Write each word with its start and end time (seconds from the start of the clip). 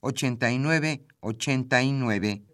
89 0.00 1.06
89. 1.20 2.44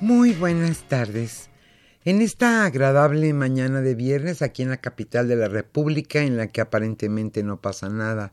Muy 0.00 0.34
buenas 0.34 0.84
tardes. 0.84 1.50
En 2.04 2.22
esta 2.22 2.64
agradable 2.64 3.32
mañana 3.32 3.80
de 3.80 3.96
viernes 3.96 4.40
aquí 4.40 4.62
en 4.62 4.68
la 4.68 4.76
capital 4.76 5.26
de 5.26 5.34
la 5.34 5.48
República 5.48 6.22
en 6.22 6.36
la 6.36 6.46
que 6.46 6.60
aparentemente 6.60 7.42
no 7.42 7.60
pasa 7.60 7.88
nada, 7.88 8.30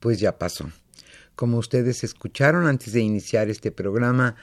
pues 0.00 0.20
ya 0.20 0.36
pasó. 0.36 0.68
Como 1.38 1.58
ustedes 1.58 2.02
escucharon 2.02 2.66
antes 2.66 2.92
de 2.92 3.00
iniciar 3.00 3.48
este 3.48 3.70
programa, 3.70 4.34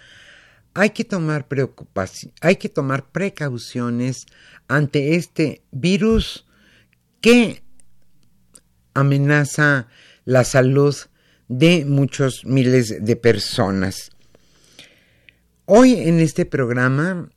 hay 0.73 0.91
que 0.91 1.03
tomar 1.03 1.45
hay 2.39 2.55
que 2.55 2.69
tomar 2.69 3.11
precauciones 3.11 4.27
ante 4.69 5.15
este 5.17 5.61
virus 5.71 6.45
que 7.19 7.63
amenaza 8.93 9.89
la 10.23 10.45
salud 10.45 10.95
de 11.49 11.83
muchos 11.83 12.45
miles 12.45 13.03
de 13.03 13.15
personas. 13.17 14.11
Hoy 15.65 15.95
en 15.95 16.21
este 16.21 16.45
programa, 16.45 17.29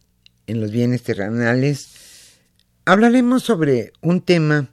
en 0.47 0.61
los 0.61 0.71
bienes 0.71 1.03
terrenales, 1.03 2.39
hablaremos 2.85 3.43
sobre 3.43 3.93
un 4.03 4.21
tema 4.21 4.71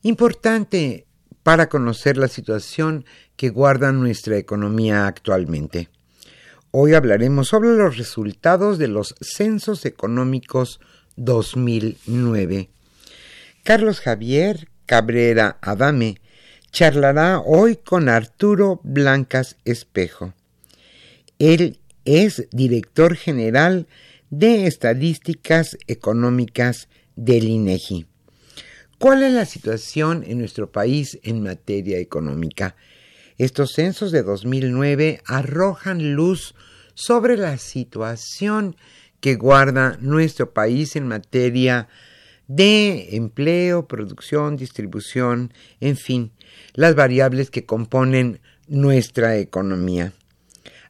importante 0.00 1.06
para 1.42 1.68
conocer 1.68 2.16
la 2.16 2.28
situación 2.28 3.04
que 3.36 3.50
guarda 3.50 3.92
nuestra 3.92 4.36
economía 4.36 5.06
actualmente. 5.06 5.88
Hoy 6.70 6.94
hablaremos 6.94 7.48
sobre 7.48 7.70
los 7.70 7.98
resultados 7.98 8.78
de 8.78 8.88
los 8.88 9.14
censos 9.20 9.84
económicos 9.84 10.80
2009. 11.16 12.70
Carlos 13.62 14.00
Javier 14.00 14.68
Cabrera 14.86 15.58
Adame 15.60 16.18
charlará 16.70 17.40
hoy 17.40 17.76
con 17.76 18.08
Arturo 18.08 18.80
Blancas 18.82 19.56
Espejo. 19.64 20.32
Él 21.38 21.78
es 22.04 22.48
director 22.50 23.16
general 23.16 23.86
de 24.30 24.66
Estadísticas 24.66 25.76
Económicas 25.86 26.88
del 27.16 27.44
INEGI. 27.44 28.06
¿Cuál 29.02 29.24
es 29.24 29.32
la 29.32 29.46
situación 29.46 30.22
en 30.24 30.38
nuestro 30.38 30.70
país 30.70 31.18
en 31.24 31.42
materia 31.42 31.98
económica? 31.98 32.76
Estos 33.36 33.72
censos 33.72 34.12
de 34.12 34.22
2009 34.22 35.22
arrojan 35.26 36.14
luz 36.14 36.54
sobre 36.94 37.36
la 37.36 37.58
situación 37.58 38.76
que 39.18 39.34
guarda 39.34 39.98
nuestro 40.00 40.54
país 40.54 40.94
en 40.94 41.08
materia 41.08 41.88
de 42.46 43.16
empleo, 43.16 43.88
producción, 43.88 44.56
distribución, 44.56 45.52
en 45.80 45.96
fin, 45.96 46.30
las 46.74 46.94
variables 46.94 47.50
que 47.50 47.66
componen 47.66 48.40
nuestra 48.68 49.36
economía. 49.36 50.12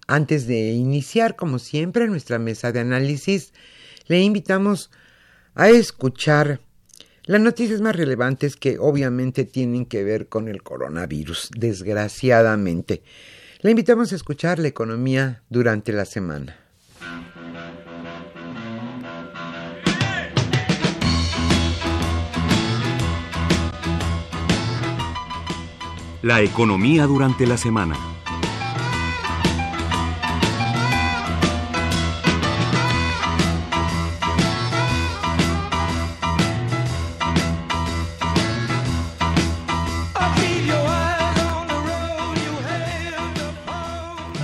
Antes 0.07 0.47
de 0.47 0.73
iniciar, 0.73 1.35
como 1.35 1.59
siempre, 1.59 2.09
nuestra 2.09 2.39
mesa 2.39 2.73
de 2.73 2.81
análisis, 2.81 3.55
le 4.07 4.21
invitamos 4.21 4.91
a 5.55 5.71
escuchar 5.71 6.61
las 7.25 7.41
noticias 7.41 7.81
más 7.81 7.95
relevantes 7.95 8.57
que 8.57 8.79
obviamente 8.81 9.45
tienen 9.45 9.87
que 9.87 10.03
ver 10.03 10.29
con 10.29 10.49
el 10.49 10.63
coronavirus, 10.63 11.51
desgraciadamente. 11.57 13.03
Le 13.61 13.71
invitamos 13.71 14.13
a 14.13 14.17
escuchar 14.17 14.59
la 14.59 14.69
economía 14.69 15.43
durante 15.49 15.93
la 15.93 16.05
semana. 16.05 16.57
La 26.23 26.41
economía 26.41 27.07
durante 27.07 27.47
la 27.47 27.57
semana. 27.57 28.12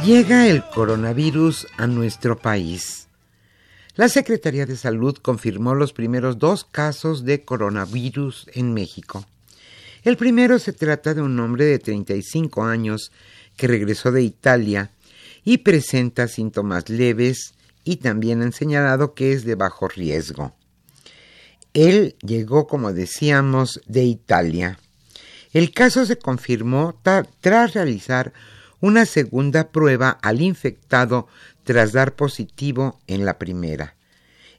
Llega 0.09 0.47
el 0.47 0.65
coronavirus 0.65 1.67
a 1.77 1.87
nuestro 1.87 2.39
país. 2.39 3.09
La 3.95 4.09
Secretaría 4.09 4.65
de 4.65 4.79
Salud 4.79 5.19
confirmó 5.19 5.75
los 5.75 5.93
primeros 5.93 6.39
dos 6.39 6.65
casos 6.65 7.27
de 7.27 7.45
coronavirus 7.45 8.47
en 8.55 8.73
México. 8.73 9.27
El 10.05 10.17
primero 10.17 10.59
se 10.59 10.73
trata 10.73 11.13
de 11.13 11.21
un 11.21 11.39
hombre 11.39 11.67
de 11.67 11.79
35 11.79 12.65
años 12.65 13.13
que 13.59 13.67
regresó 13.67 14.11
de 14.11 14.23
Italia 14.23 14.93
y 15.45 15.59
presenta 15.59 16.27
síntomas 16.27 16.89
leves 16.89 17.53
y 17.85 17.97
también 17.97 18.41
han 18.41 18.55
señalado 18.55 19.13
que 19.13 19.33
es 19.33 19.45
de 19.45 19.57
bajo 19.57 19.89
riesgo. 19.89 20.57
Él 21.75 22.17
llegó, 22.23 22.67
como 22.67 22.95
decíamos, 22.95 23.83
de 23.85 24.05
Italia. 24.05 24.79
El 25.53 25.71
caso 25.71 26.07
se 26.07 26.17
confirmó 26.17 26.99
tras 27.03 27.75
realizar 27.75 28.33
una 28.81 29.07
segunda 29.07 29.69
prueba 29.69 30.19
al 30.23 30.41
infectado 30.41 31.29
tras 31.65 31.93
dar 31.93 32.15
positivo 32.15 33.01
en 33.07 33.25
la 33.25 33.39
primera. 33.39 33.95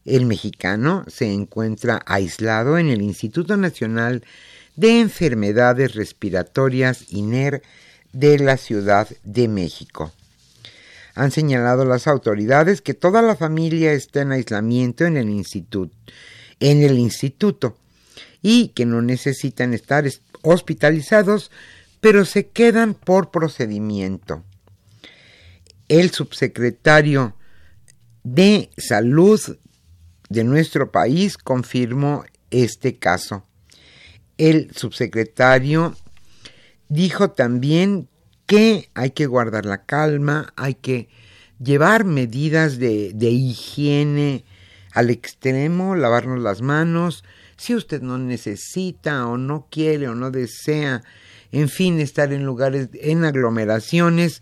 El 0.06 0.25
mexicano 0.25 1.06
se 1.07 1.31
encuentra 1.31 2.01
aislado 2.06 2.77
en 2.77 2.89
el 2.89 3.01
Instituto 3.01 3.57
Nacional 3.57 4.24
de 4.75 5.01
Enfermedades 5.01 5.95
Respiratorias 5.95 7.12
INER 7.12 7.62
de 8.13 8.39
la 8.39 8.57
Ciudad 8.57 9.07
de 9.24 9.48
México. 9.48 10.12
Han 11.15 11.31
señalado 11.31 11.86
las 11.86 12.07
autoridades 12.07 12.81
que 12.81 12.94
toda 12.94 13.22
la 13.22 13.36
familia 13.36 13.92
está 13.94 14.22
en 14.22 14.31
aislamiento 14.31 15.06
en 15.06 15.18
el 15.18 15.30
instituto, 15.30 15.94
en 16.60 16.81
el 16.81 16.98
instituto 16.98 17.75
y 18.42 18.69
que 18.69 18.86
no 18.86 19.01
necesitan 19.01 19.74
estar 19.74 20.06
hospitalizados, 20.42 21.51
pero 22.00 22.25
se 22.25 22.48
quedan 22.48 22.94
por 22.94 23.31
procedimiento. 23.31 24.44
El 25.88 26.12
subsecretario 26.12 27.36
de 28.24 28.69
Salud 28.78 29.40
de 30.30 30.44
nuestro 30.44 30.92
país 30.92 31.38
confirmó 31.38 32.24
este 32.51 32.98
caso. 32.98 33.46
El 34.38 34.72
subsecretario 34.75 35.96
dijo 36.88 37.31
también 37.31 38.07
que 38.46 38.90
hay 38.94 39.12
que 39.12 39.25
guardar 39.25 39.66
la 39.66 39.84
calma, 39.86 40.54
hay 40.56 40.75
que 40.75 41.10
llevar 41.60 42.06
medidas 42.06 42.78
de, 42.78 43.12
de 43.13 43.30
higiene 43.30 44.46
al 44.94 45.10
extremo, 45.10 45.96
lavarnos 45.96 46.40
las 46.40 46.62
manos, 46.62 47.24
si 47.57 47.75
usted 47.75 48.01
no 48.01 48.18
necesita 48.18 49.28
o 49.28 49.38
no 49.38 49.68
quiere 49.69 50.07
o 50.07 50.16
no 50.16 50.31
desea, 50.31 51.04
en 51.51 51.69
fin, 51.69 52.00
estar 52.00 52.34
en 52.34 52.46
lugares, 52.46 52.90
en 52.94 53.25
aglomeraciones, 53.25 54.42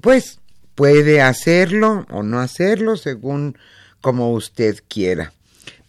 pues 0.00 0.40
puede 0.74 1.20
hacerlo 1.20 2.06
o 2.10 2.22
no 2.22 2.40
hacerlo 2.40 2.96
según 2.96 3.58
como 4.00 4.32
usted 4.32 4.78
quiera. 4.88 5.34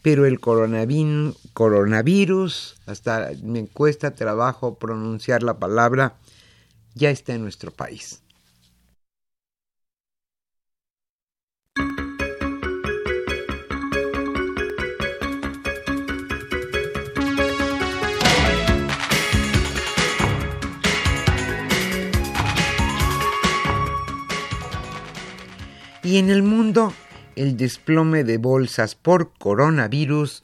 Pero 0.02 0.26
el 0.26 0.40
coronavirus, 0.40 2.78
hasta 2.86 3.32
me 3.44 3.68
cuesta 3.68 4.16
trabajo 4.16 4.76
pronunciar 4.76 5.44
la 5.44 5.60
palabra, 5.60 6.16
ya 6.96 7.10
está 7.10 7.36
en 7.36 7.44
nuestro 7.44 7.72
país. 7.72 8.22
Y 26.10 26.18
en 26.18 26.32
el 26.32 26.42
mundo, 26.42 26.92
el 27.36 27.56
desplome 27.56 28.24
de 28.24 28.40
bolsas 28.40 28.96
por 28.96 29.32
coronavirus 29.38 30.44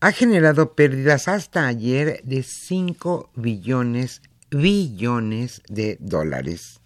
ha 0.00 0.12
generado 0.12 0.72
pérdidas 0.72 1.28
hasta 1.28 1.66
ayer 1.66 2.22
de 2.24 2.42
5 2.42 3.28
billones, 3.34 4.22
billones 4.50 5.60
de 5.68 5.98
dólares. 6.00 6.80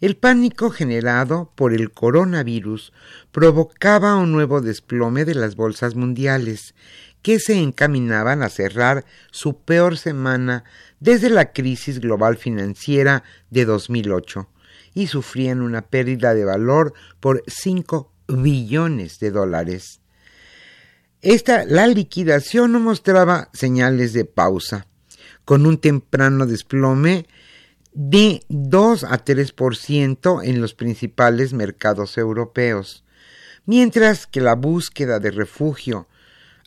El 0.00 0.16
pánico 0.16 0.70
generado 0.70 1.52
por 1.54 1.74
el 1.74 1.90
coronavirus 1.90 2.94
provocaba 3.32 4.16
un 4.16 4.32
nuevo 4.32 4.62
desplome 4.62 5.26
de 5.26 5.34
las 5.34 5.56
bolsas 5.56 5.96
mundiales, 5.96 6.74
que 7.20 7.38
se 7.38 7.60
encaminaban 7.60 8.42
a 8.42 8.48
cerrar 8.48 9.04
su 9.30 9.58
peor 9.58 9.98
semana 9.98 10.64
desde 11.00 11.28
la 11.28 11.52
crisis 11.52 12.00
global 12.00 12.38
financiera 12.38 13.24
de 13.50 13.66
2008 13.66 14.48
y 14.94 15.08
sufrían 15.08 15.60
una 15.60 15.82
pérdida 15.82 16.34
de 16.34 16.44
valor 16.44 16.94
por 17.20 17.42
5 17.46 18.12
billones 18.28 19.18
de 19.18 19.30
dólares. 19.30 20.00
Esta, 21.20 21.64
la 21.64 21.86
liquidación 21.86 22.72
no 22.72 22.80
mostraba 22.80 23.48
señales 23.52 24.12
de 24.12 24.24
pausa, 24.24 24.86
con 25.44 25.66
un 25.66 25.78
temprano 25.78 26.46
desplome 26.46 27.26
de 27.92 28.42
2 28.48 29.04
a 29.04 29.24
3% 29.24 30.40
en 30.44 30.60
los 30.60 30.74
principales 30.74 31.52
mercados 31.52 32.18
europeos, 32.18 33.04
mientras 33.66 34.26
que 34.26 34.40
la 34.40 34.54
búsqueda 34.54 35.18
de 35.18 35.30
refugio 35.30 36.08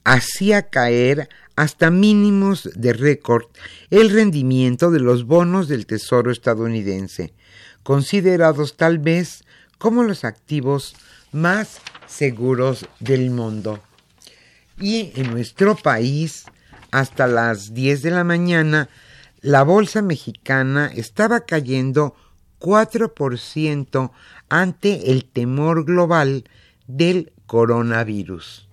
hacía 0.04 0.70
caer 0.70 1.28
hasta 1.56 1.92
mínimos 1.92 2.70
de 2.76 2.94
récord 2.94 3.46
el 3.90 4.10
rendimiento 4.10 4.90
de 4.90 5.02
los 5.02 5.26
bonos 5.26 5.68
del 5.68 5.86
Tesoro 5.86 6.32
estadounidense, 6.32 7.34
considerados 7.88 8.76
tal 8.76 9.00
vez 9.00 9.46
como 9.78 10.04
los 10.04 10.26
activos 10.26 10.94
más 11.32 11.80
seguros 12.06 12.86
del 13.00 13.30
mundo. 13.30 13.80
Y 14.78 15.14
en 15.16 15.32
nuestro 15.32 15.74
país, 15.74 16.48
hasta 16.92 17.28
las 17.28 17.74
10 17.74 18.02
de 18.02 18.12
la 18.12 18.26
mañana, 18.26 18.90
la 19.40 19.64
bolsa 19.64 20.02
mexicana 20.02 20.92
estaba 20.94 21.46
cayendo 21.46 22.14
4% 22.60 24.12
ante 24.50 25.10
el 25.10 25.24
temor 25.24 25.86
global 25.86 26.44
del 26.88 27.32
coronavirus. 27.46 28.67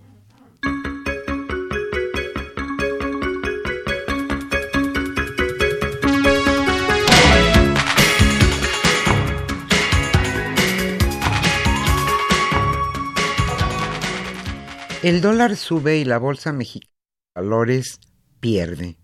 El 15.05 15.21
dólar 15.21 15.55
sube 15.55 15.99
y 15.99 16.03
la 16.03 16.17
bolsa 16.17 16.51
mexicana 16.51 16.89
de 17.35 17.41
valores 17.43 17.99
pierde. 18.39 18.97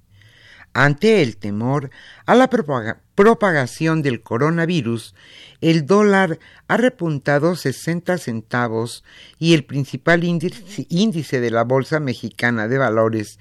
Ante 0.74 1.22
el 1.22 1.38
temor 1.38 1.92
a 2.26 2.34
la 2.34 2.50
propagación 2.50 4.02
del 4.02 4.24
coronavirus, 4.24 5.14
el 5.60 5.86
dólar 5.86 6.40
ha 6.68 6.78
repuntado 6.78 7.56
60 7.56 8.18
centavos 8.18 9.04
y 9.38 9.54
el 9.54 9.64
principal 9.64 10.24
índice 10.24 11.40
de 11.40 11.52
la 11.52 11.64
Bolsa 11.66 12.00
Mexicana 12.00 12.68
de 12.68 12.80
Valores 12.80 13.38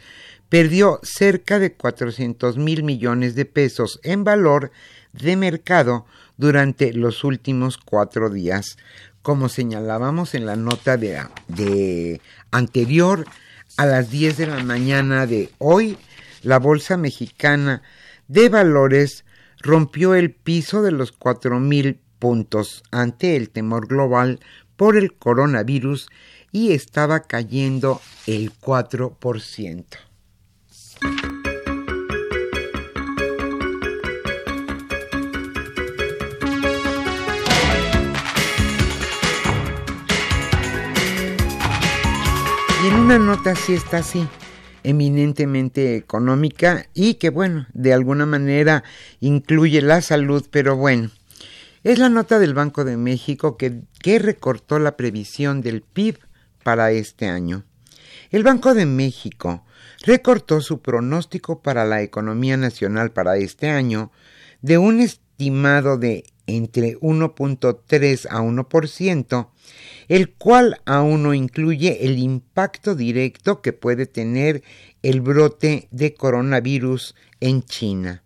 perdió 0.50 1.00
cerca 1.02 1.58
de 1.58 1.72
400 1.72 2.58
mil 2.58 2.82
millones 2.82 3.34
de 3.36 3.46
pesos 3.46 4.00
en 4.02 4.22
valor 4.22 4.70
de 5.14 5.36
mercado 5.36 6.04
durante 6.36 6.92
los 6.92 7.24
últimos 7.24 7.78
cuatro 7.78 8.28
días, 8.30 8.76
como 9.22 9.48
señalábamos 9.48 10.34
en 10.34 10.46
la 10.46 10.56
nota 10.56 10.96
de, 10.96 12.20
anterior 12.50 13.26
a 13.76 13.86
las 13.86 14.10
10 14.10 14.36
de 14.36 14.46
la 14.46 14.64
mañana 14.64 15.26
de 15.26 15.50
hoy, 15.58 15.98
la 16.42 16.58
Bolsa 16.58 16.96
Mexicana 16.96 17.82
de 18.28 18.48
Valores 18.48 19.24
rompió 19.60 20.14
el 20.14 20.32
piso 20.32 20.82
de 20.82 20.92
los 20.92 21.18
4.000 21.18 21.98
puntos 22.18 22.82
ante 22.90 23.36
el 23.36 23.50
temor 23.50 23.86
global 23.86 24.40
por 24.76 24.96
el 24.96 25.14
coronavirus 25.14 26.08
y 26.52 26.72
estaba 26.72 27.20
cayendo 27.20 28.00
el 28.26 28.52
4%. 28.52 29.84
Una 43.10 43.18
nota 43.18 43.56
sí 43.56 43.74
está 43.74 43.98
así, 43.98 44.28
eminentemente 44.84 45.96
económica 45.96 46.86
y 46.94 47.14
que 47.14 47.30
bueno, 47.30 47.66
de 47.72 47.92
alguna 47.92 48.24
manera 48.24 48.84
incluye 49.18 49.82
la 49.82 50.00
salud, 50.00 50.46
pero 50.48 50.76
bueno, 50.76 51.10
es 51.82 51.98
la 51.98 52.08
nota 52.08 52.38
del 52.38 52.54
Banco 52.54 52.84
de 52.84 52.96
México 52.96 53.56
que, 53.56 53.80
que 54.00 54.20
recortó 54.20 54.78
la 54.78 54.96
previsión 54.96 55.60
del 55.60 55.82
PIB 55.82 56.20
para 56.62 56.92
este 56.92 57.26
año. 57.26 57.64
El 58.30 58.44
Banco 58.44 58.74
de 58.74 58.86
México 58.86 59.64
recortó 60.04 60.60
su 60.60 60.80
pronóstico 60.80 61.62
para 61.62 61.84
la 61.84 62.02
economía 62.02 62.56
nacional 62.56 63.10
para 63.10 63.38
este 63.38 63.70
año 63.70 64.12
de 64.62 64.78
un 64.78 65.00
estimado 65.00 65.98
de 65.98 66.22
entre 66.56 66.98
1.3 66.98 68.26
a 68.30 68.40
1%, 68.40 69.48
el 70.08 70.32
cual 70.32 70.80
aún 70.86 71.22
no 71.22 71.34
incluye 71.34 72.04
el 72.04 72.18
impacto 72.18 72.94
directo 72.94 73.62
que 73.62 73.72
puede 73.72 74.06
tener 74.06 74.62
el 75.02 75.20
brote 75.20 75.88
de 75.90 76.14
coronavirus 76.14 77.14
en 77.40 77.62
China. 77.62 78.22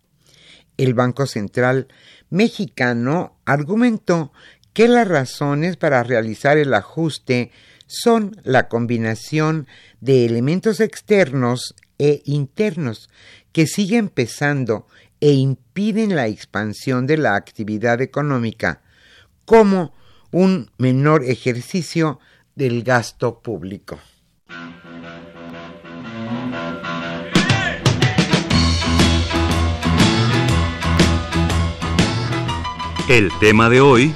El 0.77 0.93
Banco 0.93 1.25
Central 1.25 1.87
mexicano 2.29 3.37
argumentó 3.45 4.31
que 4.73 4.87
las 4.87 5.07
razones 5.07 5.77
para 5.77 6.03
realizar 6.03 6.57
el 6.57 6.73
ajuste 6.73 7.51
son 7.87 8.35
la 8.43 8.67
combinación 8.67 9.67
de 10.01 10.25
elementos 10.25 10.79
externos 10.79 11.75
e 11.97 12.21
internos 12.25 13.09
que 13.51 13.67
siguen 13.67 14.09
pesando 14.09 14.85
e 15.25 15.31
impiden 15.31 16.15
la 16.15 16.27
expansión 16.27 17.07
de 17.07 17.17
la 17.17 17.35
actividad 17.35 17.99
económica, 17.99 18.83
como 19.43 19.91
un 20.29 20.69
menor 20.77 21.23
ejercicio 21.23 22.19
del 22.53 22.83
gasto 22.83 23.41
público. 23.41 23.97
El 33.09 33.31
tema 33.39 33.67
de 33.69 33.81
hoy 33.81 34.13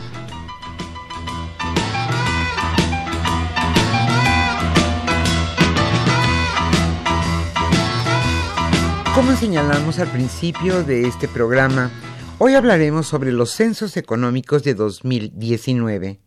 Como 9.20 9.36
señalamos 9.36 10.00
al 10.00 10.10
principio 10.10 10.82
de 10.82 11.06
este 11.06 11.28
programa, 11.28 11.92
hoy 12.38 12.54
hablaremos 12.54 13.06
sobre 13.06 13.34
los 13.34 13.52
censos 13.52 13.98
económicos 13.98 14.64
de 14.64 14.76
2019. 14.76 16.22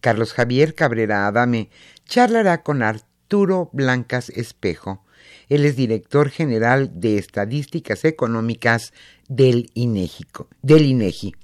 Carlos 0.00 0.32
Javier 0.32 0.76
Cabrera 0.76 1.26
Adame 1.26 1.70
charlará 2.04 2.62
con 2.62 2.84
Arturo 2.84 3.68
Blancas 3.72 4.30
Espejo. 4.30 5.04
Él 5.48 5.64
es 5.64 5.74
director 5.74 6.30
general 6.30 7.00
de 7.00 7.18
Estadísticas 7.18 8.04
Económicas 8.04 8.92
del 9.26 9.72
INEGI. 9.74 11.34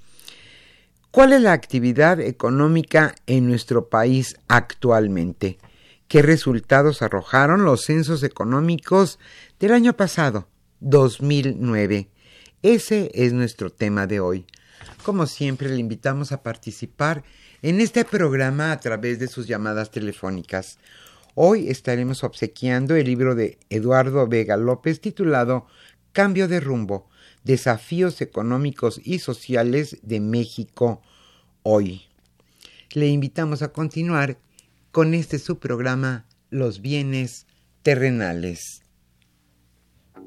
¿Cuál 1.11 1.33
es 1.33 1.41
la 1.41 1.51
actividad 1.51 2.21
económica 2.21 3.13
en 3.25 3.45
nuestro 3.45 3.89
país 3.89 4.37
actualmente? 4.47 5.57
¿Qué 6.07 6.21
resultados 6.21 7.01
arrojaron 7.01 7.65
los 7.65 7.83
censos 7.83 8.23
económicos 8.23 9.19
del 9.59 9.73
año 9.73 9.91
pasado? 9.91 10.47
2009. 10.79 12.09
Ese 12.61 13.11
es 13.13 13.33
nuestro 13.33 13.71
tema 13.71 14.07
de 14.07 14.19
hoy. 14.19 14.45
Como 15.03 15.25
siempre, 15.25 15.69
le 15.69 15.77
invitamos 15.77 16.31
a 16.31 16.43
participar 16.43 17.23
en 17.61 17.81
este 17.81 18.05
programa 18.05 18.71
a 18.71 18.79
través 18.79 19.19
de 19.19 19.27
sus 19.27 19.47
llamadas 19.47 19.91
telefónicas. 19.91 20.77
Hoy 21.35 21.69
estaremos 21.69 22.23
obsequiando 22.23 22.95
el 22.95 23.05
libro 23.05 23.35
de 23.35 23.57
Eduardo 23.69 24.27
Vega 24.27 24.57
López 24.57 24.99
titulado 25.01 25.67
Cambio 26.11 26.47
de 26.47 26.59
rumbo, 26.59 27.09
desafíos 27.43 28.21
económicos 28.21 28.99
y 29.03 29.19
sociales 29.19 29.97
de 30.01 30.19
México 30.19 31.01
hoy. 31.63 32.03
Le 32.91 33.07
invitamos 33.07 33.61
a 33.61 33.71
continuar 33.71 34.37
con 34.91 35.13
este 35.13 35.37
su 35.37 35.59
programa 35.59 36.25
Los 36.49 36.81
bienes 36.81 37.45
terrenales. 37.83 38.81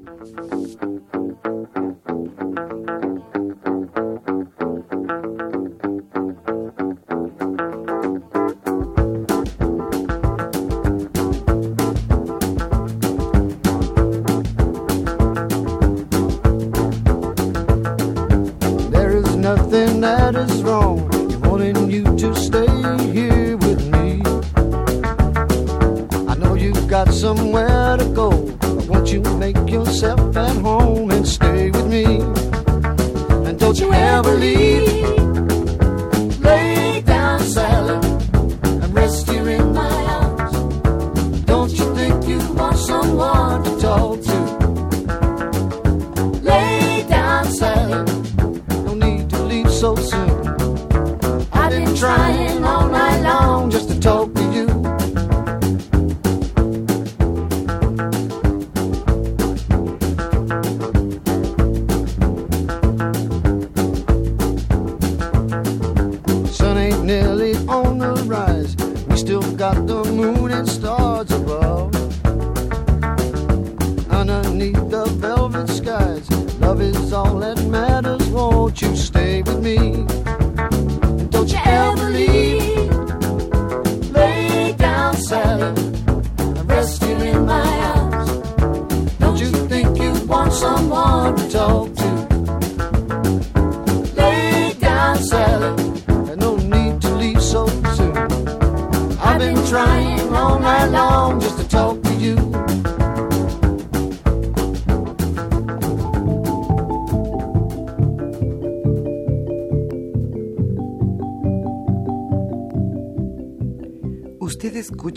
Thank 0.03 1.13
you. 1.13 1.20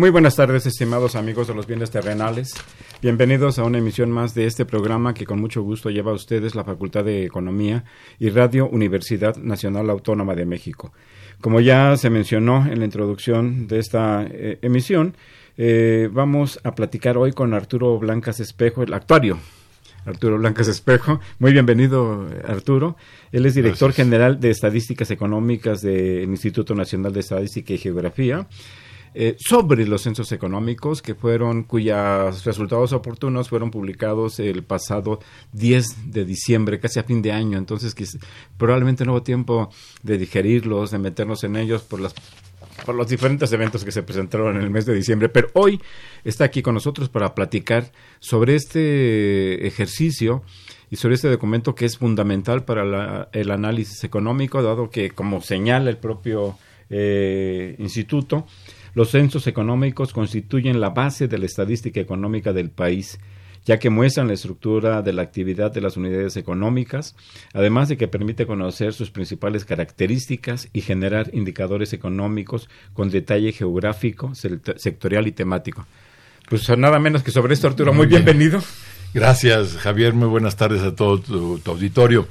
Muy 0.00 0.08
buenas 0.08 0.34
tardes, 0.34 0.64
estimados 0.64 1.14
amigos 1.14 1.46
de 1.46 1.54
los 1.54 1.66
bienes 1.66 1.90
terrenales. 1.90 2.54
Bienvenidos 3.02 3.58
a 3.58 3.64
una 3.64 3.76
emisión 3.76 4.10
más 4.10 4.34
de 4.34 4.46
este 4.46 4.64
programa 4.64 5.12
que 5.12 5.26
con 5.26 5.38
mucho 5.38 5.60
gusto 5.60 5.90
lleva 5.90 6.10
a 6.10 6.14
ustedes 6.14 6.54
la 6.54 6.64
Facultad 6.64 7.04
de 7.04 7.26
Economía 7.26 7.84
y 8.18 8.30
Radio 8.30 8.66
Universidad 8.66 9.36
Nacional 9.36 9.90
Autónoma 9.90 10.34
de 10.34 10.46
México. 10.46 10.94
Como 11.42 11.60
ya 11.60 11.98
se 11.98 12.08
mencionó 12.08 12.66
en 12.66 12.78
la 12.78 12.86
introducción 12.86 13.68
de 13.68 13.78
esta 13.78 14.24
eh, 14.26 14.58
emisión, 14.62 15.16
eh, 15.58 16.08
vamos 16.10 16.60
a 16.64 16.74
platicar 16.74 17.18
hoy 17.18 17.32
con 17.32 17.52
Arturo 17.52 17.98
Blancas 17.98 18.40
Espejo, 18.40 18.82
el 18.82 18.94
actuario. 18.94 19.38
Arturo 20.06 20.38
Blancas 20.38 20.68
Espejo. 20.68 21.20
Muy 21.38 21.52
bienvenido, 21.52 22.26
Arturo. 22.48 22.96
Él 23.32 23.44
es 23.44 23.54
director 23.54 23.88
Gracias. 23.90 24.06
general 24.06 24.40
de 24.40 24.48
Estadísticas 24.48 25.10
Económicas 25.10 25.82
del 25.82 26.30
Instituto 26.30 26.74
Nacional 26.74 27.12
de 27.12 27.20
Estadística 27.20 27.74
y 27.74 27.78
Geografía 27.78 28.46
eh, 29.14 29.36
sobre 29.38 29.86
los 29.86 30.02
censos 30.02 30.30
económicos 30.32 31.02
que 31.02 31.14
fueron 31.14 31.64
cuyos 31.64 32.44
resultados 32.44 32.92
oportunos 32.92 33.48
fueron 33.48 33.70
publicados 33.70 34.38
el 34.38 34.62
pasado 34.62 35.18
10 35.52 36.12
de 36.12 36.24
diciembre, 36.24 36.78
casi 36.78 36.98
a 37.00 37.02
fin 37.04 37.20
de 37.22 37.32
año. 37.32 37.58
Entonces, 37.58 37.96
quiz- 37.96 38.18
probablemente 38.56 39.04
no 39.04 39.12
hubo 39.12 39.22
tiempo 39.22 39.70
de 40.02 40.16
digerirlos, 40.18 40.90
de 40.92 40.98
meternos 40.98 41.42
en 41.44 41.56
ellos 41.56 41.82
por 41.82 42.00
las 42.00 42.14
por 42.86 42.94
los 42.94 43.08
diferentes 43.08 43.52
eventos 43.52 43.84
que 43.84 43.92
se 43.92 44.02
presentaron 44.02 44.56
en 44.56 44.62
el 44.62 44.70
mes 44.70 44.86
de 44.86 44.94
diciembre, 44.94 45.28
pero 45.28 45.48
hoy 45.52 45.78
está 46.24 46.44
aquí 46.44 46.62
con 46.62 46.72
nosotros 46.72 47.10
para 47.10 47.34
platicar 47.34 47.92
sobre 48.20 48.54
este 48.54 49.66
ejercicio 49.66 50.42
y 50.90 50.96
sobre 50.96 51.16
este 51.16 51.28
documento 51.28 51.74
que 51.74 51.84
es 51.84 51.98
fundamental 51.98 52.64
para 52.64 52.84
la- 52.84 53.28
el 53.32 53.50
análisis 53.50 54.02
económico, 54.04 54.62
dado 54.62 54.88
que, 54.88 55.10
como 55.10 55.42
señala 55.42 55.90
el 55.90 55.98
propio 55.98 56.56
eh, 56.92 57.76
instituto, 57.78 58.46
los 58.94 59.10
censos 59.10 59.46
económicos 59.46 60.12
constituyen 60.12 60.80
la 60.80 60.90
base 60.90 61.28
de 61.28 61.38
la 61.38 61.46
estadística 61.46 62.00
económica 62.00 62.52
del 62.52 62.70
país, 62.70 63.18
ya 63.64 63.78
que 63.78 63.90
muestran 63.90 64.28
la 64.28 64.34
estructura 64.34 65.02
de 65.02 65.12
la 65.12 65.22
actividad 65.22 65.70
de 65.70 65.80
las 65.82 65.96
unidades 65.96 66.36
económicas, 66.36 67.14
además 67.52 67.88
de 67.88 67.96
que 67.96 68.08
permite 68.08 68.46
conocer 68.46 68.92
sus 68.94 69.10
principales 69.10 69.64
características 69.64 70.68
y 70.72 70.80
generar 70.80 71.30
indicadores 71.34 71.92
económicos 71.92 72.68
con 72.94 73.10
detalle 73.10 73.52
geográfico, 73.52 74.32
sectorial 74.34 75.26
y 75.26 75.32
temático. 75.32 75.86
Pues 76.48 76.68
nada 76.76 76.98
menos 76.98 77.22
que 77.22 77.30
sobre 77.30 77.54
esto, 77.54 77.68
Arturo, 77.68 77.92
muy, 77.92 77.98
Muy 77.98 78.06
bien. 78.08 78.24
bienvenido. 78.24 78.60
Gracias, 79.12 79.76
Javier. 79.76 80.14
Muy 80.14 80.28
buenas 80.28 80.56
tardes 80.56 80.82
a 80.82 80.94
todo 80.94 81.20
tu, 81.20 81.58
tu 81.58 81.70
auditorio. 81.70 82.26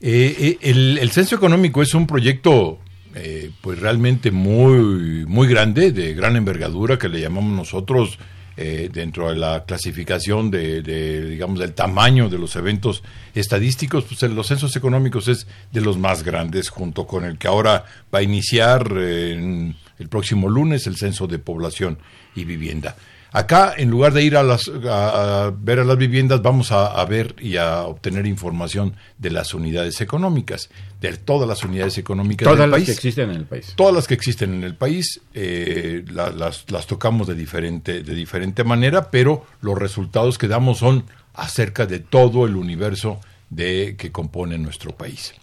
Eh, 0.00 0.34
eh, 0.38 0.58
el, 0.62 0.98
el 0.98 1.10
censo 1.10 1.36
económico 1.36 1.82
es 1.82 1.94
un 1.94 2.06
proyecto, 2.06 2.78
eh, 3.14 3.50
pues 3.60 3.78
realmente 3.78 4.30
muy, 4.30 5.24
muy 5.26 5.48
grande, 5.48 5.92
de 5.92 6.14
gran 6.14 6.36
envergadura, 6.36 6.98
que 6.98 7.08
le 7.08 7.20
llamamos 7.20 7.52
nosotros 7.56 8.18
eh, 8.56 8.90
dentro 8.92 9.30
de 9.30 9.36
la 9.36 9.64
clasificación 9.64 10.50
de, 10.50 10.82
de, 10.82 11.24
digamos, 11.30 11.58
del 11.60 11.72
tamaño 11.72 12.28
de 12.28 12.38
los 12.38 12.56
eventos 12.56 13.02
estadísticos. 13.34 14.04
Pues 14.04 14.22
el- 14.22 14.34
los 14.34 14.48
censos 14.48 14.76
económicos 14.76 15.28
es 15.28 15.46
de 15.72 15.80
los 15.80 15.96
más 15.98 16.22
grandes, 16.24 16.68
junto 16.68 17.06
con 17.06 17.24
el 17.24 17.38
que 17.38 17.48
ahora 17.48 17.84
va 18.14 18.18
a 18.18 18.22
iniciar 18.22 18.92
eh, 18.98 19.32
en 19.32 19.76
el 19.98 20.08
próximo 20.08 20.48
lunes 20.48 20.86
el 20.86 20.96
censo 20.96 21.26
de 21.26 21.38
población 21.38 21.98
y 22.34 22.44
vivienda. 22.44 22.96
Acá, 23.32 23.74
en 23.76 23.90
lugar 23.90 24.12
de 24.12 24.24
ir 24.24 24.36
a, 24.36 24.42
las, 24.42 24.68
a, 24.88 25.44
a 25.46 25.50
ver 25.50 25.78
a 25.78 25.84
las 25.84 25.96
viviendas, 25.96 26.42
vamos 26.42 26.72
a, 26.72 26.86
a 26.86 27.04
ver 27.04 27.36
y 27.40 27.56
a 27.56 27.82
obtener 27.82 28.26
información 28.26 28.96
de 29.18 29.30
las 29.30 29.54
unidades 29.54 30.00
económicas, 30.00 30.68
de 31.00 31.16
todas 31.16 31.48
las 31.48 31.62
unidades 31.62 31.96
económicas 31.98 32.44
Todas 32.46 32.58
del 32.58 32.70
las 32.70 32.78
país. 32.78 32.86
que 32.86 32.92
existen 32.92 33.30
en 33.30 33.36
el 33.36 33.44
país. 33.44 33.72
Todas 33.76 33.94
las 33.94 34.08
que 34.08 34.14
existen 34.14 34.54
en 34.54 34.64
el 34.64 34.74
país 34.74 35.20
eh, 35.34 36.04
la- 36.12 36.30
las, 36.30 36.68
las 36.72 36.86
tocamos 36.88 37.28
de 37.28 37.34
diferente, 37.36 38.02
de 38.02 38.14
diferente 38.14 38.64
manera, 38.64 39.10
pero 39.12 39.46
los 39.60 39.78
resultados 39.78 40.36
que 40.36 40.48
damos 40.48 40.78
son 40.78 41.04
acerca 41.34 41.86
de 41.86 42.00
todo 42.00 42.46
el 42.46 42.56
universo 42.56 43.20
de, 43.48 43.94
que 43.96 44.10
compone 44.10 44.58
nuestro 44.58 44.90
país. 44.96 45.34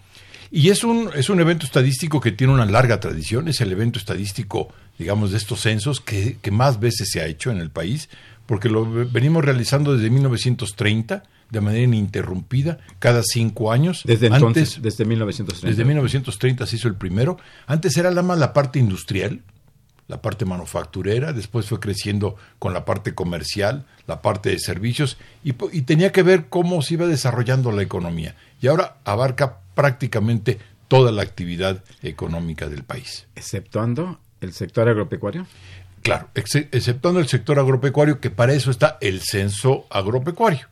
Y 0.52 0.70
es 0.70 0.84
un, 0.84 1.10
es 1.16 1.30
un 1.30 1.40
evento 1.42 1.66
estadístico 1.66 2.20
que 2.22 2.32
tiene 2.32 2.54
una 2.54 2.66
larga 2.66 3.00
tradición, 3.00 3.48
es 3.48 3.60
el 3.62 3.72
evento 3.72 4.00
estadístico, 4.00 4.70
digamos, 4.98 5.32
de 5.32 5.38
estos 5.38 5.62
censos 5.62 6.02
que, 6.02 6.38
que 6.42 6.52
más 6.52 6.80
veces 6.80 7.10
se 7.12 7.22
ha 7.22 7.26
hecho 7.26 7.52
en 7.52 7.58
el 7.60 7.70
país, 7.70 8.10
porque 8.46 8.70
lo 8.70 8.90
ve- 8.90 9.06
venimos 9.12 9.44
realizando 9.46 9.94
desde 9.96 10.10
1930 10.10 11.24
de 11.50 11.62
manera 11.62 11.84
ininterrumpida, 11.84 12.80
cada 13.00 13.22
cinco 13.24 13.72
años. 13.72 14.02
Desde 14.06 14.28
Antes- 14.28 14.38
entonces, 14.42 14.82
desde 14.82 15.06
1930. 15.06 15.68
desde 15.70 15.86
1930 15.86 16.66
se 16.66 16.76
hizo 16.76 16.88
el 16.88 16.96
primero. 16.96 17.38
Antes 17.68 17.96
era 17.98 18.12
la 18.12 18.22
más 18.22 18.38
la 18.38 18.52
parte 18.54 18.80
industrial, 18.80 19.42
la 20.10 20.22
parte 20.22 20.46
manufacturera, 20.46 21.34
después 21.34 21.66
fue 21.68 21.80
creciendo 21.80 22.36
con 22.60 22.74
la 22.74 22.84
parte 22.86 23.14
comercial, 23.14 23.86
la 24.08 24.22
parte 24.22 24.50
de 24.50 24.60
servicios, 24.60 25.18
y, 25.44 25.54
y 25.72 25.82
tenía 25.84 26.12
que 26.12 26.24
ver 26.24 26.48
cómo 26.48 26.82
se 26.82 26.96
iba 26.96 27.08
desarrollando 27.08 27.72
la 27.72 27.82
economía. 27.84 28.36
Y 28.62 28.68
ahora 28.68 28.98
abarca 29.06 29.60
prácticamente 29.76 30.60
toda 30.88 31.12
la 31.12 31.22
actividad 31.22 31.84
económica 32.02 32.68
del 32.70 32.84
país. 32.84 33.28
Exceptuando 33.36 34.20
el 34.42 34.54
sector 34.54 34.88
agropecuario. 34.90 35.46
Claro, 36.04 36.30
ex- 36.36 36.56
exceptuando 36.56 37.20
el 37.20 37.28
sector 37.28 37.60
agropecuario, 37.60 38.20
que 38.20 38.30
para 38.30 38.54
eso 38.54 38.72
está 38.72 38.98
el 39.02 39.22
censo 39.22 39.86
agropecuario, 39.90 40.68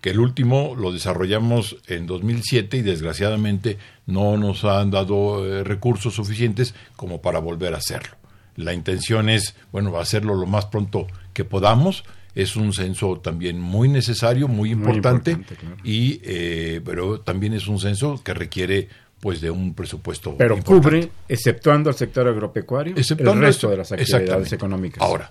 que 0.00 0.10
el 0.10 0.20
último 0.20 0.74
lo 0.78 0.92
desarrollamos 0.92 1.76
en 1.88 2.06
2007 2.06 2.76
y 2.78 2.82
desgraciadamente 2.82 3.78
no 4.06 4.36
nos 4.36 4.64
han 4.64 4.90
dado 4.90 5.44
eh, 5.46 5.64
recursos 5.64 6.14
suficientes 6.14 6.74
como 6.96 7.20
para 7.20 7.40
volver 7.40 7.74
a 7.74 7.78
hacerlo. 7.78 8.16
La 8.56 8.72
intención 8.72 9.28
es, 9.28 9.54
bueno, 9.72 9.98
hacerlo 9.98 10.34
lo 10.34 10.46
más 10.46 10.66
pronto 10.66 11.06
que 11.32 11.44
podamos. 11.44 12.04
Es 12.34 12.54
un 12.56 12.72
censo 12.72 13.18
también 13.18 13.58
muy 13.60 13.88
necesario, 13.88 14.46
muy 14.48 14.70
importante, 14.70 15.32
importante, 15.32 15.60
claro. 15.66 15.76
y 15.82 16.20
eh, 16.24 16.80
pero 16.84 17.20
también 17.20 17.52
es 17.52 17.66
un 17.66 17.80
censo 17.80 18.22
que 18.22 18.32
requiere 18.34 18.88
pues 19.20 19.40
de 19.40 19.50
un 19.50 19.74
presupuesto 19.74 20.36
Pero 20.36 20.56
importante. 20.56 20.88
cubre, 20.88 21.10
exceptuando 21.28 21.90
el 21.90 21.96
sector 21.96 22.28
agropecuario, 22.28 22.94
Exceptuando 22.96 23.40
el 23.40 23.40
resto 23.48 23.66
esto. 23.66 23.70
de 23.70 23.76
las 23.78 23.92
actividades 23.92 24.52
económicas. 24.52 25.02
Ahora, 25.02 25.30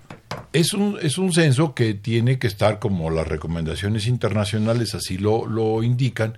es 0.51 0.73
un, 0.73 0.97
es 1.01 1.17
un 1.17 1.31
censo 1.31 1.73
que 1.73 1.93
tiene 1.93 2.37
que 2.37 2.47
estar, 2.47 2.79
como 2.79 3.09
las 3.09 3.27
recomendaciones 3.27 4.07
internacionales 4.07 4.93
así 4.93 5.17
lo, 5.17 5.45
lo 5.45 5.83
indican, 5.83 6.37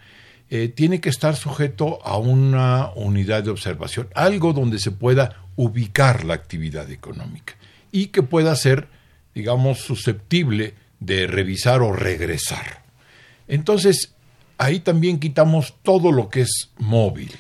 eh, 0.52 0.68
tiene 0.68 1.00
que 1.00 1.10
estar 1.10 1.36
sujeto 1.36 2.00
a 2.04 2.18
una 2.18 2.90
unidad 2.96 3.44
de 3.44 3.52
observación, 3.52 4.10
algo 4.16 4.54
donde 4.54 4.80
se 4.80 4.92
pueda 4.92 5.44
ubicar 5.56 6.26
la 6.26 6.34
actividad 6.36 6.90
económica 6.92 7.56
y 7.92 8.08
que 8.08 8.24
pueda 8.24 8.56
ser, 8.56 8.88
digamos, 9.36 9.80
susceptible 9.80 10.74
de 11.00 11.28
revisar 11.28 11.82
o 11.82 11.94
regresar. 11.94 12.84
Entonces, 13.48 14.14
ahí 14.60 14.82
también 14.82 15.20
quitamos 15.20 15.74
todo 15.82 16.12
lo 16.12 16.30
que 16.30 16.42
es 16.42 16.70
móvil. 16.78 17.32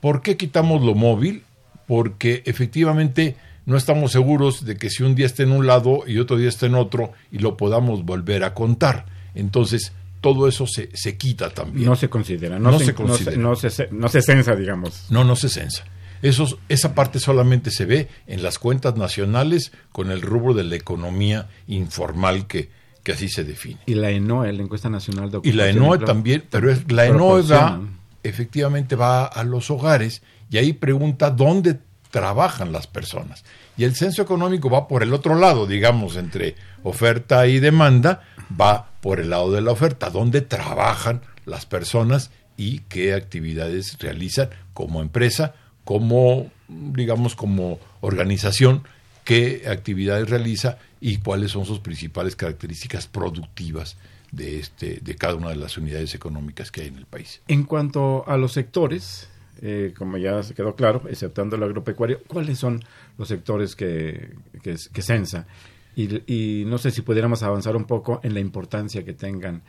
¿Por 0.00 0.20
qué 0.20 0.36
quitamos 0.36 0.82
lo 0.82 0.94
móvil? 0.94 1.44
Porque 1.86 2.42
efectivamente 2.44 3.36
no 3.64 3.76
estamos 3.76 4.12
seguros 4.12 4.64
de 4.64 4.76
que 4.76 4.90
si 4.90 5.04
un 5.04 5.14
día 5.14 5.26
está 5.26 5.44
en 5.44 5.52
un 5.52 5.66
lado 5.66 6.02
y 6.06 6.18
otro 6.18 6.36
día 6.36 6.48
está 6.48 6.66
en 6.66 6.74
otro 6.74 7.12
y 7.30 7.38
lo 7.38 7.56
podamos 7.56 8.04
volver 8.04 8.42
a 8.44 8.52
contar. 8.52 9.06
Entonces, 9.34 9.92
todo 10.20 10.48
eso 10.48 10.66
se, 10.66 10.90
se 10.92 11.16
quita 11.16 11.50
también. 11.50 11.86
No 11.86 11.94
se 11.94 12.10
considera, 12.10 12.58
no, 12.58 12.72
No 12.72 12.78
se, 12.80 12.86
se 12.86 12.92
no 12.92 12.96
considera. 12.98 13.36
no 13.36 13.56
se, 13.56 13.88
no 13.92 14.08
se 14.08 14.22
censa, 14.22 14.56
digamos. 14.56 15.06
No, 15.10 15.22
no 15.22 15.36
se 15.36 15.48
censa. 15.48 15.84
Esos, 16.20 16.58
esa 16.68 16.94
parte 16.94 17.20
solamente 17.20 17.70
se 17.70 17.84
ve 17.84 18.08
en 18.26 18.42
las 18.42 18.58
cuentas 18.58 18.96
nacionales 18.96 19.72
con 19.92 20.10
el 20.10 20.20
rubro 20.20 20.54
de 20.54 20.64
la 20.64 20.76
economía 20.76 21.48
informal 21.68 22.46
que, 22.48 22.70
que 23.02 23.12
así 23.12 23.28
se 23.28 23.44
define. 23.44 23.80
Y 23.86 23.94
la 23.94 24.10
ENOE, 24.10 24.52
la 24.52 24.62
encuesta 24.62 24.88
nacional 24.88 25.30
de 25.30 25.40
Y 25.42 25.52
la 25.52 25.64
ocupación 25.64 25.84
ENOE 25.84 25.98
también, 25.98 26.44
pero 26.50 26.70
es, 26.70 26.90
la 26.90 27.06
ENOE 27.06 27.42
va, 27.42 27.80
efectivamente 28.22 28.96
va 28.96 29.26
a 29.26 29.44
los 29.44 29.70
hogares 29.70 30.22
y 30.50 30.58
ahí 30.58 30.72
pregunta 30.72 31.30
dónde 31.30 31.78
trabajan 32.10 32.72
las 32.72 32.86
personas. 32.86 33.44
Y 33.76 33.84
el 33.84 33.96
censo 33.96 34.22
económico 34.22 34.68
va 34.70 34.86
por 34.86 35.02
el 35.02 35.14
otro 35.14 35.34
lado, 35.34 35.66
digamos, 35.66 36.16
entre 36.16 36.54
oferta 36.82 37.46
y 37.46 37.58
demanda, 37.58 38.22
va 38.60 38.90
por 39.00 39.18
el 39.18 39.30
lado 39.30 39.50
de 39.50 39.62
la 39.62 39.72
oferta, 39.72 40.10
dónde 40.10 40.42
trabajan 40.42 41.22
las 41.46 41.66
personas 41.66 42.30
y 42.56 42.80
qué 42.80 43.14
actividades 43.14 43.98
realizan 43.98 44.50
como 44.74 45.00
empresa, 45.00 45.54
como, 45.84 46.50
digamos, 46.68 47.34
como 47.34 47.80
organización, 48.00 48.84
qué 49.24 49.64
actividades 49.68 50.28
realiza 50.28 50.78
y 51.04 51.16
cuáles 51.16 51.50
son 51.50 51.66
sus 51.66 51.80
principales 51.80 52.36
características 52.36 53.08
productivas 53.08 53.96
de, 54.30 54.60
este, 54.60 55.00
de 55.02 55.16
cada 55.16 55.34
una 55.34 55.48
de 55.48 55.56
las 55.56 55.76
unidades 55.76 56.14
económicas 56.14 56.70
que 56.70 56.82
hay 56.82 56.86
en 56.86 56.96
el 56.96 57.06
país. 57.06 57.42
En 57.48 57.64
cuanto 57.64 58.22
a 58.28 58.36
los 58.36 58.52
sectores, 58.52 59.28
eh, 59.60 59.92
como 59.98 60.16
ya 60.16 60.40
se 60.44 60.54
quedó 60.54 60.76
claro, 60.76 61.02
exceptando 61.10 61.56
el 61.56 61.62
agropecuario, 61.64 62.20
¿cuáles 62.28 62.60
son 62.60 62.84
los 63.18 63.26
sectores 63.26 63.74
que, 63.74 64.30
que, 64.62 65.02
censa? 65.02 65.48
Y 65.96 66.62
no 66.66 66.78
sé 66.78 66.92
si 66.92 67.02
pudiéramos 67.02 67.42
avanzar 67.42 67.74
un 67.74 67.84
poco 67.84 68.20
en 68.22 68.32
la 68.32 68.40
importancia 68.40 69.04
que 69.04 69.12
tengan 69.12 69.62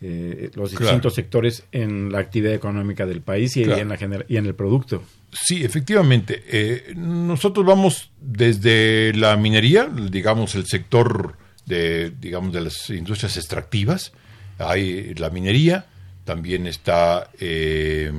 eh, 0.00 0.50
los 0.54 0.70
Claro. 0.70 0.84
distintos 0.86 1.14
sectores 1.14 1.64
en 1.72 2.12
la 2.12 2.18
actividad 2.20 2.54
económica 2.54 3.04
del 3.06 3.20
país 3.20 3.56
y, 3.56 3.64
Claro. 3.64 3.80
en, 3.82 3.88
la 3.88 4.24
y 4.28 4.36
en 4.36 4.46
el 4.46 4.54
producto. 4.54 5.02
Sí, 5.32 5.64
efectivamente. 5.64 6.42
eh, 6.48 6.92
nosotros 6.96 7.66
vamos 7.66 8.10
desde 8.20 9.12
la 9.14 9.36
minería, 9.36 9.86
digamos 9.88 10.54
el 10.54 10.66
sector 10.66 11.36
de, 11.66 12.10
digamos, 12.18 12.52
de 12.52 12.62
las 12.62 12.88
industrias 12.90 13.36
extractivas. 13.36 14.12
Hay 14.58 15.14
la 15.14 15.30
minería, 15.30 15.86
también 16.24 16.66
está 16.66 17.30
eh, 17.40 18.10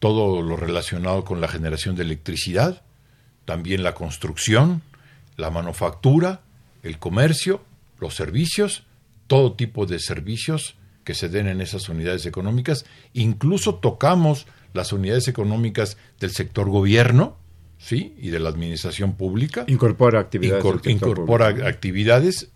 todo 0.00 0.42
lo 0.42 0.56
relacionado 0.56 1.24
con 1.24 1.40
la 1.40 1.48
generación 1.48 1.96
de 1.96 2.02
electricidad, 2.02 2.82
también 3.44 3.82
la 3.82 3.94
construcción, 3.94 4.82
la 5.36 5.50
manufactura, 5.50 6.42
el 6.82 6.98
comercio, 6.98 7.64
los 8.00 8.14
servicios, 8.14 8.84
todo 9.26 9.54
tipo 9.54 9.86
de 9.86 9.98
servicios 9.98 10.76
que 11.04 11.14
se 11.14 11.28
den 11.28 11.46
en 11.48 11.60
esas 11.60 11.88
unidades 11.88 12.26
económicas. 12.26 12.84
Incluso 13.12 13.76
tocamos 13.76 14.46
las 14.72 14.92
unidades 14.92 15.28
económicas 15.28 15.96
del 16.18 16.30
sector 16.30 16.68
gobierno, 16.68 17.36
¿sí? 17.78 18.14
Y 18.18 18.30
de 18.30 18.40
la 18.40 18.48
administración 18.48 19.14
pública. 19.14 19.64
Incorpora 19.68 20.20
actividades. 20.20 20.64
Incor- 20.64 20.90
incorpora 20.90 21.50
público. 21.50 21.68
actividades 21.68 22.48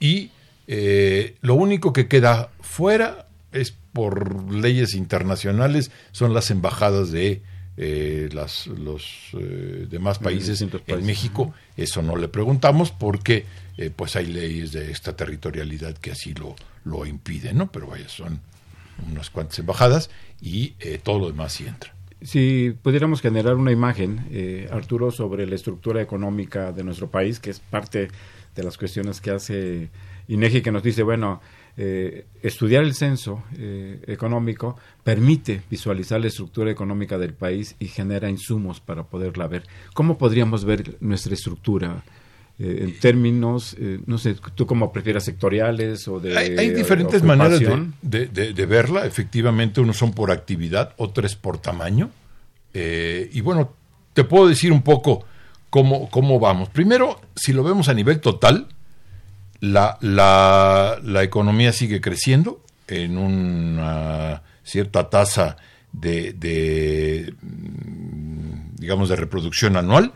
y 0.00 0.30
eh, 0.66 1.36
lo 1.42 1.54
único 1.54 1.92
que 1.92 2.08
queda 2.08 2.50
fuera 2.60 3.28
es 3.52 3.74
por 3.92 4.50
leyes 4.52 4.94
internacionales, 4.94 5.90
son 6.12 6.32
las 6.32 6.50
embajadas 6.50 7.12
de 7.12 7.42
eh, 7.76 8.28
las, 8.32 8.66
los 8.66 9.04
eh, 9.34 9.86
demás 9.90 10.18
De 10.18 10.24
países, 10.24 10.62
en 10.62 10.70
países. 10.70 11.04
México. 11.04 11.52
Eso 11.76 12.02
no 12.02 12.16
le 12.16 12.28
preguntamos 12.28 12.90
porque 12.90 13.44
eh, 13.76 13.90
pues 13.94 14.16
hay 14.16 14.26
leyes 14.26 14.72
de 14.72 14.90
extraterritorialidad 14.90 15.96
que 15.96 16.12
así 16.12 16.34
lo, 16.34 16.54
lo 16.84 17.06
impiden, 17.06 17.58
¿no? 17.58 17.70
Pero 17.70 17.86
vaya, 17.86 18.08
son 18.08 18.40
unas 19.10 19.30
cuantas 19.30 19.58
embajadas 19.58 20.10
y 20.40 20.74
eh, 20.80 21.00
todo 21.02 21.18
lo 21.18 21.26
demás 21.26 21.52
sí 21.52 21.66
entra. 21.66 21.94
Si 22.20 22.76
pudiéramos 22.82 23.20
generar 23.20 23.56
una 23.56 23.72
imagen, 23.72 24.26
eh, 24.30 24.68
Arturo, 24.70 25.10
sobre 25.10 25.46
la 25.46 25.56
estructura 25.56 26.00
económica 26.00 26.70
de 26.70 26.84
nuestro 26.84 27.10
país, 27.10 27.40
que 27.40 27.50
es 27.50 27.58
parte 27.58 28.08
de 28.54 28.62
las 28.62 28.78
cuestiones 28.78 29.20
que 29.20 29.30
hace 29.32 29.90
INEGI, 30.28 30.62
que 30.62 30.70
nos 30.70 30.84
dice, 30.84 31.02
bueno, 31.02 31.40
eh, 31.76 32.26
estudiar 32.42 32.84
el 32.84 32.94
censo 32.94 33.42
eh, 33.56 33.98
económico 34.06 34.76
permite 35.02 35.62
visualizar 35.70 36.20
la 36.20 36.26
estructura 36.26 36.70
económica 36.70 37.16
del 37.16 37.32
país 37.32 37.76
y 37.78 37.86
genera 37.86 38.28
insumos 38.28 38.80
para 38.80 39.04
poderla 39.04 39.46
ver. 39.46 39.64
¿Cómo 39.94 40.18
podríamos 40.18 40.64
ver 40.64 40.98
nuestra 41.00 41.32
estructura 41.32 42.04
eh, 42.58 42.78
en 42.82 42.98
términos, 43.00 43.74
eh, 43.78 43.98
no 44.06 44.18
sé, 44.18 44.36
tú 44.54 44.66
cómo 44.66 44.92
prefieras 44.92 45.24
sectoriales 45.24 46.06
o 46.08 46.20
de... 46.20 46.36
Hay, 46.36 46.56
hay 46.58 46.70
diferentes 46.70 47.22
maneras 47.22 47.58
de, 47.60 47.66
de- 48.02 48.26
de- 48.26 48.52
de 48.52 48.66
verla. 48.66 49.06
Efectivamente, 49.06 49.80
unos 49.80 49.96
son 49.96 50.12
por 50.12 50.30
actividad, 50.30 50.94
otros 50.96 51.34
por 51.36 51.58
tamaño. 51.58 52.10
Eh, 52.74 53.28
y 53.32 53.40
bueno, 53.40 53.72
te 54.12 54.24
puedo 54.24 54.46
decir 54.48 54.70
un 54.72 54.82
poco 54.82 55.24
cómo, 55.70 56.08
cómo 56.10 56.38
vamos. 56.38 56.68
Primero, 56.68 57.20
si 57.34 57.52
lo 57.52 57.62
vemos 57.64 57.88
a 57.88 57.94
nivel 57.94 58.20
total, 58.20 58.66
la, 59.60 59.96
la, 60.00 60.98
la 61.02 61.22
economía 61.22 61.72
sigue 61.72 62.00
creciendo 62.00 62.62
en 62.88 63.16
una 63.16 64.42
cierta 64.64 65.08
tasa 65.08 65.56
de, 65.92 67.32
digamos, 68.76 69.08
de 69.08 69.16
reproducción 69.16 69.76
anual. 69.76 70.12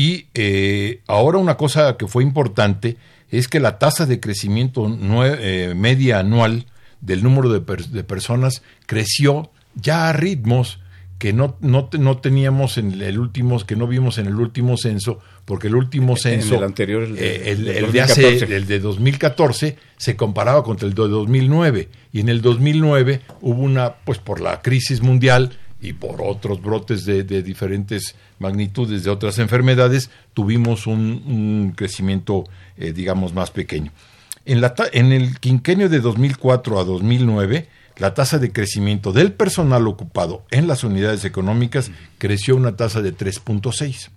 Y 0.00 0.26
eh, 0.34 1.00
ahora 1.08 1.38
una 1.38 1.56
cosa 1.56 1.96
que 1.96 2.06
fue 2.06 2.22
importante 2.22 2.96
es 3.32 3.48
que 3.48 3.58
la 3.58 3.80
tasa 3.80 4.06
de 4.06 4.20
crecimiento 4.20 4.86
eh, 5.24 5.74
media 5.74 6.20
anual 6.20 6.66
del 7.00 7.24
número 7.24 7.48
de, 7.48 7.60
per- 7.60 7.88
de 7.88 8.04
personas 8.04 8.62
creció 8.86 9.50
ya 9.74 10.08
a 10.08 10.12
ritmos 10.12 10.78
que 11.18 11.32
no, 11.32 11.56
no, 11.60 11.88
no 11.98 12.18
teníamos 12.18 12.78
en 12.78 13.02
el 13.02 13.18
último, 13.18 13.58
que 13.66 13.74
no 13.74 13.88
vimos 13.88 14.18
en 14.18 14.26
el 14.26 14.36
último 14.36 14.76
censo, 14.76 15.18
porque 15.44 15.66
el 15.66 15.74
último 15.74 16.12
En 16.12 16.16
censo, 16.18 16.54
el 16.58 16.62
anterior, 16.62 17.02
el 17.02 17.16
de- 17.16 17.34
eh, 17.34 17.50
el, 17.50 17.64
del 17.64 17.84
el 17.86 17.90
de 17.92 18.00
hace, 18.02 18.22
2014. 18.22 18.54
el 18.56 18.66
de 18.68 18.78
2014 18.78 19.76
se 19.96 20.14
comparaba 20.14 20.62
contra 20.62 20.86
el 20.86 20.94
de 20.94 21.08
2009 21.08 21.88
y 22.12 22.20
en 22.20 22.28
el 22.28 22.40
2009 22.40 23.22
hubo 23.40 23.60
una, 23.62 23.96
pues 24.04 24.18
por 24.18 24.40
la 24.40 24.62
crisis 24.62 25.02
mundial 25.02 25.58
y 25.80 25.92
por 25.92 26.22
otros 26.22 26.60
brotes 26.60 27.04
de, 27.04 27.22
diferentes 27.24 28.16
magnitudes 28.38 29.04
de 29.04 29.10
otras 29.10 29.38
enfermedades, 29.38 30.10
tuvimos 30.34 30.86
un, 30.86 31.72
crecimiento, 31.76 32.44
eh, 32.76 32.92
digamos, 32.92 33.32
más 33.32 33.50
pequeño. 33.50 33.92
En, 34.44 34.60
la 34.60 34.74
en 34.92 35.12
el 35.12 35.38
quinquenio 35.38 35.88
de 35.88 36.00
2004 36.00 36.80
a 36.80 36.84
2009, 36.84 37.68
la 37.98 38.14
tasa 38.14 38.38
de 38.38 38.52
crecimiento 38.52 39.12
del 39.12 39.32
personal 39.32 39.86
ocupado 39.86 40.44
en 40.50 40.66
las 40.66 40.84
unidades 40.84 41.24
económicas 41.24 41.90
creció 42.18 42.56
una 42.56 42.76
tasa 42.76 43.02
de 43.02 43.14
3.6. 43.14 44.08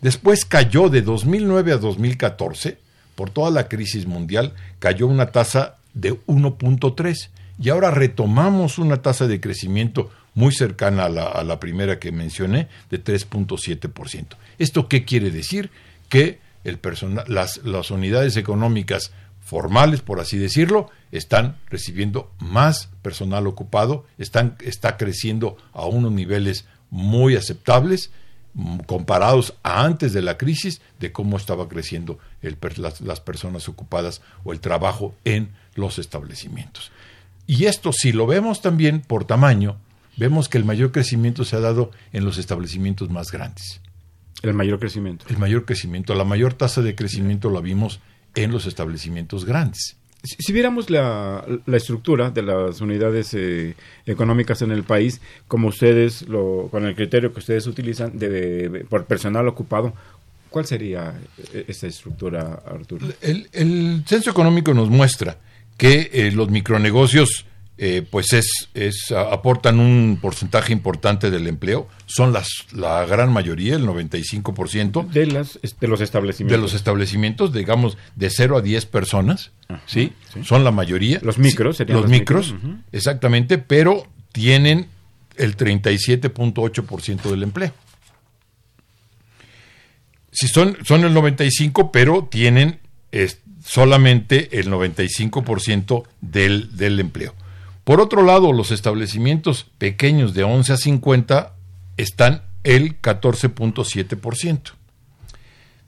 Después 0.00 0.44
cayó 0.44 0.88
de 0.88 1.02
2009 1.02 1.72
a 1.72 1.76
2014, 1.78 2.78
por 3.14 3.30
toda 3.30 3.50
la 3.50 3.68
crisis 3.68 4.06
mundial, 4.06 4.54
cayó 4.78 5.06
una 5.06 5.26
tasa 5.26 5.76
de 5.94 6.14
1.3. 6.26 7.28
Y 7.60 7.68
ahora 7.68 7.90
retomamos 7.90 8.78
una 8.78 9.00
tasa 9.00 9.26
de 9.26 9.40
crecimiento 9.40 10.10
muy 10.34 10.52
cercana 10.52 11.04
a 11.04 11.08
la, 11.08 11.24
a 11.26 11.44
la 11.44 11.60
primera 11.60 11.98
que 11.98 12.12
mencioné, 12.12 12.68
de 12.90 13.02
3.7%. 13.02 14.36
¿Esto 14.58 14.88
qué 14.88 15.04
quiere 15.04 15.30
decir? 15.30 15.70
Que 16.08 16.40
el 16.64 16.78
persona- 16.78 17.24
las, 17.28 17.58
las 17.58 17.90
unidades 17.90 18.36
económicas 18.36 19.12
formales, 19.40 20.00
por 20.00 20.20
así 20.20 20.38
decirlo, 20.38 20.90
están 21.12 21.56
recibiendo 21.68 22.32
más 22.38 22.88
personal 23.02 23.46
ocupado, 23.46 24.06
están, 24.18 24.56
está 24.60 24.96
creciendo 24.96 25.56
a 25.72 25.84
unos 25.86 26.12
niveles 26.12 26.64
muy 26.90 27.36
aceptables 27.36 28.10
mm, 28.54 28.78
comparados 28.80 29.54
a 29.62 29.84
antes 29.84 30.12
de 30.14 30.22
la 30.22 30.38
crisis 30.38 30.80
de 30.98 31.12
cómo 31.12 31.36
estaba 31.36 31.68
creciendo 31.68 32.18
el 32.40 32.56
las, 32.78 33.00
las 33.02 33.20
personas 33.20 33.68
ocupadas 33.68 34.22
o 34.44 34.52
el 34.52 34.60
trabajo 34.60 35.14
en 35.24 35.50
los 35.74 35.98
establecimientos. 35.98 36.90
Y 37.46 37.66
esto, 37.66 37.92
si 37.92 38.12
lo 38.12 38.26
vemos 38.26 38.62
también 38.62 39.02
por 39.02 39.26
tamaño, 39.26 39.76
vemos 40.16 40.48
que 40.48 40.58
el 40.58 40.64
mayor 40.64 40.92
crecimiento 40.92 41.44
se 41.44 41.56
ha 41.56 41.60
dado 41.60 41.90
en 42.12 42.24
los 42.24 42.38
establecimientos 42.38 43.10
más 43.10 43.30
grandes. 43.30 43.80
El 44.42 44.54
mayor 44.54 44.78
crecimiento. 44.78 45.24
El 45.28 45.38
mayor 45.38 45.64
crecimiento, 45.64 46.14
la 46.14 46.24
mayor 46.24 46.54
tasa 46.54 46.82
de 46.82 46.94
crecimiento 46.94 47.50
la 47.50 47.60
vimos 47.60 48.00
en 48.34 48.50
los 48.52 48.66
establecimientos 48.66 49.44
grandes. 49.44 49.96
Si, 50.22 50.36
si 50.38 50.52
viéramos 50.52 50.88
la, 50.90 51.44
la 51.66 51.76
estructura 51.76 52.30
de 52.30 52.42
las 52.42 52.80
unidades 52.80 53.34
eh, 53.34 53.74
económicas 54.06 54.62
en 54.62 54.70
el 54.70 54.82
país, 54.82 55.20
como 55.48 55.68
ustedes, 55.68 56.22
lo, 56.28 56.68
con 56.70 56.84
el 56.86 56.94
criterio 56.94 57.32
que 57.32 57.40
ustedes 57.40 57.66
utilizan 57.66 58.18
de, 58.18 58.28
de- 58.68 58.84
por 58.84 59.04
personal 59.04 59.46
ocupado, 59.48 59.94
¿cuál 60.50 60.66
sería 60.66 61.14
eh, 61.52 61.66
esa 61.68 61.86
estructura, 61.86 62.62
Arturo? 62.66 63.06
El, 63.20 63.48
el 63.52 64.02
censo 64.06 64.30
económico 64.30 64.72
nos 64.72 64.88
muestra 64.88 65.36
que 65.76 66.10
eh, 66.12 66.30
los 66.32 66.50
micronegocios 66.50 67.44
eh, 67.76 68.06
pues 68.08 68.32
es, 68.32 68.68
es 68.74 69.10
aportan 69.10 69.80
un 69.80 70.18
porcentaje 70.22 70.72
importante 70.72 71.30
del 71.30 71.48
empleo, 71.48 71.88
son 72.06 72.32
las 72.32 72.48
la 72.72 73.04
gran 73.04 73.32
mayoría, 73.32 73.74
el 73.74 73.84
95% 73.86 75.08
De, 75.08 75.26
las, 75.26 75.58
de 75.60 75.88
los 75.88 75.98
de 75.98 76.04
establecimientos. 76.04 76.60
los 76.62 76.74
establecimientos, 76.74 77.52
digamos 77.52 77.98
de 78.14 78.30
0 78.30 78.58
a 78.58 78.62
10 78.62 78.86
personas, 78.86 79.50
Ajá, 79.68 79.82
¿sí? 79.86 80.12
sí. 80.32 80.44
Son 80.44 80.62
la 80.62 80.70
mayoría. 80.70 81.18
Los 81.22 81.38
micros 81.38 81.76
serían 81.78 81.96
los 81.96 82.02
los 82.02 82.10
micros, 82.10 82.52
micros, 82.52 82.70
ujú. 82.72 82.82
exactamente, 82.92 83.58
pero 83.58 84.06
tienen 84.30 84.86
el 85.36 85.56
37.8% 85.56 87.22
del 87.30 87.42
empleo. 87.42 87.72
Si 90.30 90.48
son, 90.48 90.76
son 90.84 91.04
el 91.04 91.12
95, 91.14 91.90
pero 91.92 92.28
tienen 92.30 92.80
es, 93.12 93.38
solamente 93.64 94.58
el 94.60 94.68
95% 94.70 96.04
del, 96.20 96.76
del 96.76 97.00
empleo. 97.00 97.34
Por 97.84 98.00
otro 98.00 98.22
lado, 98.22 98.52
los 98.52 98.70
establecimientos 98.70 99.64
pequeños 99.78 100.32
de 100.32 100.42
11 100.42 100.72
a 100.72 100.76
50 100.78 101.54
están 101.98 102.42
el 102.64 103.00
14.7%. 103.00 104.72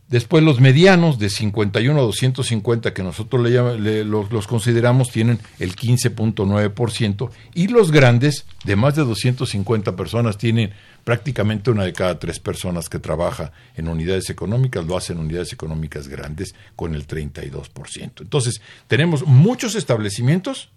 Después 0.09 0.44
los 0.44 0.61
medianos 0.61 1.18
de 1.18 1.30
51 1.30 1.98
a 1.98 2.02
250 2.02 2.94
que 2.94 3.02
nosotros 3.02 3.42
le 3.42 4.04
los, 4.04 4.30
los 4.30 4.46
consideramos 4.46 5.11
tienen 5.11 5.40
el 5.59 5.74
15.9% 5.74 7.30
y 7.54 7.66
los 7.66 7.90
grandes 7.90 8.46
de 8.62 8.76
más 8.76 8.94
de 8.94 9.02
250 9.02 9.96
personas 9.96 10.38
tienen 10.38 10.70
prácticamente 11.02 11.72
una 11.72 11.82
de 11.82 11.92
cada 11.92 12.20
tres 12.20 12.38
personas 12.38 12.88
que 12.88 13.00
trabaja 13.00 13.50
en 13.74 13.88
unidades 13.88 14.30
económicas, 14.30 14.87
lo 14.87 14.96
hacen 14.96 15.18
unidades 15.18 15.52
económicas 15.52 16.06
grandes 16.06 16.54
con 16.76 16.94
el 16.94 17.09
32%. 17.09 18.20
Entonces, 18.20 18.61
tenemos 18.87 19.26
muchos 19.26 19.74
establecimientos 19.74 20.70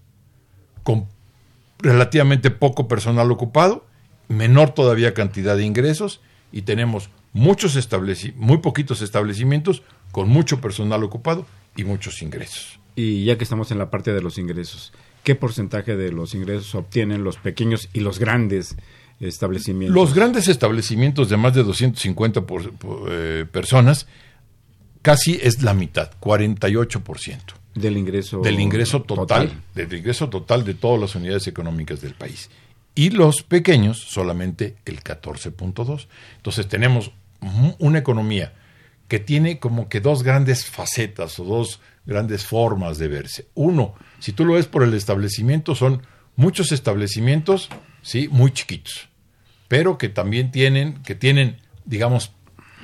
con 0.83 1.07
relativamente 1.79 2.51
poco 2.51 2.87
personal 2.87 3.31
ocupado, 3.31 3.85
menor 4.27 4.71
todavía 4.73 5.13
cantidad 5.13 5.55
de 5.55 5.63
ingresos 5.65 6.21
y 6.51 6.63
tenemos 6.63 7.09
muchos 7.33 7.75
estableci 7.75 8.33
muy 8.35 8.57
poquitos 8.57 9.01
establecimientos 9.01 9.83
con 10.11 10.27
mucho 10.29 10.59
personal 10.61 11.03
ocupado 11.03 11.45
y 11.75 11.83
muchos 11.83 12.21
ingresos. 12.21 12.79
Y 12.95 13.23
ya 13.25 13.37
que 13.37 13.43
estamos 13.43 13.71
en 13.71 13.77
la 13.77 13.89
parte 13.89 14.11
de 14.13 14.21
los 14.21 14.37
ingresos, 14.37 14.91
¿qué 15.23 15.35
porcentaje 15.35 15.95
de 15.95 16.11
los 16.11 16.33
ingresos 16.33 16.75
obtienen 16.75 17.23
los 17.23 17.37
pequeños 17.37 17.87
y 17.93 18.01
los 18.01 18.19
grandes 18.19 18.75
establecimientos? 19.19 19.95
Los 19.95 20.13
grandes 20.13 20.47
establecimientos 20.47 21.29
de 21.29 21.37
más 21.37 21.53
de 21.53 21.63
250 21.63 22.41
por- 22.45 22.71
por, 22.73 23.07
eh, 23.11 23.45
personas 23.49 24.07
casi 25.01 25.39
es 25.41 25.61
la 25.63 25.73
mitad, 25.73 26.11
48% 26.19 27.53
del 27.75 27.97
ingreso 27.97 28.41
del 28.41 28.59
ingreso 28.59 29.01
total, 29.03 29.51
del 29.75 29.93
ingreso 29.93 30.29
total 30.29 30.65
de 30.65 30.73
todas 30.73 30.99
las 30.99 31.15
unidades 31.15 31.47
económicas 31.47 32.01
del 32.01 32.13
país. 32.13 32.49
Y 32.95 33.11
los 33.11 33.43
pequeños 33.43 33.99
solamente 33.99 34.75
el 34.85 35.01
14.2. 35.01 36.07
Entonces 36.37 36.67
tenemos 36.67 37.11
una 37.77 37.99
economía 37.99 38.53
que 39.07 39.19
tiene 39.19 39.59
como 39.59 39.89
que 39.89 40.01
dos 40.01 40.23
grandes 40.23 40.65
facetas 40.65 41.39
o 41.39 41.43
dos 41.43 41.79
grandes 42.05 42.45
formas 42.45 42.97
de 42.97 43.07
verse. 43.07 43.47
Uno, 43.55 43.95
si 44.19 44.33
tú 44.33 44.45
lo 44.45 44.53
ves 44.53 44.67
por 44.67 44.83
el 44.83 44.93
establecimiento, 44.93 45.75
son 45.75 46.03
muchos 46.35 46.71
establecimientos, 46.71 47.69
sí, 48.01 48.27
muy 48.29 48.51
chiquitos, 48.51 49.09
pero 49.67 49.97
que 49.97 50.09
también 50.09 50.51
tienen, 50.51 51.01
que 51.03 51.15
tienen, 51.15 51.57
digamos, 51.85 52.31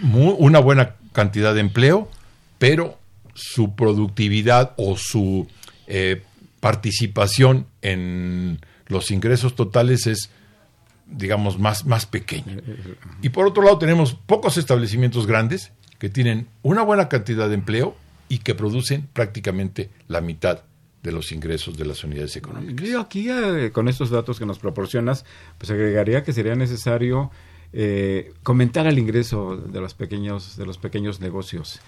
una 0.01 0.59
buena 0.59 0.95
cantidad 1.13 1.53
de 1.53 1.61
empleo, 1.61 2.09
pero 2.57 2.99
su 3.35 3.75
productividad 3.75 4.73
o 4.77 4.97
su 4.97 5.47
eh, 5.87 6.23
participación 6.59 7.67
en 7.81 8.59
los 8.87 9.11
ingresos 9.11 9.55
totales 9.55 10.07
es, 10.07 10.31
digamos, 11.05 11.59
más, 11.59 11.85
más 11.85 12.05
pequeña. 12.05 12.57
Y 13.21 13.29
por 13.29 13.45
otro 13.45 13.61
lado 13.63 13.77
tenemos 13.77 14.15
pocos 14.15 14.57
establecimientos 14.57 15.27
grandes 15.27 15.71
que 15.99 16.09
tienen 16.09 16.47
una 16.63 16.81
buena 16.81 17.07
cantidad 17.09 17.47
de 17.47 17.55
empleo 17.55 17.95
y 18.29 18.39
que 18.39 18.55
producen 18.55 19.07
prácticamente 19.13 19.89
la 20.07 20.21
mitad 20.21 20.63
de 21.03 21.11
los 21.11 21.31
ingresos 21.31 21.77
de 21.77 21.85
las 21.85 22.03
unidades 22.03 22.35
económicas. 22.35 22.87
Yo 22.87 22.99
aquí, 22.99 23.29
eh, 23.29 23.69
con 23.71 23.87
estos 23.87 24.09
datos 24.09 24.39
que 24.39 24.45
nos 24.45 24.57
proporcionas, 24.57 25.23
pues 25.59 25.69
agregaría 25.69 26.23
que 26.23 26.33
sería 26.33 26.55
necesario 26.55 27.29
eh, 27.73 28.33
comentar 28.41 28.87
el 28.87 28.97
ingreso 28.97 29.57
de 29.57 29.81
los 29.81 29.93
pequeños, 29.93 30.57
de 30.57 30.65
los 30.65 30.77
pequeños 30.77 31.19
negocios. 31.19 31.79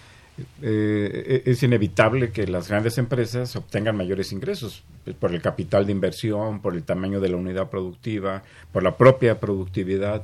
Eh, 0.61 1.43
es 1.45 1.63
inevitable 1.63 2.31
que 2.31 2.45
las 2.47 2.69
grandes 2.69 2.97
empresas 2.97 3.55
obtengan 3.55 3.97
mayores 3.97 4.31
ingresos 4.31 4.83
por 5.19 5.33
el 5.33 5.41
capital 5.41 5.85
de 5.85 5.91
inversión, 5.91 6.61
por 6.61 6.75
el 6.75 6.83
tamaño 6.83 7.19
de 7.19 7.29
la 7.29 7.37
unidad 7.37 7.69
productiva, 7.69 8.43
por 8.71 8.83
la 8.83 8.97
propia 8.97 9.39
productividad 9.39 10.23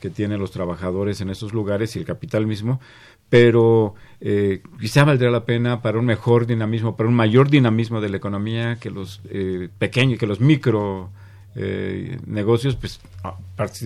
que 0.00 0.10
tienen 0.10 0.38
los 0.40 0.52
trabajadores 0.52 1.20
en 1.20 1.30
esos 1.30 1.52
lugares 1.52 1.96
y 1.96 1.98
el 1.98 2.04
capital 2.04 2.46
mismo, 2.46 2.80
pero 3.28 3.94
eh, 4.20 4.62
quizá 4.80 5.04
valdría 5.04 5.30
la 5.30 5.44
pena 5.44 5.82
para 5.82 5.98
un 5.98 6.06
mejor 6.06 6.46
dinamismo, 6.46 6.96
para 6.96 7.08
un 7.08 7.14
mayor 7.14 7.50
dinamismo 7.50 8.00
de 8.00 8.08
la 8.08 8.16
economía 8.16 8.76
que 8.76 8.90
los 8.90 9.20
eh, 9.30 9.68
pequeños, 9.78 10.18
que 10.18 10.26
los 10.26 10.40
micro 10.40 11.10
eh, 11.54 12.18
negocios 12.26 12.76
pues 12.76 13.00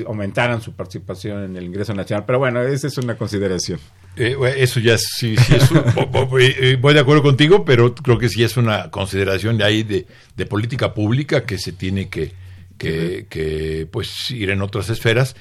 aumentaran 0.06 0.61
su 0.61 0.72
participación 0.74 1.44
en 1.44 1.56
el 1.56 1.64
ingreso 1.64 1.94
nacional. 1.94 2.24
Pero 2.26 2.38
bueno, 2.38 2.61
esa 2.62 2.87
es 2.87 2.98
una 2.98 3.16
consideración. 3.16 3.80
Eh, 4.16 4.37
eso 4.59 4.79
ya 4.81 4.98
sí, 4.98 5.37
sí 5.37 5.55
es 5.55 5.70
un- 5.70 5.83
bo- 6.12 6.38
eh, 6.38 6.77
voy 6.81 6.94
de 6.94 7.01
acuerdo 7.01 7.22
contigo, 7.22 7.64
pero 7.64 7.94
creo 7.94 8.18
que 8.18 8.29
sí 8.29 8.42
es 8.44 8.57
una 8.57 8.90
consideración 8.90 9.57
de 9.59 9.64
ahí 9.64 9.83
de, 9.83 10.07
de 10.37 10.46
política 10.46 10.92
pública 10.94 11.44
que 11.46 11.57
se 11.59 11.72
tiene 11.72 12.09
que, 12.09 12.33
que, 12.79 13.27
que, 13.31 13.88
pues 13.90 14.31
ir 14.31 14.51
en 14.51 14.61
otras 14.62 14.90
esferas. 14.90 15.35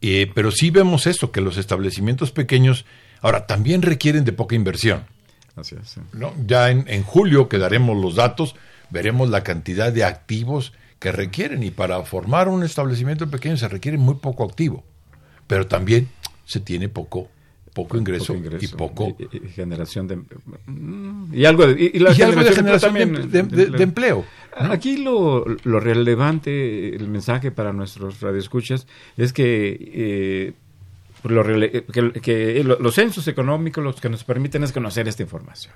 Eh, 0.00 0.30
pero 0.34 0.50
sí 0.50 0.70
vemos 0.70 1.06
esto, 1.06 1.32
que 1.32 1.40
los 1.40 1.56
establecimientos 1.56 2.30
pequeños 2.30 2.84
ahora 3.20 3.46
también 3.46 3.82
requieren 3.82 4.24
de 4.24 4.32
poca 4.32 4.54
inversión. 4.54 5.04
Así 5.56 5.74
es. 5.80 5.88
sí. 5.88 6.00
¿no? 6.12 6.32
Ya 6.46 6.70
en, 6.70 6.84
en 6.86 7.02
julio 7.02 7.48
que 7.48 7.58
daremos 7.58 7.96
los 7.96 8.14
datos, 8.14 8.54
veremos 8.90 9.28
la 9.30 9.42
cantidad 9.42 9.92
de 9.92 10.04
activos 10.04 10.72
que 11.00 11.12
requieren 11.12 11.62
y 11.62 11.70
para 11.70 12.02
formar 12.04 12.48
un 12.48 12.62
establecimiento 12.62 13.28
pequeño 13.30 13.56
se 13.56 13.68
requiere 13.68 13.98
muy 13.98 14.16
poco 14.16 14.44
activo, 14.44 14.84
pero 15.46 15.66
también 15.66 16.08
se 16.44 16.60
tiene 16.60 16.88
poco 16.88 17.28
poco 17.82 17.96
ingreso, 17.96 18.34
Poco 18.34 18.38
ingreso 18.38 18.64
y 18.64 18.68
poco 18.76 19.16
y- 19.18 19.36
y 19.36 19.48
generación 19.50 20.08
de 20.08 20.16
mm, 20.16 21.32
y 21.34 21.44
algo 21.44 21.66
de, 21.66 21.80
y, 21.82 21.96
y 21.96 21.98
la 22.00 22.12
y 22.12 22.22
algo 22.22 22.42
de 22.42 22.52
generación 22.52 22.94
generación 22.94 23.12
de, 23.12 23.38
también, 23.38 23.50
de- 23.56 23.64
de- 23.70 23.76
de 23.78 23.82
empleo. 23.84 24.24
¿no? 24.60 24.72
Aquí 24.72 24.96
lo, 24.96 25.44
lo 25.64 25.80
relevante, 25.80 26.94
el 26.94 27.08
mensaje 27.08 27.50
para 27.50 27.72
nuestros 27.72 28.20
radioescuchas 28.20 28.86
es 29.16 29.32
que, 29.32 29.76
eh, 29.80 30.52
lo 31.24 31.42
rele- 31.44 31.84
que, 31.86 32.20
que 32.20 32.62
lo- 32.64 32.78
los 32.78 32.94
censos 32.94 33.26
económicos 33.28 33.82
los 33.84 34.00
que 34.00 34.08
nos 34.08 34.24
permiten 34.24 34.62
es 34.64 34.72
conocer 34.72 35.06
esta 35.08 35.22
información. 35.22 35.74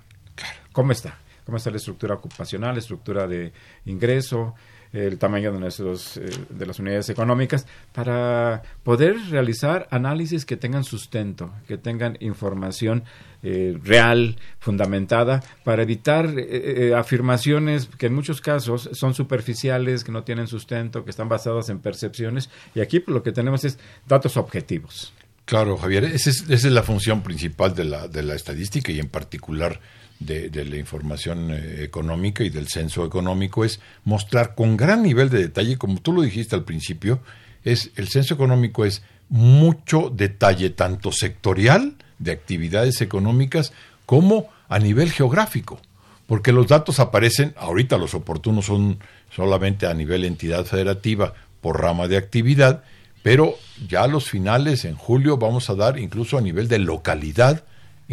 ¿Cómo 0.73 0.93
está? 0.93 1.19
¿Cómo 1.45 1.57
está 1.59 1.71
la 1.71 1.77
estructura 1.77 2.15
ocupacional, 2.15 2.75
la 2.75 2.79
estructura 2.81 3.27
de 3.27 3.53
ingreso, 3.87 4.55
el 4.92 5.18
tamaño 5.18 5.52
de, 5.52 5.59
nuestros, 5.59 6.16
eh, 6.18 6.31
de 6.50 6.66
las 6.66 6.78
unidades 6.78 7.09
económicas, 7.09 7.66
para 7.92 8.62
poder 8.83 9.16
realizar 9.31 9.88
análisis 9.90 10.44
que 10.44 10.57
tengan 10.57 10.85
sustento, 10.85 11.52
que 11.66 11.78
tengan 11.78 12.16
información 12.20 13.05
eh, 13.42 13.78
real, 13.83 14.37
fundamentada, 14.59 15.42
para 15.64 15.83
evitar 15.83 16.35
eh, 16.37 16.94
afirmaciones 16.94 17.88
que 17.98 18.07
en 18.07 18.14
muchos 18.14 18.40
casos 18.40 18.90
son 18.92 19.14
superficiales, 19.14 20.05
que 20.05 20.12
no 20.12 20.24
tienen 20.24 20.46
sustento, 20.46 21.05
que 21.05 21.11
están 21.11 21.28
basadas 21.28 21.68
en 21.70 21.81
percepciones, 21.81 22.50
y 22.74 22.81
aquí 22.81 23.00
pues, 23.00 23.14
lo 23.14 23.22
que 23.22 23.33
tenemos 23.33 23.64
es 23.64 23.78
datos 24.07 24.37
objetivos. 24.37 25.12
Claro, 25.44 25.76
Javier, 25.76 26.05
esa 26.05 26.31
es, 26.31 26.48
esa 26.48 26.68
es 26.68 26.72
la 26.72 26.83
función 26.83 27.22
principal 27.22 27.74
de 27.74 27.85
la, 27.85 28.09
de 28.09 28.22
la 28.22 28.35
estadística 28.35 28.92
y 28.92 29.00
en 29.00 29.09
particular 29.09 29.81
de, 30.22 30.64
la 30.64 30.76
información 30.76 31.50
eh, 31.50 31.82
económica 31.82 32.44
y 32.44 32.50
del 32.50 32.68
censo 32.68 33.04
económico, 33.04 33.64
es 33.64 33.80
mostrar 34.04 34.54
con 34.54 34.76
gran 34.76 35.02
nivel 35.02 35.30
de 35.30 35.38
detalle, 35.38 35.78
como 35.78 36.00
tú 36.00 36.12
lo 36.12 36.22
dijiste 36.22 36.54
al 36.56 36.64
principio, 36.64 37.20
es 37.64 37.90
el 37.96 38.08
censo 38.08 38.35
económico 38.35 38.85
es 38.85 39.02
mucho 39.28 40.11
detalle, 40.14 40.70
tanto 40.70 41.12
sectorial 41.12 41.96
de 42.18 42.32
actividades 42.32 43.00
económicas 43.00 43.72
como 44.06 44.48
a 44.68 44.78
nivel 44.78 45.11
geográfico, 45.11 45.80
porque 46.26 46.52
los 46.52 46.66
datos 46.68 47.00
aparecen, 47.00 47.54
ahorita 47.56 47.98
los 47.98 48.14
oportunos 48.14 48.66
son 48.66 48.98
solamente 49.35 49.87
a 49.87 49.94
nivel 49.94 50.24
entidad 50.24 50.64
federativa 50.64 51.35
por 51.61 51.80
rama 51.80 52.08
de 52.08 52.16
actividad, 52.16 52.85
pero 53.22 53.54
ya 53.88 54.02
a 54.02 54.08
los 54.08 54.28
finales, 54.28 54.85
en 54.85 54.96
julio, 54.96 55.37
vamos 55.37 55.70
a 55.70 55.74
dar 55.74 55.98
incluso 55.98 56.37
a 56.37 56.40
nivel 56.40 56.68
de 56.68 56.78
localidad, 56.78 57.64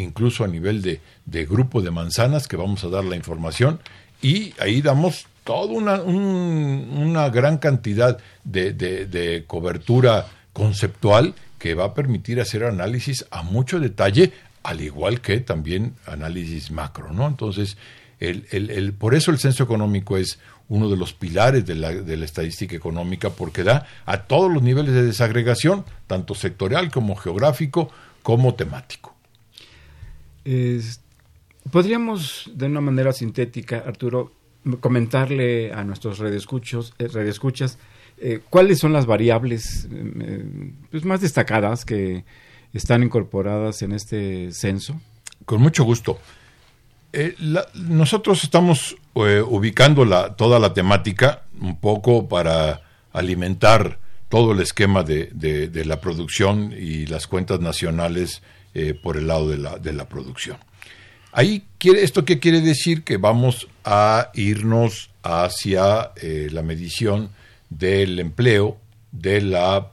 incluso 0.01 0.43
a 0.43 0.47
nivel 0.47 0.81
de, 0.81 1.01
de 1.25 1.45
grupo 1.45 1.81
de 1.81 1.91
manzanas, 1.91 2.47
que 2.47 2.55
vamos 2.57 2.83
a 2.83 2.89
dar 2.89 3.03
la 3.05 3.15
información, 3.15 3.79
y 4.21 4.53
ahí 4.59 4.81
damos 4.81 5.27
toda 5.43 5.71
una, 5.73 6.01
un- 6.01 6.89
una 6.95 7.29
gran 7.29 7.57
cantidad 7.57 8.17
de, 8.43 8.73
de- 8.73 9.43
cobertura 9.47 10.27
conceptual 10.53 11.33
que 11.57 11.73
va 11.73 11.85
a 11.85 11.93
permitir 11.93 12.39
hacer 12.39 12.63
análisis 12.63 13.25
a 13.31 13.43
mucho 13.43 13.79
detalle, 13.79 14.31
al 14.63 14.81
igual 14.81 15.21
que 15.21 15.39
también 15.39 15.93
análisis 16.05 16.69
macro, 16.71 17.11
¿no? 17.13 17.27
Entonces, 17.27 17.77
el- 18.19 18.45
el- 18.51 18.93
por 18.93 19.15
eso 19.15 19.31
el 19.31 19.39
censo 19.39 19.63
económico 19.63 20.17
es 20.17 20.39
uno 20.67 20.89
de 20.89 20.97
los 20.97 21.13
pilares 21.13 21.65
de 21.65 21.75
la, 21.75 21.89
de 21.91 22.17
la 22.17 22.25
estadística 22.25 22.75
económica, 22.75 23.29
porque 23.31 23.63
da 23.63 23.87
a 24.05 24.23
todos 24.23 24.51
los 24.51 24.61
niveles 24.61 24.93
de 24.93 25.03
desagregación, 25.03 25.83
tanto 26.05 26.35
sectorial 26.35 26.91
como 26.91 27.15
geográfico, 27.15 27.89
como 28.21 28.53
temático. 28.53 29.15
Podríamos, 31.71 32.49
de 32.53 32.65
una 32.65 32.81
manera 32.81 33.13
sintética, 33.13 33.83
Arturo, 33.85 34.33
comentarle 34.79 35.71
a 35.71 35.83
nuestros 35.83 36.19
radioescuchos, 36.19 36.93
eh, 36.99 37.07
radioescuchas 37.07 37.77
eh, 38.21 38.41
cuáles 38.49 38.79
son 38.79 38.91
las 38.91 39.05
variables 39.05 39.87
eh, 39.91 40.43
pues, 40.91 41.05
más 41.05 41.21
destacadas 41.21 41.85
que 41.85 42.25
están 42.73 43.01
incorporadas 43.01 43.81
en 43.81 43.93
este 43.93 44.51
censo. 44.51 44.99
Con 45.45 45.61
mucho 45.61 45.85
gusto. 45.85 46.19
Eh, 47.13 47.35
nosotros 47.73 48.43
estamos 48.43 48.97
ubicando 49.13 50.05
toda 50.35 50.59
la 50.59 50.73
temática 50.73 51.43
un 51.59 51.79
poco 51.79 52.27
para 52.27 52.81
alimentar 53.11 53.99
todo 54.29 54.51
el 54.51 54.59
esquema 54.61 55.03
de 55.03 55.83
la 55.85 55.99
producción 55.99 56.73
y 56.77 57.07
las 57.07 57.25
cuentas 57.25 57.59
nacionales 57.59 58.43
eh, 58.81 58.93
por 58.93 59.17
el 59.17 59.27
lado 59.27 59.49
de 59.49 59.57
la, 59.57 59.77
de 59.77 59.91
la 59.91 60.07
producción. 60.07 60.55
Ahí 61.33 61.65
quiere, 61.77 62.01
¿esto 62.01 62.23
qué 62.23 62.39
quiere 62.39 62.61
decir? 62.61 63.03
Que 63.03 63.17
vamos 63.17 63.67
a 63.83 64.31
irnos 64.33 65.09
hacia 65.21 66.11
eh, 66.15 66.47
la 66.49 66.63
medición 66.63 67.29
del 67.69 68.19
empleo, 68.19 68.77
de 69.11 69.41
la 69.41 69.91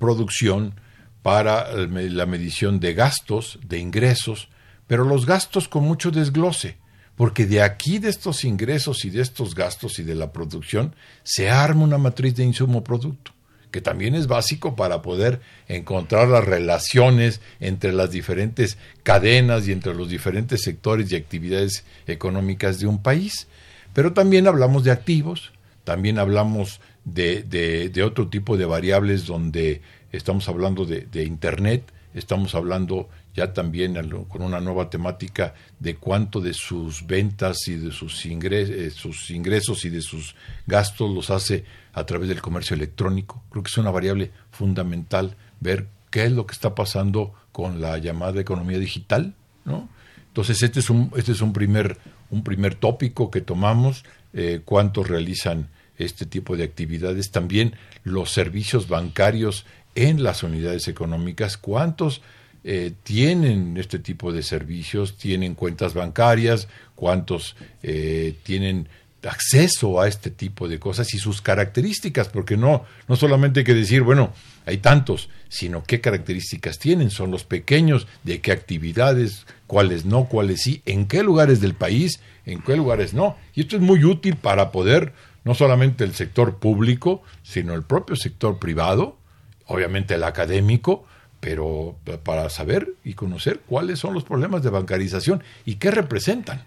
producción, 0.00 0.74
para 1.22 1.72
la 1.72 2.26
medición 2.26 2.80
de 2.80 2.94
gastos, 2.94 3.60
de 3.62 3.78
ingresos, 3.78 4.48
pero 4.88 5.04
los 5.04 5.24
gastos 5.24 5.68
con 5.68 5.84
mucho 5.84 6.10
desglose, 6.10 6.78
porque 7.14 7.46
de 7.46 7.62
aquí, 7.62 8.00
de 8.00 8.08
estos 8.08 8.42
ingresos 8.42 9.04
y 9.04 9.10
de 9.10 9.22
estos 9.22 9.54
gastos 9.54 10.00
y 10.00 10.02
de 10.02 10.16
la 10.16 10.32
producción, 10.32 10.96
se 11.22 11.48
arma 11.48 11.84
una 11.84 11.98
matriz 11.98 12.34
de 12.34 12.42
insumo-producto 12.42 13.32
que 13.70 13.80
también 13.80 14.14
es 14.14 14.26
básico 14.26 14.74
para 14.76 15.02
poder 15.02 15.40
encontrar 15.68 16.28
las 16.28 16.44
relaciones 16.44 17.40
entre 17.60 17.92
las 17.92 18.10
diferentes 18.10 18.78
cadenas 19.02 19.66
y 19.68 19.72
entre 19.72 19.94
los 19.94 20.08
diferentes 20.08 20.62
sectores 20.62 21.10
y 21.12 21.16
actividades 21.16 21.84
económicas 22.06 22.78
de 22.80 22.86
un 22.86 23.02
país. 23.02 23.46
Pero 23.92 24.12
también 24.12 24.46
hablamos 24.46 24.84
de 24.84 24.90
activos, 24.90 25.52
también 25.84 26.18
hablamos 26.18 26.80
de, 27.04 27.42
de- 27.42 28.02
otro 28.02 28.28
tipo 28.28 28.56
de 28.56 28.66
variables 28.66 29.26
donde 29.26 29.80
estamos 30.12 30.48
hablando 30.48 30.84
de, 30.84 31.06
de 31.10 31.24
Internet, 31.24 31.82
estamos 32.14 32.54
hablando 32.54 33.08
ya 33.34 33.52
también 33.52 33.94
con 34.28 34.42
una 34.42 34.60
nueva 34.60 34.90
temática 34.90 35.54
de 35.78 35.96
cuánto 35.96 36.40
de 36.40 36.52
sus 36.52 37.06
ventas 37.06 37.68
y 37.68 37.76
de 37.76 37.92
sus, 37.92 38.26
ingres- 38.26 38.70
eh, 38.70 38.90
sus 38.90 39.30
ingresos 39.30 39.84
y 39.84 39.90
de 39.90 40.02
sus 40.02 40.34
gastos 40.66 41.10
los 41.14 41.30
hace 41.30 41.64
a 41.92 42.04
través 42.04 42.28
del 42.28 42.40
comercio 42.42 42.74
electrónico. 42.74 43.42
Creo 43.50 43.62
que 43.62 43.68
es 43.70 43.78
una 43.78 43.90
variable 43.90 44.30
fundamental 44.50 45.36
ver 45.60 45.86
qué 46.10 46.24
es 46.24 46.32
lo 46.32 46.46
que 46.46 46.54
está 46.54 46.74
pasando 46.74 47.32
con 47.52 47.80
la 47.80 47.98
llamada 47.98 48.40
economía 48.40 48.78
digital, 48.78 49.34
¿no? 49.64 49.88
Entonces 50.28 50.62
este 50.62 50.80
es 50.80 50.90
un 50.90 51.12
este 51.16 51.32
es 51.32 51.40
un 51.40 51.52
primer 51.52 51.98
un 52.30 52.44
primer 52.44 52.76
tópico 52.76 53.30
que 53.30 53.40
tomamos 53.40 54.04
eh, 54.32 54.60
cuántos 54.64 55.08
realizan 55.08 55.68
este 55.98 56.24
tipo 56.24 56.56
de 56.56 56.62
actividades 56.64 57.30
también 57.32 57.74
los 58.04 58.30
servicios 58.30 58.88
bancarios 58.88 59.66
en 59.96 60.22
las 60.22 60.44
unidades 60.44 60.86
económicas 60.86 61.56
cuántos 61.56 62.22
eh, 62.62 62.92
tienen 63.02 63.76
este 63.78 63.98
tipo 63.98 64.32
de 64.32 64.42
servicios 64.42 65.16
tienen 65.16 65.54
cuentas 65.54 65.94
bancarias 65.94 66.68
cuántos 66.94 67.56
eh, 67.82 68.34
tienen 68.42 68.88
acceso 69.28 70.00
a 70.00 70.08
este 70.08 70.30
tipo 70.30 70.68
de 70.68 70.78
cosas 70.78 71.12
y 71.14 71.18
sus 71.18 71.42
características, 71.42 72.28
porque 72.28 72.56
no, 72.56 72.84
no 73.08 73.16
solamente 73.16 73.60
hay 73.60 73.64
que 73.64 73.74
decir, 73.74 74.02
bueno, 74.02 74.32
hay 74.66 74.78
tantos, 74.78 75.28
sino 75.48 75.82
qué 75.84 76.00
características 76.00 76.78
tienen, 76.78 77.10
son 77.10 77.30
los 77.30 77.44
pequeños, 77.44 78.06
de 78.22 78.40
qué 78.40 78.52
actividades, 78.52 79.46
cuáles 79.66 80.04
no, 80.04 80.26
cuáles 80.26 80.62
sí, 80.62 80.82
en 80.86 81.06
qué 81.06 81.22
lugares 81.22 81.60
del 81.60 81.74
país, 81.74 82.20
en 82.46 82.62
qué 82.62 82.76
lugares 82.76 83.12
no. 83.12 83.36
Y 83.54 83.62
esto 83.62 83.76
es 83.76 83.82
muy 83.82 84.04
útil 84.04 84.36
para 84.36 84.72
poder, 84.72 85.12
no 85.44 85.54
solamente 85.54 86.04
el 86.04 86.14
sector 86.14 86.58
público, 86.58 87.22
sino 87.42 87.74
el 87.74 87.82
propio 87.82 88.16
sector 88.16 88.58
privado, 88.58 89.18
obviamente 89.66 90.14
el 90.14 90.24
académico, 90.24 91.06
pero 91.40 91.96
para 92.22 92.50
saber 92.50 92.94
y 93.02 93.14
conocer 93.14 93.60
cuáles 93.66 93.98
son 93.98 94.12
los 94.12 94.24
problemas 94.24 94.62
de 94.62 94.68
bancarización 94.70 95.42
y 95.64 95.76
qué 95.76 95.90
representan. 95.90 96.64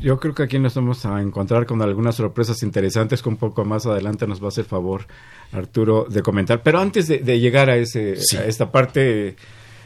Yo 0.00 0.20
creo 0.20 0.34
que 0.34 0.44
aquí 0.44 0.58
nos 0.60 0.74
vamos 0.74 1.04
a 1.04 1.20
encontrar 1.20 1.66
con 1.66 1.82
algunas 1.82 2.14
sorpresas 2.14 2.62
interesantes 2.62 3.22
que 3.22 3.28
un 3.28 3.36
poco 3.36 3.64
más 3.64 3.86
adelante 3.86 4.26
nos 4.28 4.40
va 4.40 4.46
a 4.46 4.48
hacer 4.48 4.64
favor 4.66 5.06
Arturo 5.52 6.06
de 6.08 6.22
comentar. 6.22 6.62
Pero 6.62 6.78
antes 6.78 7.08
de, 7.08 7.18
de 7.18 7.40
llegar 7.40 7.68
a, 7.70 7.76
ese, 7.76 8.16
Sí. 8.16 8.36
a 8.36 8.46
esta 8.46 8.70
parte 8.70 9.36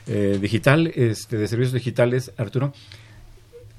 eh, 0.06 0.38
digital, 0.40 0.86
este, 0.94 1.36
de 1.38 1.48
servicios 1.48 1.72
digitales, 1.74 2.30
Arturo. 2.36 2.72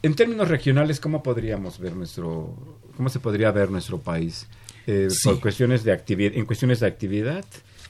En 0.01 0.15
términos 0.15 0.47
regionales, 0.47 0.99
¿cómo 0.99 1.21
podríamos 1.23 1.77
ver 1.79 1.95
nuestro, 1.95 2.55
cómo 2.95 3.09
se 3.09 3.19
podría 3.19 3.51
ver 3.51 3.69
nuestro 3.69 3.99
país? 3.99 4.47
Eh, 4.87 5.07
Sí. 5.09 5.27
por 5.29 5.39
cuestiones 5.41 5.83
de 5.83 5.91
actividad, 5.91 6.35
en 6.35 6.45
cuestiones 6.45 6.79
de 6.79 6.87
actividad 6.87 7.45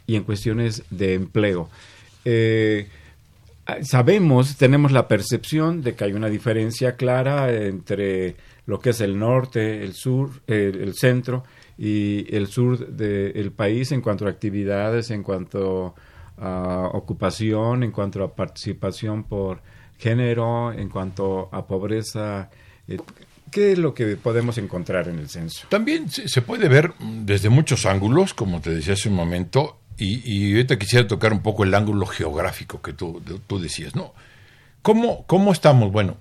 y 0.07 0.15
en 0.15 0.23
cuestiones 0.23 0.83
de 0.89 1.13
empleo. 1.13 1.69
Eh, 2.25 2.88
ah, 3.65 3.77
sabemos, 3.82 4.58
tenemos 4.58 4.91
la 4.91 5.08
percepción 5.08 5.82
de 5.82 5.95
que 5.95 6.03
hay 6.03 6.13
una 6.13 6.29
diferencia 6.29 6.95
clara 6.95 7.51
entre 7.51 8.36
lo 8.65 8.79
que 8.79 8.91
es 8.91 9.01
el 9.01 9.17
norte, 9.17 9.84
el 9.84 9.93
sur, 9.93 10.29
el, 10.45 10.93
centro 10.93 11.43
y 11.77 12.34
el 12.36 12.47
sur 12.47 12.88
del 12.88 13.51
país 13.51 13.91
en 13.91 14.01
cuanto 14.01 14.27
a 14.27 14.29
actividades, 14.29 15.10
en 15.10 15.23
cuanto 15.23 15.95
a 16.38 16.89
ocupación, 16.93 17.84
en 17.84 17.91
cuanto 17.91 18.23
a 18.23 18.36
participación 18.36 19.23
por 19.23 19.62
género, 19.97 20.71
en 20.71 20.88
cuanto 20.88 21.49
a 21.51 21.65
pobreza. 21.65 22.49
eh, 22.88 22.97
¿Qué 23.51 23.71
es 23.71 23.79
lo 23.79 23.93
que 23.93 24.15
podemos 24.15 24.58
encontrar 24.58 25.08
en 25.08 25.19
el 25.19 25.29
censo? 25.29 25.65
También 25.69 26.10
se 26.10 26.27
se 26.27 26.41
puede 26.41 26.67
ver 26.69 26.93
mm, 26.99 27.25
desde 27.25 27.49
muchos 27.49 27.86
ángulos, 27.86 28.34
como 28.34 28.62
te 28.62 28.69
decía 28.69 28.93
hace 28.93 29.10
un 29.10 29.15
momento, 29.15 29.79
y, 29.99 30.21
y 30.23 30.51
ahorita 30.53 30.79
quisiera 30.79 31.07
tocar 31.07 31.33
un 31.33 31.41
poco 31.41 31.63
el 31.63 31.75
ángulo 31.75 32.05
geográfico 32.05 32.81
que 32.81 32.93
tú, 32.93 33.21
tú 33.47 33.59
decías, 33.59 33.95
¿no? 33.95 34.13
¿Cómo, 34.81 35.25
¿Cómo 35.27 35.51
estamos? 35.51 35.91
Bueno, 35.91 36.17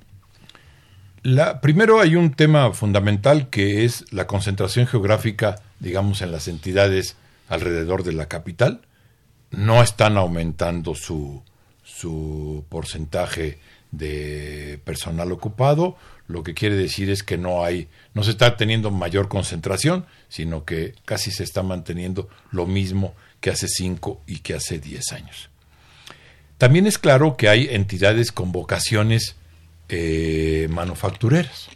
la, 1.23 1.61
primero 1.61 2.01
hay 2.01 2.17
un 2.17 2.33
tema 2.35 2.73
fundamental 2.73 3.49
que 3.51 3.85
es 3.85 4.05
la 4.12 4.27
concentración 4.27 4.87
geográfica, 4.87 5.62
digamos, 5.79 6.23
en 6.23 6.33
las 6.33 6.49
entidades 6.49 7.17
alrededor 7.49 8.03
de 8.03 8.12
la 8.12 8.27
capital. 8.27 8.81
No 9.53 9.81
están 9.83 10.17
aumentando 10.17 10.97
su, 10.97 11.43
su 11.85 12.64
porcentaje 12.69 13.61
de 13.93 14.81
personal 14.85 15.33
ocupado, 15.33 15.97
lo 16.27 16.43
que 16.43 16.53
quiere 16.53 16.77
decir 16.77 17.09
es 17.09 17.23
que 17.23 17.38
no 17.38 17.64
hay, 17.64 17.88
no 18.12 18.23
se 18.23 18.33
está 18.33 18.57
teniendo 18.57 18.91
mayor 18.91 19.29
concentración, 19.29 20.05
sino 20.29 20.64
que 20.67 20.95
casi 21.07 21.31
se 21.31 21.43
está 21.43 21.62
manteniendo 21.62 22.29
lo 22.51 22.67
mismo 22.67 23.14
que 23.40 23.51
hace 23.51 23.68
5 23.68 24.22
y 24.27 24.38
que 24.38 24.55
hace 24.55 24.79
10 24.79 25.12
años. 25.12 25.51
También 26.59 26.87
es 26.87 26.98
claro 26.98 27.37
que 27.37 27.48
hay 27.48 27.68
entidades 27.70 28.33
con 28.33 28.51
vocaciones 28.51 29.37
eh, 29.88 30.66
manufactureras. 30.70 31.68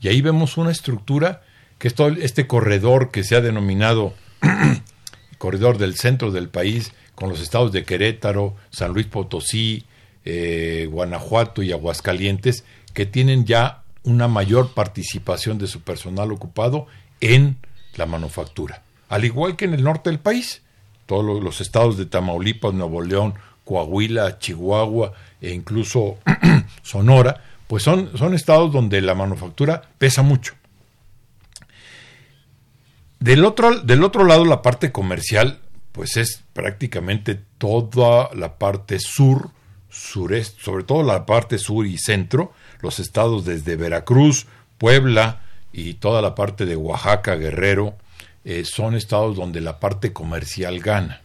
Y 0.00 0.08
ahí 0.08 0.22
vemos 0.22 0.56
una 0.56 0.70
estructura 0.70 1.42
que 1.78 1.88
es 1.88 1.94
todo 1.94 2.08
este 2.08 2.46
corredor 2.46 3.10
que 3.10 3.24
se 3.24 3.36
ha 3.36 3.40
denominado 3.40 4.14
corredor 5.38 5.78
del 5.78 5.96
centro 5.96 6.30
del 6.30 6.48
país, 6.48 6.92
con 7.14 7.28
los 7.28 7.40
estados 7.40 7.72
de 7.72 7.84
Querétaro, 7.84 8.56
San 8.70 8.92
Luis 8.92 9.06
Potosí, 9.06 9.84
eh, 10.24 10.88
Guanajuato 10.90 11.62
y 11.62 11.72
Aguascalientes, 11.72 12.64
que 12.94 13.06
tienen 13.06 13.44
ya 13.44 13.82
una 14.04 14.28
mayor 14.28 14.72
participación 14.72 15.58
de 15.58 15.66
su 15.66 15.80
personal 15.80 16.32
ocupado 16.32 16.86
en 17.20 17.56
la 17.96 18.06
manufactura. 18.06 18.82
Al 19.08 19.24
igual 19.24 19.56
que 19.56 19.64
en 19.64 19.74
el 19.74 19.82
norte 19.82 20.10
del 20.10 20.20
país, 20.20 20.62
todos 21.08 21.24
lo- 21.24 21.40
los 21.40 21.60
estados 21.60 21.96
de 21.96 22.06
Tamaulipas, 22.06 22.72
Nuevo 22.74 23.00
León, 23.02 23.34
Coahuila, 23.64 24.38
Chihuahua 24.38 25.12
e 25.40 25.52
incluso 25.52 26.18
Sonora, 26.82 27.42
pues 27.66 27.82
son, 27.82 28.16
son 28.16 28.34
estados 28.34 28.72
donde 28.72 29.00
la 29.00 29.14
manufactura 29.14 29.82
pesa 29.98 30.22
mucho. 30.22 30.54
Del 33.20 33.44
otro, 33.44 33.80
del 33.80 34.04
otro 34.04 34.24
lado, 34.24 34.44
la 34.44 34.62
parte 34.62 34.92
comercial, 34.92 35.58
pues 35.92 36.16
es 36.16 36.44
prácticamente 36.52 37.40
toda 37.58 38.30
la 38.34 38.58
parte 38.58 38.98
sur, 39.00 39.50
sureste, 39.90 40.60
sobre 40.62 40.84
todo 40.84 41.02
la 41.02 41.26
parte 41.26 41.58
sur 41.58 41.86
y 41.86 41.98
centro, 41.98 42.52
los 42.80 43.00
estados 43.00 43.44
desde 43.44 43.74
Veracruz, 43.76 44.46
Puebla 44.78 45.40
y 45.72 45.94
toda 45.94 46.22
la 46.22 46.34
parte 46.36 46.64
de 46.64 46.76
Oaxaca, 46.76 47.34
Guerrero, 47.34 47.96
eh, 48.50 48.64
son 48.64 48.94
estados 48.94 49.36
donde 49.36 49.60
la 49.60 49.78
parte 49.78 50.14
comercial 50.14 50.80
gana. 50.80 51.20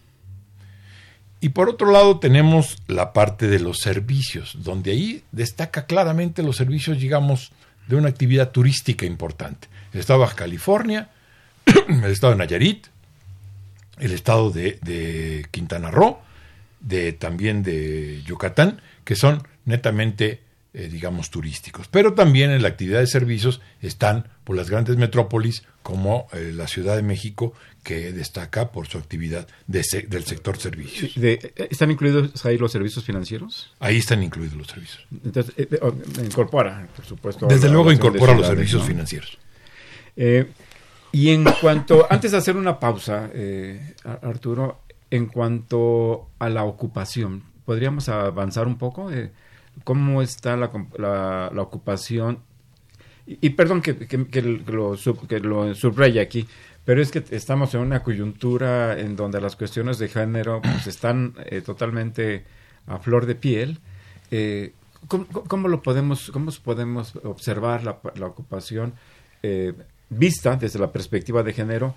Y 1.39 1.49
por 1.49 1.69
otro 1.69 1.89
lado 1.89 2.19
tenemos 2.19 2.79
la 2.87 3.13
parte 3.13 3.47
de 3.47 3.61
los 3.61 3.79
servicios, 3.79 4.57
donde 4.59 4.91
ahí 4.91 5.23
destaca 5.31 5.85
claramente 5.85 6.43
los 6.43 6.57
servicios, 6.57 6.99
digamos, 6.99 7.53
de 7.87 7.95
una 7.95 8.09
actividad 8.09 8.51
turística 8.51 9.05
importante. 9.05 9.69
El 9.93 10.01
estado 10.01 10.19
de 10.19 10.25
Baja 10.25 10.35
California, 10.35 11.11
el 11.87 12.11
estado 12.11 12.33
de 12.33 12.39
Nayarit, 12.39 12.87
el 13.99 14.11
estado 14.11 14.51
de, 14.51 14.79
de 14.81 15.45
Quintana 15.49 15.91
Roo, 15.91 16.19
de, 16.81 17.13
también 17.13 17.63
de 17.63 18.21
Yucatán, 18.25 18.81
que 19.05 19.15
son 19.15 19.47
netamente, 19.63 20.41
eh, 20.73 20.89
digamos, 20.91 21.29
turísticos. 21.29 21.87
Pero 21.87 22.13
también 22.13 22.51
en 22.51 22.61
la 22.61 22.67
actividad 22.67 22.99
de 22.99 23.07
servicios 23.07 23.61
están 23.81 24.27
por 24.43 24.55
las 24.55 24.69
grandes 24.69 24.97
metrópolis 24.97 25.63
como 25.83 26.27
eh, 26.33 26.51
la 26.53 26.67
Ciudad 26.67 26.95
de 26.95 27.03
México, 27.03 27.53
que 27.83 28.11
destaca 28.13 28.71
por 28.71 28.87
su 28.87 28.97
actividad 28.97 29.47
de 29.67 29.83
se- 29.83 30.03
del 30.03 30.23
sector 30.23 30.57
servicios. 30.57 31.13
De- 31.15 31.53
¿Están 31.69 31.91
incluidos 31.91 32.45
ahí 32.45 32.57
los 32.57 32.71
servicios 32.71 33.03
financieros? 33.03 33.73
Ahí 33.79 33.97
están 33.97 34.23
incluidos 34.23 34.55
los 34.55 34.67
servicios. 34.67 35.05
Entonces, 35.23 35.53
eh, 35.57 35.67
eh, 35.71 35.91
incorpora, 36.25 36.87
por 36.95 37.05
supuesto. 37.05 37.45
Desde 37.47 37.69
luego 37.69 37.91
incorpora 37.91 38.33
los 38.33 38.47
servicios 38.47 38.81
¿no? 38.81 38.87
financieros. 38.87 39.37
Eh, 40.15 40.47
y 41.11 41.29
en 41.29 41.43
cuanto, 41.61 42.07
antes 42.09 42.31
de 42.31 42.37
hacer 42.37 42.55
una 42.55 42.79
pausa, 42.79 43.29
eh, 43.33 43.95
Ar- 44.05 44.21
Arturo, 44.23 44.81
en 45.11 45.27
cuanto 45.27 46.29
a 46.39 46.49
la 46.49 46.63
ocupación, 46.63 47.43
¿podríamos 47.65 48.09
avanzar 48.09 48.65
un 48.67 48.77
poco? 48.77 49.11
¿Cómo 49.83 50.21
está 50.21 50.55
la, 50.57 50.71
la- 50.97 51.51
la 51.53 51.61
ocupación? 51.61 52.39
Y, 53.25 53.51
perdón 53.51 53.81
que, 53.81 53.95
que- 53.95 54.41
lo, 54.41 54.97
que 55.27 55.39
lo 55.39 55.73
subraye 55.75 56.19
aquí, 56.19 56.45
pero 56.85 57.01
es 57.01 57.09
que 57.11 57.23
estamos 57.31 57.73
en 57.73 57.79
una 57.81 58.03
coyuntura 58.03 58.99
en 58.99 59.15
donde 59.15 59.39
las 59.39 59.55
cuestiones 59.55 59.97
de 59.97 60.09
género 60.09 60.61
pues, 60.61 60.87
están 60.87 61.33
eh, 61.45 61.61
totalmente 61.61 62.43
a 62.87 62.97
flor 62.99 63.25
de 63.25 63.35
piel. 63.35 63.79
Eh, 64.29 64.73
¿cómo, 65.07 65.25
cómo 65.27 65.67
lo 65.69 65.81
podemos, 65.81 66.31
cómo 66.31 66.51
podemos 66.63 67.15
observar 67.23 67.83
la, 67.85 67.99
la 68.15 68.25
ocupación 68.25 68.93
eh, 69.41 69.73
vista 70.09 70.57
desde 70.57 70.79
la 70.79 70.91
perspectiva 70.91 71.43
de 71.43 71.53
género 71.53 71.95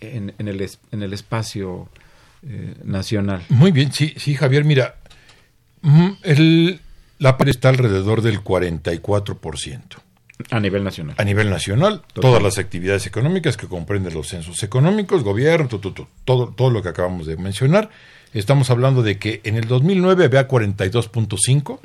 en, 0.00 0.32
en 0.38 0.46
el, 0.46 0.68
en 0.92 1.02
el 1.02 1.12
espacio 1.12 1.88
eh, 2.46 2.76
nacional? 2.84 3.44
Muy 3.48 3.72
bien, 3.72 3.90
sí, 3.92 4.14
sí, 4.16 4.34
Javier, 4.36 4.64
mira, 4.64 4.94
mm, 5.82 6.08
el, 6.22 6.80
la 7.18 7.36
PAR 7.36 7.48
está 7.48 7.68
alrededor 7.68 8.22
del 8.22 8.42
44%. 8.42 9.80
A 10.50 10.60
nivel 10.60 10.84
nacional. 10.84 11.16
A 11.18 11.24
nivel 11.24 11.50
nacional, 11.50 12.02
Total. 12.12 12.30
todas 12.30 12.42
las 12.42 12.58
actividades 12.58 13.06
económicas 13.06 13.56
que 13.56 13.66
comprenden 13.66 14.14
los 14.14 14.28
censos 14.28 14.62
económicos, 14.62 15.24
gobierno, 15.24 15.66
tu, 15.68 15.80
tu, 15.80 15.90
tu, 15.90 16.06
todo, 16.24 16.48
todo 16.48 16.70
lo 16.70 16.80
que 16.80 16.90
acabamos 16.90 17.26
de 17.26 17.36
mencionar. 17.36 17.90
Estamos 18.34 18.70
hablando 18.70 19.02
de 19.02 19.18
que 19.18 19.40
en 19.44 19.56
el 19.56 19.66
2009 19.66 20.26
había 20.26 20.46
42.5, 20.46 21.80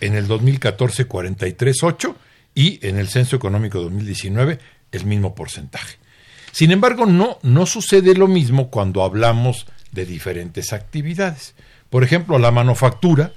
en 0.00 0.14
el 0.14 0.28
2014 0.28 1.08
43.8 1.08 2.14
y 2.54 2.86
en 2.86 2.98
el 2.98 3.08
censo 3.08 3.34
económico 3.34 3.80
2019 3.80 4.58
el 4.92 5.04
mismo 5.04 5.34
porcentaje. 5.34 5.96
Sin 6.52 6.70
embargo, 6.70 7.06
no, 7.06 7.38
no 7.42 7.66
sucede 7.66 8.14
lo 8.14 8.28
mismo 8.28 8.70
cuando 8.70 9.02
hablamos 9.02 9.66
de 9.92 10.06
diferentes 10.06 10.72
actividades. 10.72 11.54
Por 11.90 12.04
ejemplo, 12.04 12.38
la 12.38 12.50
manufactura 12.50 13.32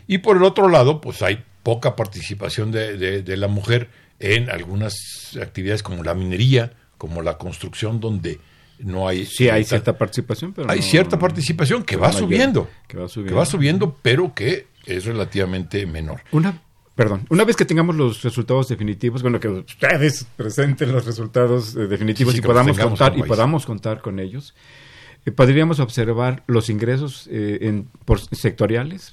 Y 0.06 0.18
por 0.18 0.36
el 0.36 0.42
otro 0.42 0.68
lado, 0.68 1.00
pues 1.00 1.22
hay 1.22 1.44
poca 1.62 1.94
participación 1.96 2.70
de, 2.72 2.96
de, 2.96 3.22
de 3.22 3.36
la 3.36 3.48
mujer 3.48 3.90
en 4.20 4.50
algunas 4.50 5.36
actividades 5.40 5.82
como 5.82 6.02
la 6.02 6.14
minería, 6.14 6.72
como 6.96 7.22
la 7.22 7.36
construcción, 7.38 8.00
donde 8.00 8.40
no 8.80 9.06
hay... 9.06 9.26
Sí, 9.26 9.48
hay 9.48 9.64
cierta 9.64 9.96
participación, 9.98 10.52
pero... 10.52 10.70
Hay 10.70 10.78
no- 10.80 10.84
cierta 10.84 11.18
participación 11.18 11.82
que 11.84 11.96
va 11.96 12.08
mayor, 12.08 12.20
subiendo, 12.22 12.70
Que 12.88 12.96
va 12.96 13.08
subiendo. 13.08 13.32
que 13.34 13.38
va 13.38 13.46
subiendo, 13.46 13.96
pero 14.02 14.34
que 14.34 14.66
es 14.86 15.04
relativamente 15.04 15.84
menor. 15.86 16.22
Una, 16.32 16.60
perdón, 16.98 17.26
una 17.30 17.44
vez 17.44 17.54
que 17.54 17.64
tengamos 17.64 17.94
los 17.94 18.24
resultados 18.24 18.66
definitivos, 18.66 19.22
bueno, 19.22 19.38
que 19.38 19.46
ustedes 19.46 20.26
presenten 20.36 20.90
los 20.90 21.06
resultados 21.06 21.76
eh, 21.76 21.86
definitivos 21.86 22.34
Sí, 22.34 22.40
y 22.40 22.42
podamos 22.42 22.76
contar 22.76 23.16
y 23.16 23.22
podamos 23.22 23.66
contar 23.66 24.00
con 24.00 24.18
ellos, 24.18 24.52
eh, 25.24 25.30
podríamos 25.30 25.78
observar 25.78 26.42
los 26.48 26.68
ingresos 26.68 27.28
eh, 27.30 27.58
en, 27.60 27.88
por 28.04 28.18
sectoriales 28.18 29.12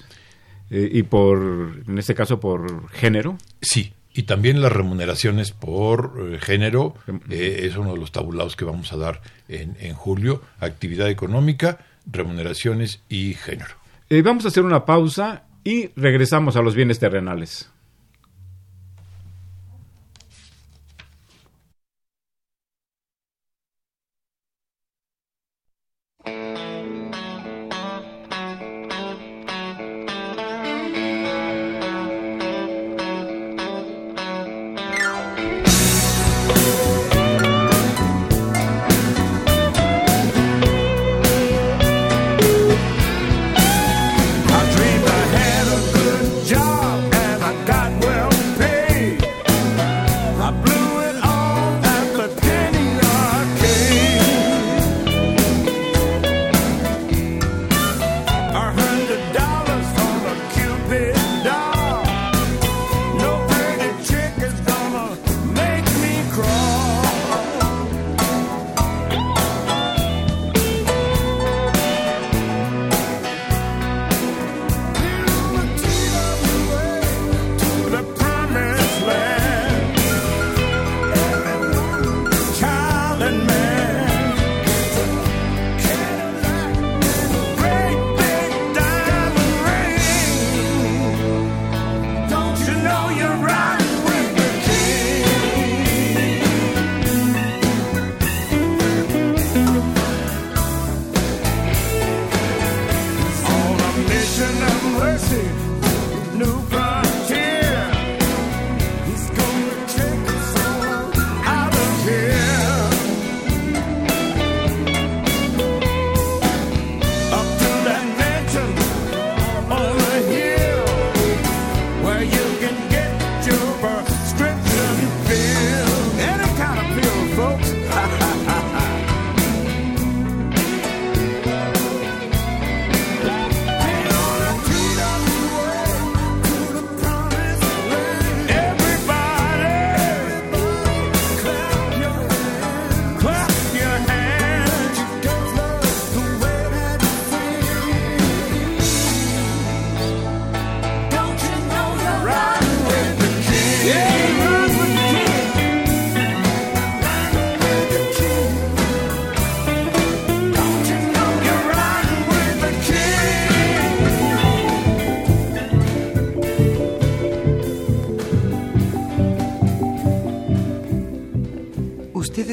y 0.71 1.03
por, 1.03 1.83
en 1.87 1.99
este 1.99 2.15
caso, 2.15 2.39
por 2.39 2.89
género. 2.89 3.37
Sí, 3.61 3.93
y 4.15 4.23
también 4.23 4.63
las 4.63 4.71
remuneraciones 4.71 5.51
por 5.51 6.39
género, 6.39 6.95
es 7.29 7.77
uno 7.77 7.93
de 7.93 7.99
los 7.99 8.11
tabulados 8.11 8.55
que 8.55 8.65
vamos 8.65 8.91
a 8.93 8.97
dar 8.97 9.21
en, 9.47 9.77
en 9.79 9.93
julio, 9.93 10.41
actividad 10.59 11.07
económica, 11.07 11.85
remuneraciones 12.11 13.03
y 13.09 13.35
género. 13.35 13.75
Vamos 14.23 14.45
a 14.45 14.47
hacer 14.47 14.63
una 14.63 14.85
pausa 14.85 15.43
y 15.63 15.91
regresamos 15.95 16.55
a 16.55 16.63
los 16.63 16.73
bienes 16.73 16.97
terrenales. 16.97 17.69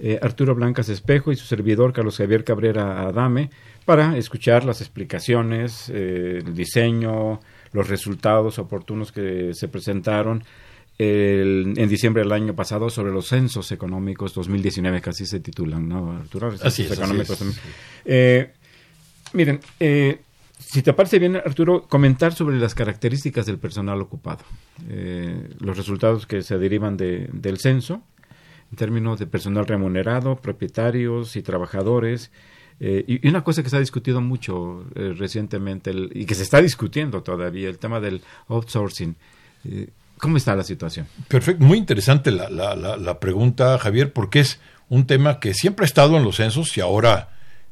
eh, 0.00 0.18
Arturo 0.22 0.54
Blancas 0.54 0.88
Espejo 0.88 1.30
y 1.32 1.36
su 1.36 1.44
servidor 1.46 1.92
Carlos 1.92 2.16
Javier 2.16 2.42
Cabrera 2.44 3.02
Adame, 3.02 3.50
para 3.84 4.16
escuchar 4.16 4.64
las 4.64 4.80
explicaciones, 4.80 5.90
eh, 5.92 6.42
el 6.44 6.54
diseño, 6.54 7.40
los 7.72 7.88
resultados 7.88 8.58
oportunos 8.58 9.12
que 9.12 9.52
se 9.54 9.68
presentaron 9.68 10.42
el- 10.98 11.74
en 11.76 11.88
diciembre 11.88 12.22
del 12.22 12.32
año 12.32 12.54
pasado 12.54 12.90
sobre 12.90 13.10
los 13.12 13.26
censos 13.28 13.72
económicos 13.72 14.34
2019, 14.34 15.00
que 15.00 15.10
así 15.10 15.24
se 15.26 15.40
titulan, 15.40 15.88
¿no, 15.88 16.12
Arturo? 16.12 16.48
Así 16.48 16.82
es, 16.82 16.90
así 16.90 16.92
económicos 17.00 17.40
es. 17.40 17.60
Eh, 18.04 18.52
miren, 19.32 19.60
eh, 19.78 20.20
si 20.58 20.82
te 20.82 20.92
parece 20.92 21.18
bien, 21.18 21.36
Arturo, 21.36 21.82
comentar 21.88 22.34
sobre 22.34 22.58
las 22.58 22.74
características 22.74 23.46
del 23.46 23.58
personal 23.58 24.00
ocupado, 24.02 24.44
eh, 24.90 25.48
los 25.58 25.76
resultados 25.76 26.26
que 26.26 26.42
se 26.42 26.58
derivan 26.58 26.96
de- 26.98 27.28
del 27.32 27.58
censo, 27.58 28.02
en 28.70 28.76
términos 28.76 29.18
de 29.18 29.26
personal 29.26 29.66
remunerado, 29.66 30.36
propietarios 30.36 31.36
y 31.36 31.42
trabajadores. 31.42 32.30
eh, 32.78 33.04
y, 33.06 33.28
una 33.28 33.44
cosa 33.44 33.62
que 33.62 33.68
se 33.68 33.76
ha 33.76 33.80
discutido 33.80 34.20
mucho 34.20 34.84
eh, 34.94 35.12
recientemente 35.16 35.92
y 36.12 36.24
que 36.24 36.34
se 36.34 36.42
está 36.42 36.62
discutiendo 36.62 37.22
todavía, 37.22 37.68
el 37.68 37.78
tema 37.78 38.00
del 38.00 38.22
outsourcing. 38.48 39.16
Eh, 39.64 39.88
¿Cómo 40.18 40.36
está 40.36 40.54
la 40.54 40.64
situación? 40.64 41.06
Perfecto, 41.28 41.64
muy 41.64 41.78
interesante 41.78 42.30
la, 42.30 42.48
la, 42.50 42.76
la, 42.76 42.96
la 42.96 43.20
pregunta, 43.20 43.78
Javier, 43.78 44.12
porque 44.12 44.40
es 44.40 44.60
un 44.90 45.06
tema 45.06 45.40
que 45.40 45.54
siempre 45.54 45.84
ha 45.84 45.86
estado 45.86 46.16
en 46.16 46.24
los 46.24 46.36
censos 46.36 46.76
y 46.76 46.80
ahora, 46.80 47.30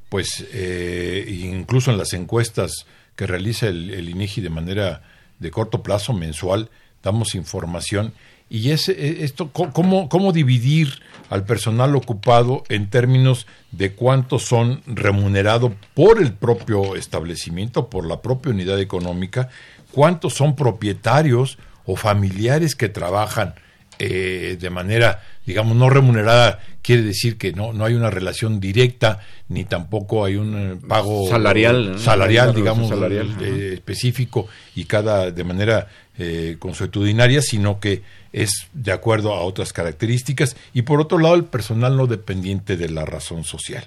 pues, 0.08 0.46
eh, 0.52 1.26
incluso 1.42 1.90
en 1.90 1.98
las 1.98 2.12
encuestas 2.14 2.86
que 3.16 3.26
realiza 3.26 3.66
el, 3.68 3.90
el 3.90 4.08
INEGI 4.08 4.40
de 4.40 4.50
manera 4.50 5.02
de 5.38 5.50
corto 5.50 5.82
plazo, 5.82 6.12
mensual, 6.12 6.70
damos 7.02 7.34
información 7.34 8.12
Y 8.50 8.70
es, 8.70 8.88
eh, 8.88 9.24
esto, 9.24 9.50
¿cómo, 9.52 10.08
¿cómo 10.08 10.32
dividir 10.32 11.00
al 11.30 11.44
personal 11.44 11.94
ocupado 11.94 12.64
en 12.68 12.88
términos 12.88 13.46
de 13.72 13.92
cuántos 13.92 14.44
son 14.44 14.82
remunerados 14.86 15.72
por 15.94 16.20
el 16.20 16.32
propio 16.32 16.96
establecimiento, 16.96 17.90
por 17.90 18.06
la 18.06 18.22
propia 18.22 18.52
unidad 18.52 18.80
económica, 18.80 19.50
cuántos 19.92 20.34
son 20.34 20.56
propietarios 20.56 21.58
o 21.84 21.96
familiares 21.96 22.74
que 22.74 22.88
trabajan 22.88 23.54
eh, 23.98 24.56
de 24.60 24.70
manera, 24.70 25.22
digamos, 25.46 25.76
no 25.76 25.90
remunerada, 25.90 26.60
quiere 26.82 27.02
decir 27.02 27.36
que 27.36 27.52
no, 27.52 27.72
no 27.72 27.84
hay 27.84 27.94
una 27.94 28.10
relación 28.10 28.60
directa, 28.60 29.20
ni 29.48 29.64
tampoco 29.64 30.24
hay 30.24 30.36
un 30.36 30.56
eh, 30.56 30.86
pago 30.88 31.28
Salarial, 31.28 31.92
¿no? 31.92 31.98
salarial 31.98 32.54
digamos, 32.54 32.88
salarial, 32.88 33.36
eh, 33.40 33.72
específico 33.74 34.46
y 34.74 34.84
cada 34.84 35.30
de 35.30 35.44
manera 35.44 35.88
eh, 36.18 36.56
consuetudinaria, 36.58 37.42
sino 37.42 37.78
que 37.78 38.02
es 38.32 38.68
de 38.72 38.92
acuerdo 38.92 39.34
a 39.34 39.42
otras 39.42 39.72
características. 39.72 40.56
Y 40.74 40.82
por 40.82 41.00
otro 41.00 41.18
lado, 41.18 41.34
el 41.34 41.44
personal 41.44 41.96
no 41.96 42.06
dependiente 42.06 42.76
de 42.76 42.88
la 42.88 43.04
razón 43.04 43.44
social. 43.44 43.86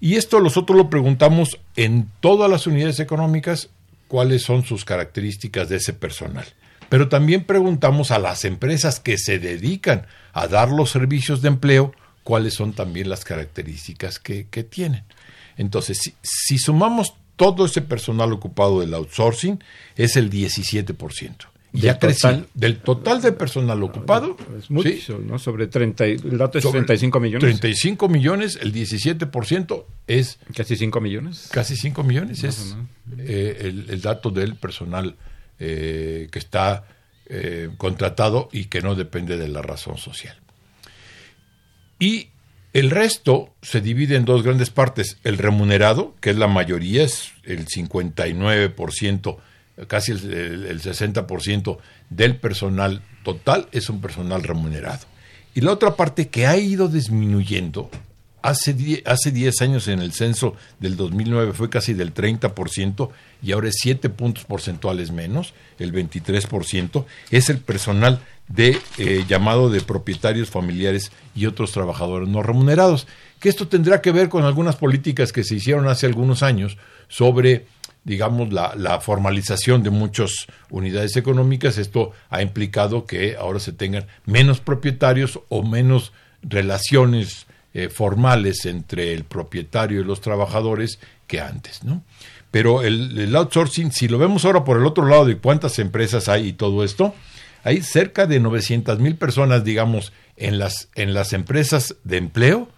Y 0.00 0.16
esto 0.16 0.40
nosotros 0.40 0.76
lo 0.76 0.90
preguntamos 0.90 1.58
en 1.76 2.08
todas 2.20 2.50
las 2.50 2.66
unidades 2.66 3.00
económicas, 3.00 3.68
cuáles 4.06 4.42
son 4.42 4.64
sus 4.64 4.84
características 4.84 5.68
de 5.68 5.76
ese 5.76 5.92
personal. 5.92 6.46
Pero 6.88 7.08
también 7.08 7.44
preguntamos 7.44 8.10
a 8.10 8.18
las 8.18 8.44
empresas 8.44 8.98
que 9.00 9.18
se 9.18 9.38
dedican 9.38 10.06
a 10.32 10.46
dar 10.48 10.70
los 10.70 10.90
servicios 10.90 11.42
de 11.42 11.48
empleo, 11.48 11.92
cuáles 12.24 12.54
son 12.54 12.72
también 12.72 13.08
las 13.08 13.24
características 13.24 14.18
que, 14.18 14.46
que 14.50 14.64
tienen. 14.64 15.04
Entonces, 15.56 15.98
si, 16.00 16.14
si 16.22 16.58
sumamos 16.58 17.14
todo 17.36 17.66
ese 17.66 17.82
personal 17.82 18.32
ocupado 18.32 18.80
del 18.80 18.94
outsourcing, 18.94 19.62
es 19.96 20.16
el 20.16 20.30
17%. 20.30 21.34
Y 21.70 21.82
¿Del 21.82 21.90
ha 21.90 21.98
crecido. 21.98 22.30
total? 22.30 22.48
Del 22.54 22.78
total 22.78 23.20
de 23.22 23.32
personal 23.32 23.82
ocupado, 23.82 24.36
Es 24.58 24.70
mucho, 24.70 24.88
sí, 24.88 25.02
¿no? 25.26 25.38
Sobre 25.38 25.66
30, 25.66 26.06
y- 26.08 26.12
el 26.12 26.38
dato 26.38 26.56
es 26.58 26.64
sobre 26.64 26.78
35 26.80 27.20
millones. 27.20 27.42
35 27.60 28.08
millones, 28.08 28.58
el 28.62 28.72
17% 28.72 29.84
es 30.06 30.38
Casi 30.56 30.76
5 30.76 31.00
millones. 31.02 31.48
casi 31.52 31.76
5 31.76 32.02
millones. 32.04 32.42
Es 32.42 32.74
eh, 33.18 33.58
el, 33.60 33.90
el 33.90 34.00
dato 34.00 34.30
del 34.30 34.54
personal 34.56 35.14
eh, 35.60 36.28
que 36.30 36.38
está 36.38 36.84
eh, 37.26 37.70
contratado 37.76 38.48
y 38.52 38.66
que 38.66 38.80
no 38.80 38.94
depende 38.94 39.36
de 39.36 39.48
la 39.48 39.62
razón 39.62 39.98
social. 39.98 40.36
Y 41.98 42.28
el 42.72 42.90
resto 42.90 43.54
se 43.62 43.80
divide 43.80 44.16
en 44.16 44.24
dos 44.24 44.42
grandes 44.42 44.70
partes. 44.70 45.18
El 45.24 45.38
remunerado, 45.38 46.14
que 46.20 46.30
es 46.30 46.36
la 46.36 46.46
mayoría, 46.46 47.02
es 47.04 47.32
el 47.44 47.66
59%, 47.66 49.36
casi 49.86 50.12
el, 50.12 50.32
el- 50.32 50.66
el 50.66 50.80
60% 50.80 51.78
del 52.10 52.36
personal 52.36 53.02
total 53.24 53.68
es 53.72 53.88
un 53.90 54.00
personal 54.00 54.42
remunerado. 54.42 55.06
Y 55.54 55.60
la 55.60 55.72
otra 55.72 55.96
parte 55.96 56.28
que 56.28 56.46
ha 56.46 56.56
ido 56.56 56.88
disminuyendo, 56.88 57.90
hace 58.42 58.74
10 58.74 59.06
hace 59.06 59.30
10 59.30 59.62
años 59.62 59.88
en 59.88 60.00
el 60.00 60.12
censo 60.12 60.56
del 60.80 60.96
2009 60.96 61.52
fue 61.52 61.70
casi 61.70 61.94
del 61.94 62.14
30% 62.14 63.10
y 63.42 63.52
ahora 63.52 63.68
es 63.68 63.76
7 63.80 64.08
puntos 64.10 64.44
porcentuales 64.44 65.10
menos, 65.10 65.54
el 65.78 65.92
23%, 65.92 67.04
es 67.30 67.50
el 67.50 67.58
personal 67.58 68.20
de 68.48 68.78
eh, 68.96 69.24
llamado 69.28 69.70
de 69.70 69.80
propietarios 69.80 70.50
familiares 70.50 71.12
y 71.34 71.46
otros 71.46 71.72
trabajadores 71.72 72.28
no 72.28 72.42
remunerados. 72.42 73.06
Que 73.40 73.48
esto 73.48 73.68
tendrá 73.68 74.00
que 74.00 74.10
ver 74.10 74.28
con 74.28 74.44
algunas 74.44 74.76
políticas 74.76 75.32
que 75.32 75.44
se 75.44 75.56
hicieron 75.56 75.86
hace 75.88 76.06
algunos 76.06 76.42
años 76.42 76.76
sobre 77.08 77.66
digamos, 78.04 78.50
la 78.52 79.00
formalización 79.02 79.82
de 79.82 79.90
muchas 79.90 80.46
unidades 80.70 81.14
económicas, 81.16 81.76
esto 81.76 82.12
ha 82.30 82.40
implicado 82.40 83.04
que 83.04 83.36
ahora 83.36 83.60
se 83.60 83.72
tengan 83.72 84.06
menos 84.24 84.60
propietarios 84.60 85.40
o 85.50 85.62
menos 85.62 86.12
relaciones 86.42 87.47
eh, 87.84 87.88
formales 87.88 88.66
entre 88.66 89.12
el 89.12 89.24
propietario 89.24 90.00
y 90.00 90.04
los 90.04 90.20
trabajadores 90.20 90.98
que 91.26 91.40
antes, 91.40 91.84
¿no? 91.84 92.02
Pero 92.50 92.82
el, 92.82 93.16
el 93.18 93.36
outsourcing, 93.36 93.92
si 93.92 94.08
lo 94.08 94.18
vemos 94.18 94.44
ahora 94.44 94.64
por 94.64 94.78
el 94.78 94.86
otro 94.86 95.06
lado 95.06 95.26
de 95.26 95.36
cuántas 95.36 95.78
empresas 95.78 96.28
hay 96.28 96.48
y 96.48 96.52
todo 96.54 96.82
esto, 96.82 97.14
hay 97.62 97.82
cerca 97.82 98.26
de 98.26 98.40
900 98.40 98.98
mil 98.98 99.16
personas, 99.16 99.62
digamos, 99.62 100.12
en 100.36 100.58
las, 100.58 100.88
en 100.96 101.14
las 101.14 101.32
empresas 101.32 101.94
de 102.02 102.16
empleo, 102.16 102.68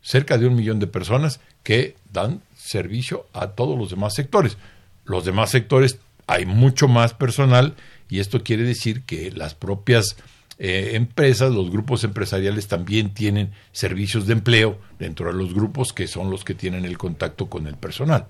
cerca 0.00 0.38
de 0.38 0.46
un 0.46 0.54
millón 0.54 0.78
de 0.78 0.86
personas 0.86 1.40
que 1.62 1.96
dan 2.12 2.40
servicio 2.56 3.26
a 3.32 3.48
todos 3.48 3.78
los 3.78 3.90
demás 3.90 4.14
sectores. 4.14 4.56
Los 5.04 5.24
demás 5.24 5.50
sectores 5.50 5.98
hay 6.26 6.46
mucho 6.46 6.88
más 6.88 7.12
personal 7.12 7.74
y 8.08 8.20
esto 8.20 8.42
quiere 8.42 8.62
decir 8.62 9.02
que 9.02 9.30
las 9.32 9.54
propias 9.54 10.16
eh, 10.58 10.92
empresas, 10.94 11.52
los 11.52 11.70
grupos 11.70 12.02
empresariales 12.04 12.66
también 12.66 13.12
tienen 13.12 13.52
servicios 13.72 14.26
de 14.26 14.32
empleo 14.32 14.78
dentro 14.98 15.26
de 15.26 15.34
los 15.34 15.52
grupos 15.52 15.92
que 15.92 16.06
son 16.06 16.30
los 16.30 16.44
que 16.44 16.54
tienen 16.54 16.84
el 16.84 16.96
contacto 16.96 17.46
con 17.46 17.66
el 17.66 17.76
personal. 17.76 18.26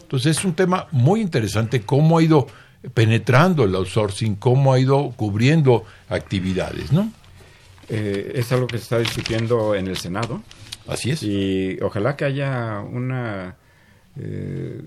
Entonces 0.00 0.38
es 0.38 0.44
un 0.44 0.54
tema 0.54 0.86
muy 0.92 1.20
interesante 1.20 1.82
cómo 1.82 2.18
ha 2.18 2.22
ido 2.22 2.46
penetrando 2.94 3.64
el 3.64 3.74
outsourcing, 3.74 4.36
cómo 4.36 4.72
ha 4.72 4.78
ido 4.78 5.12
cubriendo 5.16 5.84
actividades, 6.08 6.92
¿no? 6.92 7.12
Eh, 7.88 8.32
es 8.34 8.50
algo 8.52 8.66
que 8.66 8.78
se 8.78 8.84
está 8.84 8.98
discutiendo 8.98 9.74
en 9.74 9.88
el 9.88 9.96
Senado. 9.96 10.42
Así 10.86 11.10
es. 11.10 11.22
Y 11.22 11.78
ojalá 11.82 12.16
que 12.16 12.24
haya 12.24 12.80
una 12.80 13.56
eh, 14.16 14.82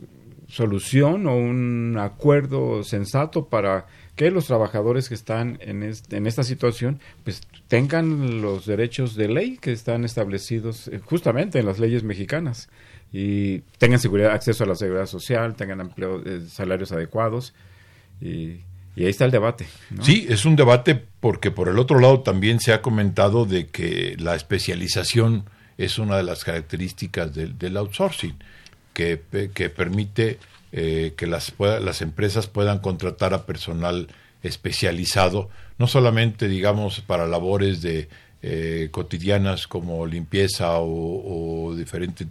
solución 0.48 1.28
o 1.28 1.36
un 1.36 1.98
acuerdo 2.00 2.84
sensato 2.84 3.48
para 3.48 3.88
que 4.20 4.32
los 4.32 4.48
trabajadores 4.48 5.08
que 5.08 5.16
están 5.16 5.58
en, 5.62 5.82
este- 5.82 6.18
en 6.18 6.28
esta 6.28 6.44
situación 6.44 7.00
pues 7.24 7.40
tengan 7.70 8.42
los 8.42 8.66
derechos 8.66 9.16
de 9.16 9.30
ley 9.30 9.58
que 9.62 9.72
están 9.72 10.04
establecidos 10.04 10.90
eh, 10.90 11.00
justamente 11.06 11.58
en 11.60 11.66
las 11.66 11.80
leyes 11.80 12.04
mexicanas 12.04 12.68
y 13.14 13.60
tengan 13.78 13.98
seguridad, 13.98 14.32
acceso 14.34 14.66
a 14.66 14.68
la 14.68 14.76
seguridad 14.76 15.06
social, 15.06 15.56
tengan 15.56 15.80
empleo, 15.80 16.22
eh, 16.26 16.42
salarios 16.50 16.92
adecuados 16.92 17.54
y, 18.20 18.60
y 18.98 19.06
ahí 19.06 19.10
está 19.10 19.24
el 19.24 19.32
debate. 19.32 19.68
Sí, 20.02 20.26
es 20.28 20.44
un 20.44 20.58
debate 20.58 21.02
porque 21.22 21.50
por 21.50 21.70
el 21.70 21.80
otro 21.80 21.98
lado 22.02 22.20
también 22.20 22.60
se 22.60 22.74
ha 22.74 22.82
comentado 22.82 23.46
de 23.46 23.68
que 23.68 24.18
la 24.20 24.36
especialización 24.36 25.46
es 25.78 25.98
una 25.98 26.18
de 26.18 26.24
las 26.24 26.44
características 26.44 27.34
del, 27.34 27.58
del 27.58 27.78
outsourcing, 27.78 28.36
que, 28.94 29.22
que 29.54 29.70
permite 29.70 30.40
eh, 30.72 31.14
que 31.18 31.28
las, 31.28 31.54
las 31.60 32.02
empresas 32.02 32.48
puedan 32.48 32.80
contratar 32.80 33.34
a 33.34 33.46
personal 33.46 34.08
especializado, 34.44 35.50
no 35.78 35.88
solamente, 35.88 36.48
digamos, 36.48 37.02
para 37.02 37.28
labores 37.28 37.82
de 37.82 38.08
eh, 38.42 38.90
cotidianas 38.92 39.68
como 39.68 40.06
limpieza 40.06 40.78
o, 40.78 41.68
o 41.70 41.76
diferente 41.76 42.28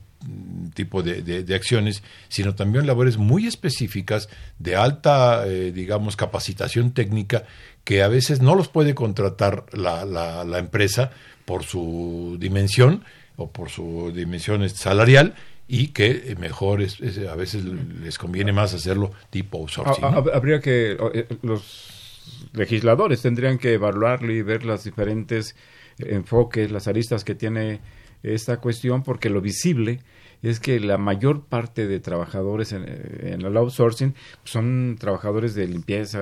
tipo 0.74 1.02
de, 1.02 1.54
acciones, 1.54 2.02
sino 2.28 2.54
también 2.54 2.86
labores 2.86 3.16
muy 3.18 3.46
específicas 3.46 4.28
de 4.58 4.74
alta, 4.76 5.46
eh, 5.46 5.70
digamos, 5.72 6.16
capacitación 6.16 6.92
técnica 6.92 7.44
que 7.84 8.02
a 8.02 8.08
veces 8.08 8.40
no 8.42 8.54
los 8.54 8.68
puede 8.68 8.94
contratar 8.94 9.64
la, 9.72 10.04
la- 10.04 10.44
la 10.44 10.58
empresa 10.58 11.10
por 11.44 11.64
su 11.64 12.36
dimensión 12.40 13.04
o 13.36 13.50
por 13.50 13.70
su 13.70 14.12
dimensión 14.14 14.68
salarial 14.70 15.34
y 15.68 15.88
que 15.88 16.10
eh, 16.32 16.36
mejor 16.38 16.80
es, 16.82 16.98
es- 17.00 17.18
a 17.28 17.36
veces 17.36 17.64
les 17.64 18.16
conviene 18.18 18.52
más 18.52 18.72
hacerlo 18.74 19.10
tipo 19.30 19.58
outsourcing. 19.58 20.02
¿no? 20.02 20.08
ha- 20.32 20.36
Habría 20.36 20.60
que, 20.60 20.96
eh, 21.14 21.26
los 21.42 22.48
legisladores 22.54 23.22
tendrían 23.22 23.58
que 23.58 23.74
evaluarlo 23.74 24.32
y 24.32 24.42
ver 24.42 24.64
las 24.64 24.84
diferentes 24.84 25.54
enfoques, 25.98 26.70
las 26.70 26.88
aristas 26.88 27.24
que 27.24 27.34
tiene 27.34 27.80
esta 28.22 28.58
cuestión, 28.58 29.02
porque 29.02 29.30
lo 29.30 29.40
visible 29.40 30.00
es 30.42 30.60
que 30.60 30.78
la 30.80 30.98
mayor 30.98 31.44
parte 31.44 31.86
de 31.86 31.98
trabajadores 32.00 32.72
en, 32.72 32.84
en 32.84 33.42
el 33.42 33.56
outsourcing 33.56 34.14
son 34.44 34.96
trabajadores 34.98 35.54
de 35.54 35.66
limpieza, 35.66 36.20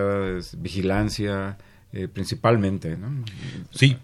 vigilancia, 0.59 1.59
eh, 1.93 2.09
principalmente, 2.09 2.97
¿no? 2.97 3.25
Sí, 3.71 3.97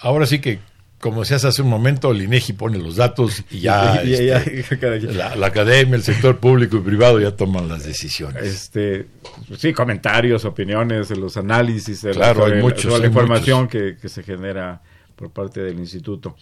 ahora 0.00 0.26
sí 0.26 0.38
que, 0.40 0.58
como 1.00 1.24
se 1.24 1.34
hace 1.34 1.48
hace 1.48 1.62
un 1.62 1.68
momento, 1.68 2.10
el 2.12 2.22
INEGI 2.22 2.52
pone 2.52 2.78
los 2.78 2.96
datos 2.96 3.42
y 3.50 3.60
ya, 3.60 4.02
Y- 4.04 4.08
y- 4.14 4.26
ya- 4.26 4.36
este, 4.38 5.00
la, 5.12 5.34
la 5.34 5.46
academia, 5.46 5.96
el 5.96 6.02
sector 6.02 6.38
público 6.38 6.76
y 6.76 6.80
privado 6.80 7.18
ya 7.18 7.34
toman 7.34 7.68
las 7.68 7.84
decisiones. 7.84 8.42
este 8.44 9.06
sí 9.56 9.72
comentarios 9.72 10.44
opiniones 10.44 11.10
los 11.10 11.36
análisis 11.36 12.00
Claro, 12.12 12.46
la, 12.46 12.54
hay 12.56 12.62
muchos, 12.62 12.82
sobre 12.82 12.98
la 12.98 13.04
hay 13.04 13.08
información 13.08 13.66
que, 13.68 13.96
que 14.00 14.08
se 14.08 14.22
genera 14.22 14.82
por 15.16 15.30
parte 15.30 15.60
del 15.62 15.78
instituto. 15.78 16.36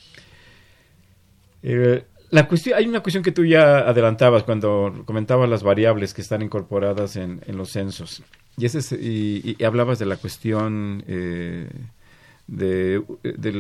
Eh, 1.63 2.05
la 2.31 2.47
cuestión 2.47 2.79
hay 2.79 2.87
una 2.87 3.01
cuestión 3.01 3.23
que 3.25 3.33
tú 3.33 3.45
ya 3.45 3.79
adelantabas 3.79 4.43
cuando 4.43 5.03
comentabas 5.07 5.49
las 5.49 5.63
variables 5.63 6.13
que 6.15 6.21
están 6.21 6.43
incorporadas 6.43 7.17
en, 7.17 7.41
en 7.47 7.57
los 7.57 7.71
censos. 7.71 8.23
Y 8.57 8.67
ese 8.67 8.79
es- 8.79 8.93
y, 8.93 9.57
y 9.59 9.65
hablabas 9.65 9.99
de 9.99 10.07
la 10.07 10.17
cuestión 10.17 11.05
eh, 11.09 11.69
de, 12.49 13.01
de 13.23 13.53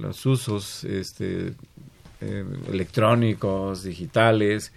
los 0.00 0.24
usos 0.24 0.84
este, 0.84 1.52
eh, 2.22 2.44
electrónicos 2.72 3.82
digitales. 3.82 4.72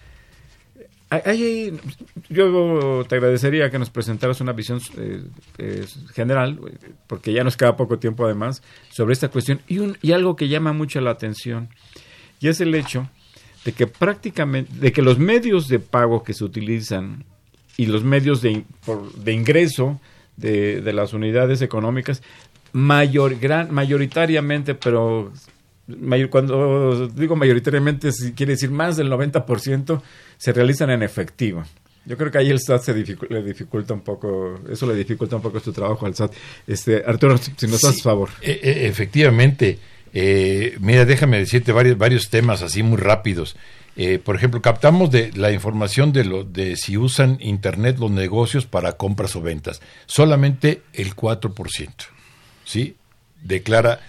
Yo 2.30 3.04
te 3.08 3.16
agradecería 3.16 3.72
que 3.72 3.80
nos 3.80 3.90
presentaras 3.90 4.42
una 4.42 4.52
visión 4.52 4.80
eh, 4.98 5.24
eh, 5.58 5.86
general, 6.14 6.60
eh, 6.68 6.92
porque 7.08 7.34
ya 7.34 7.44
nos 7.44 7.58
queda 7.58 7.76
poco 7.76 7.98
tiempo 7.98 8.26
además, 8.26 8.62
sobre 8.92 9.14
esta 9.14 9.30
cuestión. 9.30 9.60
Y, 9.68 9.80
un, 9.80 9.98
y 10.04 10.12
algo 10.12 10.36
que 10.36 10.48
llama 10.50 10.72
mucho 10.74 11.02
la 11.02 11.12
atención, 11.12 11.70
y 12.40 12.48
es 12.48 12.62
el 12.62 12.76
hecho 12.76 13.10
de 13.66 13.72
que 13.72 13.88
prácticamente, 13.88 14.72
de 14.76 14.92
que 14.92 15.02
los 15.02 15.18
medios 15.18 15.68
de 15.68 15.80
pago 15.80 16.24
que 16.24 16.34
se 16.34 16.44
utilizan 16.44 17.26
y 17.76 17.88
los 17.88 18.04
medios 18.04 18.42
de, 18.42 18.64
por- 18.86 19.12
de 19.14 19.34
ingreso 19.34 20.00
de 20.38 20.94
las 20.94 21.14
unidades 21.14 21.62
económicas, 21.62 22.22
mayor, 22.74 23.38
gran, 23.40 23.74
mayoritariamente, 23.74 24.76
pero 24.76 25.32
mayor- 25.88 26.30
cuando 26.30 27.08
digo 27.08 27.36
mayoritariamente, 27.36 28.12
si 28.12 28.34
quiere 28.34 28.54
decir 28.54 28.72
más 28.72 28.98
del 28.98 29.10
90%, 29.10 30.02
se 30.38 30.54
realizan 30.54 30.90
en 30.92 31.04
efectivo. 31.04 31.64
Yo 32.06 32.18
creo 32.18 32.32
que 32.32 32.38
ahí 32.40 32.50
el 32.50 32.60
SAT 32.60 32.82
se 32.82 32.94
le 32.94 33.44
dificulta 33.44 33.94
un 33.94 34.02
poco, 34.02 34.60
eso 34.72 34.88
le 34.88 34.96
dificulta 34.96 35.36
un 35.36 35.42
poco 35.42 35.60
su 35.60 35.72
trabajo 35.74 36.06
al 36.06 36.16
SAT. 36.16 36.34
Este, 36.66 37.04
Arturo, 37.06 37.38
si 37.38 37.68
nos 37.68 37.82
Sí, 37.82 37.88
haces 37.88 38.02
favor. 38.02 38.30
e- 38.42 38.60
e- 38.64 38.88
efectivamente. 38.88 39.78
Eh, 40.12 40.76
mira, 40.80 41.06
déjame 41.06 41.38
decirte 41.38 41.72
varios, 41.72 41.98
varios 41.98 42.30
temas 42.30 42.64
así 42.64 42.82
muy 42.82 42.98
rápidos. 42.98 43.56
Eh, 43.96 44.18
por 44.18 44.36
ejemplo, 44.36 44.62
captamos 44.62 45.12
de 45.12 45.32
la 45.36 45.52
información 45.52 46.12
de, 46.14 46.24
lo, 46.24 46.44
de 46.46 46.78
si 46.78 46.98
usan 46.98 47.38
Internet 47.42 47.98
los 48.00 48.10
negocios 48.10 48.66
para 48.66 48.94
compras 48.94 49.36
o 49.36 49.42
ventas. 49.42 49.82
Solamente 50.08 50.82
el 50.94 51.16
4%. 51.16 52.06
¿Sí? 52.70 52.96
Declara. 53.42 54.00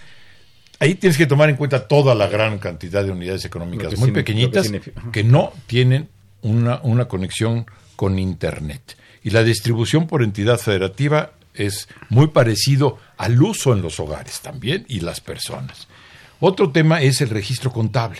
Ahí 0.77 0.93
tienes 0.93 1.17
que 1.17 1.25
tomar 1.25 1.49
en 1.49 1.55
cuenta 1.55 1.87
toda 1.87 2.13
la 2.13 2.27
gran 2.27 2.59
cantidad 2.59 3.03
de 3.03 3.09
unidades 3.09 3.43
económicas 3.45 3.89
que 3.89 3.97
muy 3.97 4.09
que 4.09 4.13
pequeñitas. 4.13 4.71
Ajá. 4.71 5.11
que 5.11 5.23
no 5.23 5.51
tienen 5.65 6.09
una, 6.41 6.79
una 6.83 7.05
conexión 7.05 7.65
con 7.95 8.19
Internet. 8.19 8.97
Y 9.23 9.31
la 9.31 9.43
distribución 9.43 10.05
por 10.05 10.21
entidad 10.21 10.59
federativa 10.59 11.31
es 11.55 11.87
muy 12.09 12.27
parecido 12.27 12.99
al 13.17 13.41
uso 13.41 13.73
en 13.73 13.81
los 13.81 13.99
hogares 13.99 14.41
también 14.41 14.85
y 14.87 14.99
las 14.99 15.21
personas. 15.21 15.87
Otro 16.39 16.71
tema 16.71 17.01
es 17.01 17.21
el 17.21 17.29
registro 17.29 17.71
contable, 17.71 18.19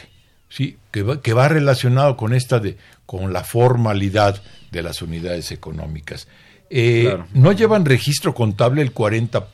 ¿sí? 0.50 0.78
que, 0.90 1.04
va, 1.04 1.22
que 1.22 1.34
va 1.34 1.48
relacionado 1.50 2.18
con 2.18 2.34
esta 2.34 2.60
de 2.60 2.78
con 3.06 3.32
la 3.32 3.44
formalidad 3.44 4.42
de 4.72 4.82
las 4.82 5.04
unidades 5.04 5.52
económicas. 5.52 6.28
Eh, 6.72 7.04
Claro. 7.06 7.28
No 7.34 7.52
llevan 7.52 7.86
registro 7.86 8.34
contable 8.34 8.82
el 8.82 8.92
40% 8.92 9.46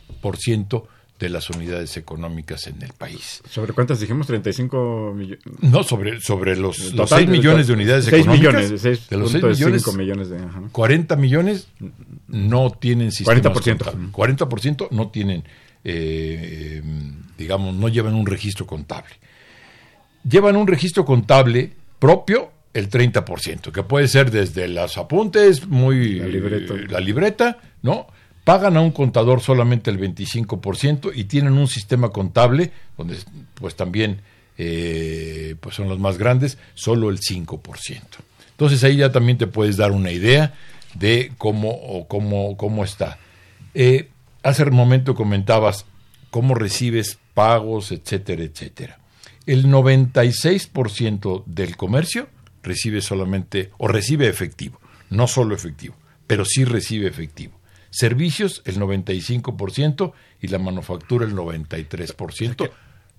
de 1.20 1.30
las 1.30 1.50
unidades 1.50 1.98
económicas 1.98 2.68
en 2.68 2.80
el 2.84 2.94
país. 2.94 3.42
¿Sobre 3.50 3.74
cuántas 3.74 4.00
dijimos? 4.00 4.28
35 4.28 5.14
millones. 5.16 5.40
No, 5.62 5.82
sobre, 5.84 6.22
sobre 6.22 6.56
los, 6.56 6.78
El 6.80 6.96
los 6.96 7.10
total 7.10 7.20
6 7.22 7.30
de- 7.32 7.38
millones 7.38 7.68
de 7.68 7.74
unidades 7.74 8.06
6 8.06 8.16
económicas. 8.22 8.54
millones, 8.54 8.70
de, 8.72 8.78
6 8.96 9.10
de 9.10 9.18
los 9.18 9.32
6 9.32 9.44
millones, 9.44 9.96
millones 9.96 10.30
de... 10.30 10.38
ajá. 10.38 10.62
40 10.72 11.16
millones 11.16 11.68
no 12.28 12.70
tienen 12.70 13.12
sistemas 13.12 13.42
40%. 13.42 13.78
contables. 13.78 14.12
40% 14.12 14.88
no 14.92 15.10
tienen, 15.10 15.44
eh, 15.84 16.84
digamos, 17.38 17.74
no 17.74 17.88
llevan 17.88 18.14
un 18.14 18.26
registro 18.28 18.68
contable. 18.68 19.14
Llevan 20.30 20.56
un 20.56 20.68
registro 20.68 21.04
contable 21.06 21.72
propio 22.00 22.52
el 22.74 22.90
30%, 22.92 23.72
que 23.72 23.82
puede 23.82 24.08
ser 24.08 24.30
desde 24.30 24.68
los 24.68 24.98
apuntes, 25.00 25.66
muy 25.68 26.20
La 26.20 26.28
libreta. 26.28 26.74
la 26.90 27.00
libreta, 27.00 27.58
¿no? 27.82 28.06
Pagan 28.48 28.78
a 28.78 28.80
un 28.80 28.92
contador 28.92 29.42
solamente 29.42 29.92
el 29.92 30.00
25% 30.00 31.12
y 31.14 31.26
tienen 31.26 31.58
un 31.58 31.68
sistema 31.68 32.12
contable 32.12 32.72
donde 32.98 33.18
pues 33.56 33.76
también 33.76 34.22
eh, 34.58 35.56
pues 35.60 35.76
son 35.76 35.90
los 35.90 36.00
más 36.00 36.18
grandes, 36.18 36.58
solo 36.74 37.10
el 37.10 37.20
5%. 37.20 38.02
Entonces 38.52 38.86
ahí 38.86 38.96
ya 38.96 39.12
también 39.12 39.38
te 39.38 39.48
puedes 39.48 39.76
dar 39.76 39.92
una 39.92 40.14
idea 40.14 40.54
de 40.94 41.34
cómo, 41.38 42.08
cómo, 42.08 42.56
cómo 42.56 42.86
está. 42.86 43.18
Eh, 43.74 44.08
hace 44.44 44.64
un 44.64 44.76
momento 44.76 45.14
comentabas 45.14 45.84
cómo 46.30 46.56
recibes 46.56 47.20
pagos, 47.34 47.92
etcétera, 47.92 48.44
etcétera. 48.44 48.98
El 49.46 49.66
96% 49.66 51.44
del 51.46 51.76
comercio 51.76 52.30
recibe 52.64 53.02
solamente, 53.02 53.72
o 53.78 53.90
recibe 53.90 54.30
efectivo, 54.30 54.80
no 55.10 55.28
solo 55.28 55.54
efectivo, 55.54 55.96
pero 56.28 56.46
sí 56.46 56.64
recibe 56.64 57.08
efectivo. 57.08 57.57
Servicios 57.90 58.62
el 58.66 58.78
95% 58.80 60.12
y 60.42 60.48
la 60.48 60.60
manufactura 60.60 61.26
el 61.26 61.34
93%. 61.36 62.70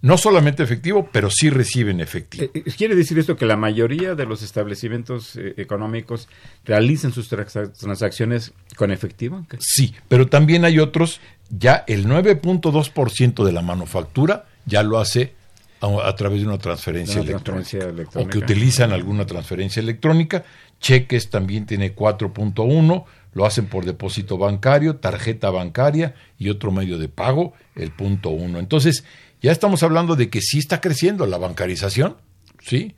No 0.00 0.16
solamente 0.16 0.62
efectivo, 0.62 1.08
pero 1.12 1.28
sí 1.28 1.50
reciben 1.50 2.00
efectivo. 2.00 2.44
Eh, 2.44 2.50
eh, 2.54 2.62
¿Quiere 2.76 2.94
decir 2.94 3.18
esto 3.18 3.36
que 3.36 3.46
la 3.46 3.56
mayoría 3.56 4.14
de 4.14 4.26
los 4.26 4.42
establecimientos 4.42 5.34
eh, 5.34 5.54
económicos 5.56 6.28
realizan 6.64 7.12
sus 7.12 7.28
transa- 7.28 7.72
transacciones 7.72 8.52
con 8.76 8.92
efectivo? 8.92 9.44
Sí, 9.58 9.94
pero 10.06 10.28
también 10.28 10.64
hay 10.64 10.78
otros, 10.78 11.20
ya 11.50 11.82
el 11.88 12.06
9.2% 12.06 13.44
de 13.44 13.52
la 13.52 13.62
manufactura 13.62 14.46
ya 14.66 14.84
lo 14.84 15.00
hace 15.00 15.34
a, 15.80 15.86
a 16.08 16.14
través 16.14 16.42
de 16.42 16.46
una 16.46 16.58
transferencia, 16.58 17.20
Una 17.20 17.30
electrónica, 17.30 17.62
transferencia 17.68 17.90
electrónica. 17.90 18.28
o 18.28 18.30
que 18.30 18.38
utilizan 18.38 18.92
alguna 18.92 19.26
transferencia 19.26 19.80
electrónica. 19.80 20.44
Cheques 20.80 21.28
también 21.28 21.66
tiene 21.66 21.96
4.1, 21.96 23.04
lo 23.32 23.46
hacen 23.46 23.66
por 23.66 23.84
depósito 23.84 24.38
bancario, 24.38 24.96
tarjeta 24.96 25.50
bancaria 25.50 26.14
y 26.38 26.48
otro 26.48 26.72
medio 26.72 26.98
de 26.98 27.08
pago, 27.08 27.52
el 27.74 27.90
punto 27.90 28.30
1. 28.30 28.58
Entonces, 28.58 29.04
ya 29.42 29.52
estamos 29.52 29.82
hablando 29.82 30.16
de 30.16 30.30
que 30.30 30.40
sí 30.40 30.58
está 30.58 30.80
creciendo 30.80 31.26
la 31.26 31.38
bancarización, 31.38 32.16
¿sí? 32.60 32.94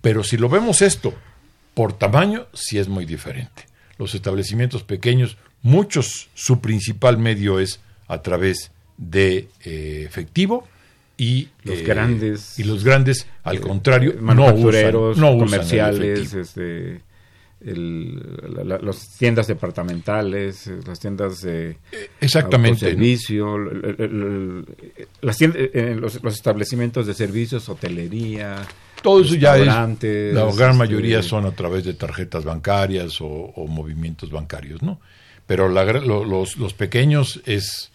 Pero 0.00 0.24
si 0.24 0.36
lo 0.36 0.48
vemos 0.48 0.82
esto 0.82 1.14
por 1.74 1.92
tamaño, 1.92 2.46
sí 2.52 2.78
es 2.78 2.88
muy 2.88 3.04
diferente. 3.04 3.66
Los 3.98 4.14
establecimientos 4.14 4.82
pequeños, 4.82 5.36
muchos, 5.62 6.28
su 6.34 6.60
principal 6.60 7.18
medio 7.18 7.60
es 7.60 7.80
a 8.08 8.22
través 8.22 8.70
de 8.96 9.48
eh, 9.64 10.04
efectivo 10.06 10.66
y 11.16 11.48
Los 11.62 11.78
eh, 11.78 11.84
grandes, 11.84 12.58
y 12.58 12.64
los 12.64 12.84
grandes, 12.84 13.26
al 13.42 13.56
eh, 13.56 13.60
contrario, 13.60 14.14
manufactureros, 14.20 15.16
no 15.16 15.30
usan, 15.30 15.38
no 15.38 15.44
usan 15.44 15.58
comerciales, 15.58 16.18
efectivo. 16.18 16.40
este, 16.40 17.00
el- 17.66 18.38
la- 18.54 18.64
la- 18.64 18.78
las 18.78 19.08
tiendas 19.16 19.46
departamentales, 19.46 20.66
eh, 20.66 20.78
las 20.86 21.00
tiendas 21.00 21.42
de 21.42 21.76
servicio, 22.90 23.58
las 25.22 25.36
tiendas, 25.36 25.60
eh, 25.72 25.96
los, 25.98 26.22
los 26.22 26.34
establecimientos 26.34 27.06
de 27.06 27.14
servicios, 27.14 27.68
hotelería, 27.68 28.66
Todo 29.02 29.20
eso 29.22 29.34
ya 29.34 29.56
es, 29.58 29.66
la 30.34 30.44
gran 30.56 30.70
este, 30.72 30.78
mayoría 30.78 31.22
son 31.22 31.46
a 31.46 31.50
través 31.52 31.84
de 31.84 31.94
tarjetas 31.94 32.44
bancarias 32.44 33.20
o, 33.20 33.26
o 33.28 33.66
movimientos 33.66 34.30
bancarios, 34.30 34.82
¿no? 34.82 35.00
Pero 35.46 35.68
la 35.68 35.84
lo- 35.84 36.24
los, 36.24 36.56
los 36.56 36.72
pequeños 36.72 37.42
es 37.44 37.90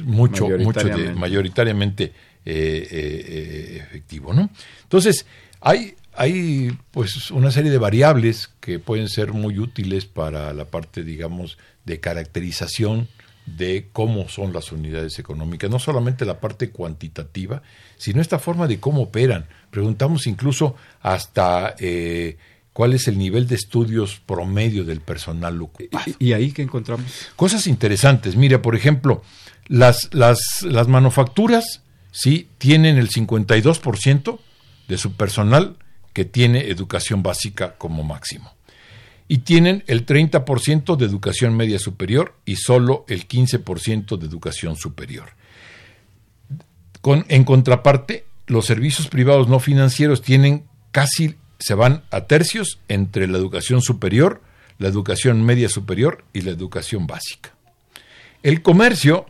mucho, 0.00 0.48
mucho 0.48 0.80
de, 0.84 1.12
Mayoritariamente. 1.14 2.04
eh, 2.48 2.88
eh, 2.90 3.24
eh, 3.28 3.82
efectivo, 3.86 4.32
¿no? 4.32 4.48
Entonces, 4.84 5.26
hay, 5.60 5.94
hay 6.16 6.76
pues 6.90 7.30
una 7.30 7.50
serie 7.50 7.70
de 7.70 7.78
variables 7.78 8.50
que 8.60 8.78
pueden 8.78 9.08
ser 9.08 9.32
muy 9.32 9.58
útiles 9.58 10.06
para 10.06 10.52
la 10.52 10.64
parte, 10.64 11.04
digamos, 11.04 11.58
de 11.84 12.00
caracterización 12.00 13.08
de 13.44 13.88
cómo 13.92 14.28
son 14.28 14.52
las 14.52 14.72
unidades 14.72 15.18
económicas, 15.18 15.70
no 15.70 15.78
solamente 15.78 16.24
la 16.24 16.40
parte 16.40 16.70
cuantitativa, 16.70 17.62
sino 17.96 18.20
esta 18.20 18.38
forma 18.38 18.66
de 18.66 18.80
cómo 18.80 19.02
operan. 19.02 19.46
Preguntamos 19.70 20.26
incluso 20.26 20.74
hasta 21.00 21.76
eh, 21.78 22.38
cuál 22.72 22.92
es 22.94 23.06
el 23.06 23.18
nivel 23.18 23.46
de 23.46 23.54
estudios 23.54 24.20
promedio 24.24 24.84
del 24.84 25.00
personal 25.00 25.60
ocupado. 25.62 26.12
¿Y, 26.18 26.32
ahí 26.32 26.50
qué 26.50 26.62
encontramos? 26.62 27.06
Cosas 27.36 27.66
interesantes. 27.68 28.34
Mira, 28.36 28.62
por 28.62 28.74
ejemplo, 28.74 29.22
las, 29.68 30.12
las, 30.12 30.40
las 30.62 30.88
manufacturas 30.88 31.82
sí 32.10 32.48
tienen 32.58 32.98
el 32.98 33.10
52% 33.10 34.38
de 34.88 34.98
su 34.98 35.12
personal 35.12 35.76
que 36.16 36.24
tiene 36.24 36.70
educación 36.70 37.22
básica 37.22 37.74
como 37.76 38.02
máximo. 38.02 38.50
Y 39.28 39.40
tienen 39.40 39.84
el 39.86 40.06
30% 40.06 40.96
de 40.96 41.04
educación 41.04 41.54
media 41.54 41.78
superior 41.78 42.32
y 42.46 42.56
solo 42.56 43.04
el 43.06 43.28
15% 43.28 44.16
de 44.16 44.26
educación 44.26 44.76
superior. 44.76 45.28
En 47.28 47.44
contraparte, 47.44 48.24
los 48.46 48.64
servicios 48.64 49.08
privados 49.08 49.48
no 49.48 49.60
financieros 49.60 50.22
tienen 50.22 50.64
casi, 50.90 51.34
se 51.58 51.74
van 51.74 52.02
a 52.10 52.22
tercios 52.22 52.78
entre 52.88 53.26
la 53.26 53.36
educación 53.36 53.82
superior, 53.82 54.40
la 54.78 54.88
educación 54.88 55.44
media 55.44 55.68
superior 55.68 56.24
y 56.32 56.40
la 56.40 56.50
educación 56.50 57.06
básica. 57.06 57.54
El 58.42 58.62
comercio, 58.62 59.26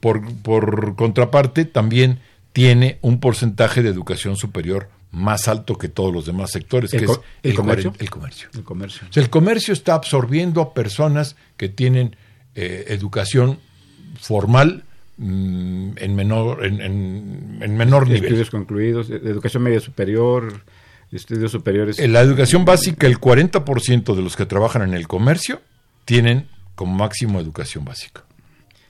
por, 0.00 0.30
por 0.42 0.96
contraparte, 0.96 1.64
también 1.64 2.20
tiene 2.52 2.98
un 3.00 3.20
porcentaje 3.20 3.82
de 3.82 3.88
educación 3.88 4.36
superior 4.36 4.90
más 5.12 5.48
alto 5.48 5.76
que 5.76 5.88
todos 5.88 6.12
los 6.12 6.26
demás 6.26 6.50
sectores, 6.52 6.92
¿El 6.94 7.00
que 7.00 7.06
es 7.06 7.20
el 7.42 7.54
comercio? 7.54 7.90
40 7.90 8.04
el 8.04 8.10
comercio. 8.10 8.48
El 8.54 8.62
comercio. 8.64 9.06
O 9.08 9.12
sea, 9.12 9.22
el 9.22 9.30
comercio 9.30 9.72
está 9.74 9.94
absorbiendo 9.94 10.60
a 10.60 10.72
personas 10.74 11.36
que 11.56 11.68
tienen 11.68 12.14
eh, 12.54 12.84
educación 12.88 13.58
formal 14.20 14.84
mm, 15.16 15.90
en 15.96 16.14
menor, 16.14 16.64
en, 16.64 16.80
en- 16.80 17.58
en 17.60 17.76
menor 17.76 18.06
nivel. 18.06 18.24
Estudios 18.24 18.50
concluidos, 18.50 19.08
de 19.08 19.16
educación 19.16 19.62
media 19.62 19.80
superior, 19.80 20.62
estudios 21.10 21.50
superiores. 21.52 21.98
En 21.98 22.12
la 22.12 22.20
educación 22.20 22.64
básica, 22.64 23.06
el 23.06 23.18
40% 23.18 24.14
de 24.14 24.22
los 24.22 24.36
que 24.36 24.46
trabajan 24.46 24.82
en 24.82 24.94
el 24.94 25.08
comercio 25.08 25.60
tienen 26.04 26.48
como 26.74 26.94
máximo 26.94 27.40
educación 27.40 27.84
básica. 27.84 28.24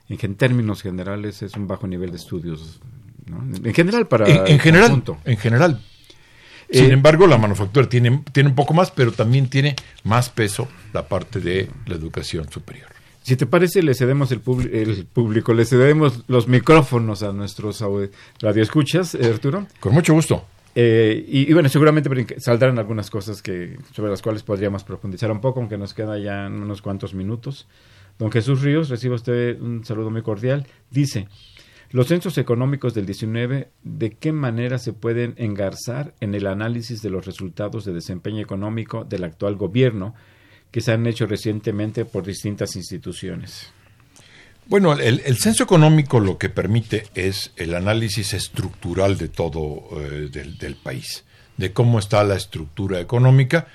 En, 0.09 0.19
gen- 0.19 0.35
términos 0.35 0.83
generales 0.83 1.43
es 1.43 1.55
un 1.55 1.67
bajo 1.67 1.87
nivel 1.87 2.11
de 2.11 2.17
estudios. 2.17 2.81
¿no? 3.27 3.43
En 3.65 3.75
general, 3.75 4.07
para 4.09 4.29
En, 4.29 4.47
en 4.47 4.59
general, 4.59 5.03
en 5.25 5.37
general. 5.39 5.81
Sin 6.73 6.85
Eh, 6.91 6.93
embargo, 6.93 7.27
la 7.27 7.37
manufactura 7.39 7.89
tiene, 7.89 8.23
tiene 8.33 8.49
un 8.51 8.55
poco 8.55 8.75
más, 8.75 8.91
pero 8.91 9.13
también 9.13 9.49
tiene 9.49 9.75
más 10.05 10.29
peso 10.29 10.69
la 10.93 11.09
parte 11.09 11.41
de 11.41 11.69
la 11.87 11.95
educación 11.97 12.49
superior. 12.51 12.89
Si 13.23 13.37
te 13.37 13.47
parece, 13.47 13.83
le 13.83 13.95
cedemos 13.95 14.33
el, 14.33 14.41
el 14.73 15.07
público, 15.07 15.53
le 15.53 15.65
cedemos 15.65 16.25
los 16.27 16.49
micrófonos 16.49 17.23
a 17.23 17.33
nuestros 17.33 17.85
radioescuchas, 18.41 19.15
eh, 19.15 19.27
Arturo. 19.27 19.67
Con 19.79 19.93
mucho 19.93 20.15
gusto. 20.15 20.45
Eh, 20.75 21.25
y, 21.29 21.51
y 21.51 21.53
bueno, 21.53 21.69
seguramente 21.69 22.09
saldrán 22.39 22.79
algunas 22.79 23.11
cosas 23.11 23.43
que 23.43 23.77
sobre 23.95 24.11
las 24.11 24.23
cuales 24.23 24.43
podríamos 24.43 24.85
profundizar 24.85 25.31
un 25.33 25.41
poco, 25.41 25.61
aunque 25.61 25.77
nos 25.77 25.93
queda 25.93 26.19
ya 26.19 26.47
unos 26.47 26.81
cuantos 26.81 27.13
minutos. 27.13 27.67
Don 28.19 28.31
Jesús 28.31 28.63
Ríos, 28.63 28.89
recibe 28.89 29.15
usted 29.15 29.61
un 29.61 29.85
saludo 29.85 30.11
muy 30.11 30.23
cordial. 30.23 30.67
Dice, 30.91 31.27
los 31.93 32.07
censos 32.07 32.39
económicos 32.39 32.95
del 32.95 33.05
19, 33.05 33.69
¿de 33.83 34.11
qué 34.13 34.31
manera 34.31 34.79
se 34.79 34.93
pueden 34.93 35.35
engarzar 35.39 36.15
en 36.21 36.37
el 36.37 36.47
análisis 36.47 37.03
de 37.03 37.11
los 37.11 37.27
resultados 37.27 37.85
de 37.85 37.93
desempeño 37.93 38.41
económico 38.41 39.05
del 39.05 39.25
actual 39.25 39.57
gobierno 39.57 40.15
que 40.71 40.81
se 40.81 40.93
han 40.93 41.05
hecho 41.09 41.27
recientemente 41.27 42.05
por 42.05 42.25
distintas 42.25 42.77
instituciones? 42.77 43.73
Bueno, 44.67 44.93
el, 44.93 45.37
censo 45.37 45.65
económico 45.65 46.21
lo 46.21 46.39
que 46.39 46.49
permite 46.49 47.09
es 47.17 47.51
el 47.57 47.75
análisis 47.75 48.35
estructural 48.35 49.19
de 49.19 49.27
todo 49.27 49.89
eh, 50.01 50.29
del, 50.31 50.77
país, 50.77 51.25
de 51.57 51.73
cómo 51.73 51.99
está 51.99 52.23
la 52.23 52.37
estructura 52.37 53.01
económica 53.01 53.67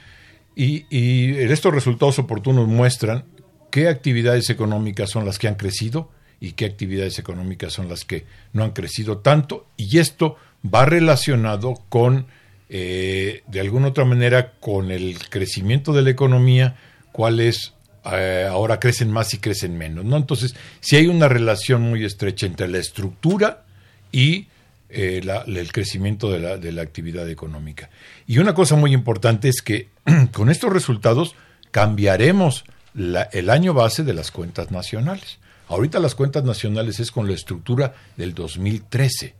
y 0.55 1.35
estos 1.35 1.73
resultados 1.73 2.17
oportunos 2.17 2.65
muestran 2.65 3.25
qué 3.71 3.89
actividades 3.89 4.49
económicas 4.49 5.09
son 5.09 5.25
las 5.25 5.37
que 5.37 5.49
han 5.49 5.55
crecido 5.55 6.14
y 6.39 6.53
qué 6.53 6.65
actividades 6.65 7.19
económicas 7.19 7.73
son 7.73 7.89
las 7.89 8.05
que 8.05 8.25
no 8.53 8.63
han 8.63 8.71
crecido 8.71 9.19
tanto 9.19 9.67
y 9.77 9.99
esto 9.99 10.37
va 10.63 10.85
relacionado 10.85 11.75
con 11.89 12.27
eh, 12.67 13.43
de 13.47 13.59
alguna 13.59 13.89
otra 13.89 14.05
manera 14.05 14.53
con 14.59 14.91
el 14.91 15.19
crecimiento 15.29 15.93
de 15.93 16.01
la 16.01 16.09
economía, 16.09 16.75
cuáles 17.11 17.73
eh, 18.11 18.47
ahora 18.49 18.79
crecen 18.79 19.11
más 19.11 19.33
y 19.33 19.37
crecen 19.37 19.77
menos, 19.77 20.03
¿no? 20.03 20.17
Entonces, 20.17 20.55
si 20.79 20.95
hay 20.95 21.07
una 21.07 21.27
relación 21.27 21.81
muy 21.81 22.03
estrecha 22.03 22.47
entre 22.47 22.67
la 22.67 22.79
estructura 22.79 23.65
y 24.11 24.47
eh, 24.89 25.21
el 25.47 25.71
crecimiento 25.71 26.31
de 26.31 26.71
la, 26.71 26.81
actividad 26.81 27.29
económica. 27.29 27.89
Y 28.27 28.39
una 28.39 28.53
cosa 28.53 28.75
muy 28.75 28.93
importante 28.93 29.49
es 29.49 29.61
que 29.61 29.89
con 30.31 30.49
estos 30.49 30.71
resultados 30.71 31.35
cambiaremos 31.71 32.65
el 32.95 33.49
año 33.49 33.73
base 33.73 34.03
de 34.03 34.13
las 34.13 34.31
cuentas 34.31 34.71
nacionales. 34.71 35.39
Ahorita 35.67 35.99
las 35.99 36.15
cuentas 36.15 36.43
nacionales 36.43 36.99
es 36.99 37.11
con 37.11 37.27
la 37.27 37.33
estructura 37.33 37.95
del 38.17 38.33
2013. 38.33 39.35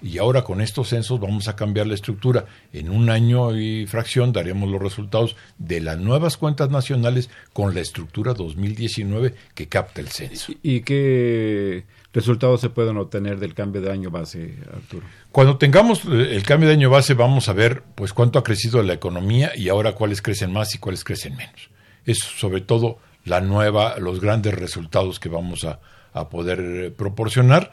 Y 0.00 0.18
ahora 0.18 0.44
con 0.44 0.60
estos 0.60 0.88
censos 0.88 1.18
vamos 1.18 1.48
a 1.48 1.56
cambiar 1.56 1.86
la 1.88 1.94
estructura. 1.94 2.46
En 2.72 2.88
un 2.88 3.10
año 3.10 3.56
y 3.56 3.84
fracción 3.86 4.32
daremos 4.32 4.70
los 4.70 4.80
resultados 4.80 5.34
de 5.58 5.80
las 5.80 5.98
nuevas 5.98 6.36
cuentas 6.36 6.70
nacionales 6.70 7.30
con 7.52 7.74
la 7.74 7.80
estructura 7.80 8.32
2019 8.34 9.34
que 9.54 9.66
capta 9.66 10.00
el 10.00 10.08
censo. 10.08 10.52
¿Y 10.62 10.82
qué 10.82 11.84
resultados 12.12 12.60
se 12.60 12.70
pueden 12.70 12.96
obtener 12.96 13.40
del 13.40 13.54
cambio 13.54 13.80
de 13.80 13.90
año 13.90 14.10
base, 14.10 14.54
Arturo? 14.72 15.04
Cuando 15.32 15.58
tengamos 15.58 16.04
eh, 16.04 16.36
el 16.36 16.44
cambio 16.44 16.68
de 16.68 16.76
año 16.76 16.90
base 16.90 17.14
vamos 17.14 17.48
a 17.48 17.52
ver 17.52 17.82
pues 17.96 18.12
cuánto 18.12 18.38
ha 18.38 18.44
crecido 18.44 18.80
la 18.84 18.92
economía 18.92 19.50
y 19.56 19.68
ahora 19.68 19.96
cuáles 19.96 20.22
crecen 20.22 20.52
más 20.52 20.76
y 20.76 20.78
cuáles 20.78 21.02
crecen 21.02 21.36
menos. 21.36 21.70
Es 22.06 22.18
sobre 22.18 22.60
todo 22.60 22.98
la 23.28 23.40
nueva, 23.40 23.98
los 23.98 24.20
grandes 24.20 24.54
resultados 24.54 25.20
que 25.20 25.28
vamos 25.28 25.64
a, 25.64 25.80
a 26.12 26.28
poder 26.28 26.60
eh, 26.60 26.90
proporcionar. 26.90 27.70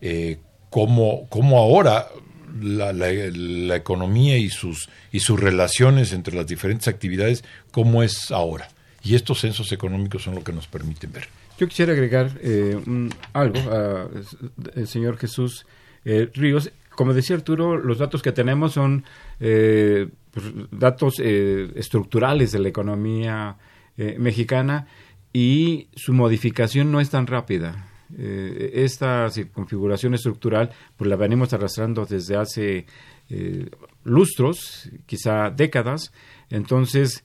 Eh, 0.00 0.38
cómo 0.70 1.58
ahora 1.58 2.06
la, 2.60 2.92
la- 2.92 3.76
economía 3.76 4.36
y 4.36 4.50
sus, 4.50 4.88
y 5.12 5.20
sus 5.20 5.40
relaciones 5.40 6.12
entre 6.12 6.34
las 6.34 6.46
diferentes 6.46 6.88
actividades, 6.88 7.42
cómo 7.70 8.02
es 8.02 8.30
ahora. 8.30 8.68
Y 9.02 9.14
estos 9.14 9.40
censos 9.40 9.72
económicos 9.72 10.22
son 10.24 10.34
lo 10.34 10.44
que 10.44 10.52
nos 10.52 10.66
permiten 10.66 11.12
ver. 11.12 11.28
Yo 11.58 11.66
quisiera 11.68 11.92
agregar 11.92 12.30
eh, 12.40 12.76
algo 13.32 13.58
al 13.70 14.86
señor 14.86 15.16
Jesús 15.16 15.66
eh, 16.04 16.28
Ríos. 16.34 16.70
Como 16.90 17.14
decía 17.14 17.36
Arturo, 17.36 17.76
los 17.76 17.98
datos 17.98 18.22
que 18.22 18.32
tenemos 18.32 18.72
son 18.74 19.04
eh, 19.40 20.08
pues, 20.32 20.46
datos 20.70 21.14
eh, 21.20 21.70
estructurales 21.76 22.52
de 22.52 22.58
la 22.58 22.68
economía 22.68 23.56
eh, 23.98 24.16
mexicana 24.18 24.86
y 25.32 25.88
su 25.94 26.12
modificación 26.12 26.90
no 26.92 27.00
es 27.00 27.10
tan 27.10 27.26
rápida. 27.26 27.88
Eh, 28.16 28.70
esta 28.74 29.26
configuración 29.52 30.14
estructural 30.14 30.70
pues 30.96 31.10
la 31.10 31.16
venimos 31.16 31.52
arrastrando 31.52 32.06
desde 32.06 32.36
hace 32.36 32.86
eh, 33.28 33.68
lustros, 34.04 34.88
quizá 35.04 35.50
décadas. 35.50 36.12
Entonces, 36.48 37.24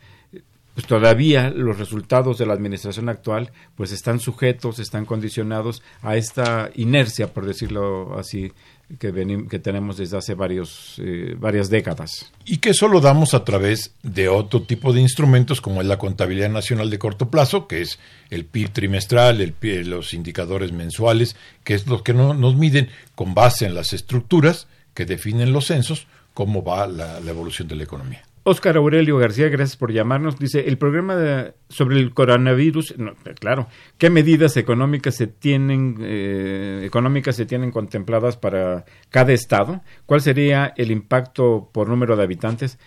pues 0.73 0.87
todavía 0.87 1.51
los 1.51 1.77
resultados 1.77 2.37
de 2.39 2.47
la 2.47 2.53
administración 2.53 3.07
actual 3.07 3.51
pues 3.75 3.91
están 3.91 4.19
sujetos, 4.19 4.79
están 4.79 5.05
condicionados 5.05 5.83
a 6.01 6.17
esta 6.17 6.71
inercia, 6.73 7.31
por 7.31 7.45
decirlo 7.45 8.17
así, 8.17 8.51
que, 8.99 9.11
que 9.49 9.59
tenemos 9.59 9.97
desde 9.97 10.17
hace 10.17 10.33
varios, 10.35 10.95
eh, 10.99 11.35
varias 11.39 11.69
décadas. 11.69 12.31
y 12.45 12.57
que 12.57 12.69
eso 12.71 12.87
lo 12.87 13.01
damos 13.01 13.33
a 13.33 13.43
través 13.43 13.95
de 14.03 14.27
otro 14.29 14.61
tipo 14.63 14.93
de 14.93 15.01
instrumentos 15.01 15.61
como 15.61 15.81
es 15.81 15.87
la 15.87 15.97
contabilidad 15.97 16.49
nacional 16.49 16.89
de 16.89 16.99
corto 16.99 17.29
plazo, 17.31 17.67
que 17.67 17.81
es 17.81 17.97
el 18.29 18.45
PIB 18.45 18.69
trimestral, 18.71 19.41
el 19.41 19.53
PIB, 19.53 19.85
los 19.87 20.13
indicadores 20.13 20.71
mensuales, 20.71 21.35
que 21.63 21.73
es 21.73 21.87
lo 21.87 22.03
que 22.03 22.13
no- 22.13 22.33
nos 22.33 22.55
miden 22.55 22.89
con 23.15 23.33
base 23.33 23.65
en 23.65 23.73
las 23.75 23.93
estructuras 23.93 24.67
que 24.93 25.05
definen 25.05 25.53
los 25.53 25.65
censos 25.67 26.05
cómo 26.33 26.63
va 26.63 26.85
la 26.87 27.19
evolución 27.29 27.67
de 27.67 27.75
la 27.75 27.83
economía. 27.83 28.23
Óscar 28.45 28.75
Aurelio 28.75 29.17
García, 29.17 29.47
gracias 29.47 29.77
por 29.77 29.93
llamarnos. 29.93 30.37
Dice, 30.37 30.67
el 30.67 30.77
programa 30.77 31.15
de- 31.15 31.53
sobre 31.69 31.97
el 31.99 32.13
coronavirus, 32.13 32.93
claro, 33.39 33.67
¿qué 33.97 34.09
medidas 34.09 34.57
económicas 34.57 35.15
se 35.15 35.27
tienen 35.27 35.95
eh, 36.01 36.81
económicas 36.85 37.37
se 37.37 37.45
tienen 37.45 37.71
contempladas 37.71 38.35
para 38.35 38.83
cada 39.09 39.31
estado? 39.31 39.81
¿Cuál 40.05 40.19
sería 40.21 40.73
el 40.75 40.91
impacto 40.91 41.69
por 41.73 41.87
número 41.87 42.17
de 42.17 42.23
habitantes? 42.23 42.79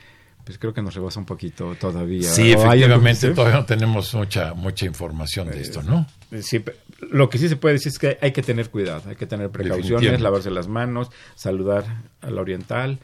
Pues 0.47 0.59
creo 0.59 0.72
que 0.72 0.80
nos 0.80 0.94
rebasa 0.94 1.18
un 1.18 1.26
poquito 1.26 1.74
todavía. 1.74 2.30
Sí, 2.30 2.55
¿O 2.55 2.70
hay 2.70 2.84
algo 2.84 3.03
que 3.03 3.11
efectivamente, 3.11 3.30
todavía 3.34 3.59
no 3.59 3.66
tenemos 3.66 4.14
mucha, 4.14 4.55
mucha 4.55 4.86
información 4.86 5.51
de 5.51 5.61
esto, 5.61 5.82
¿no? 5.82 6.07
Sí, 6.40 6.61
pe- 6.61 6.76
lo 7.11 7.28
que 7.28 7.36
sí 7.38 7.49
se 7.49 7.57
puede 7.57 7.72
decir 7.74 7.90
es 7.90 7.99
que 7.99 8.16
hay 8.20 8.30
que 8.30 8.42
tener 8.42 8.70
cuidado, 8.70 9.03
hay 9.09 9.16
que 9.16 9.26
tener 9.26 9.51
precauciones, 9.51 10.20
lavarse 10.20 10.53
las 10.53 10.68
manos, 10.68 11.11
saludar 11.34 11.84
a 12.20 12.30
la 12.30 12.40
oriental, 12.40 13.01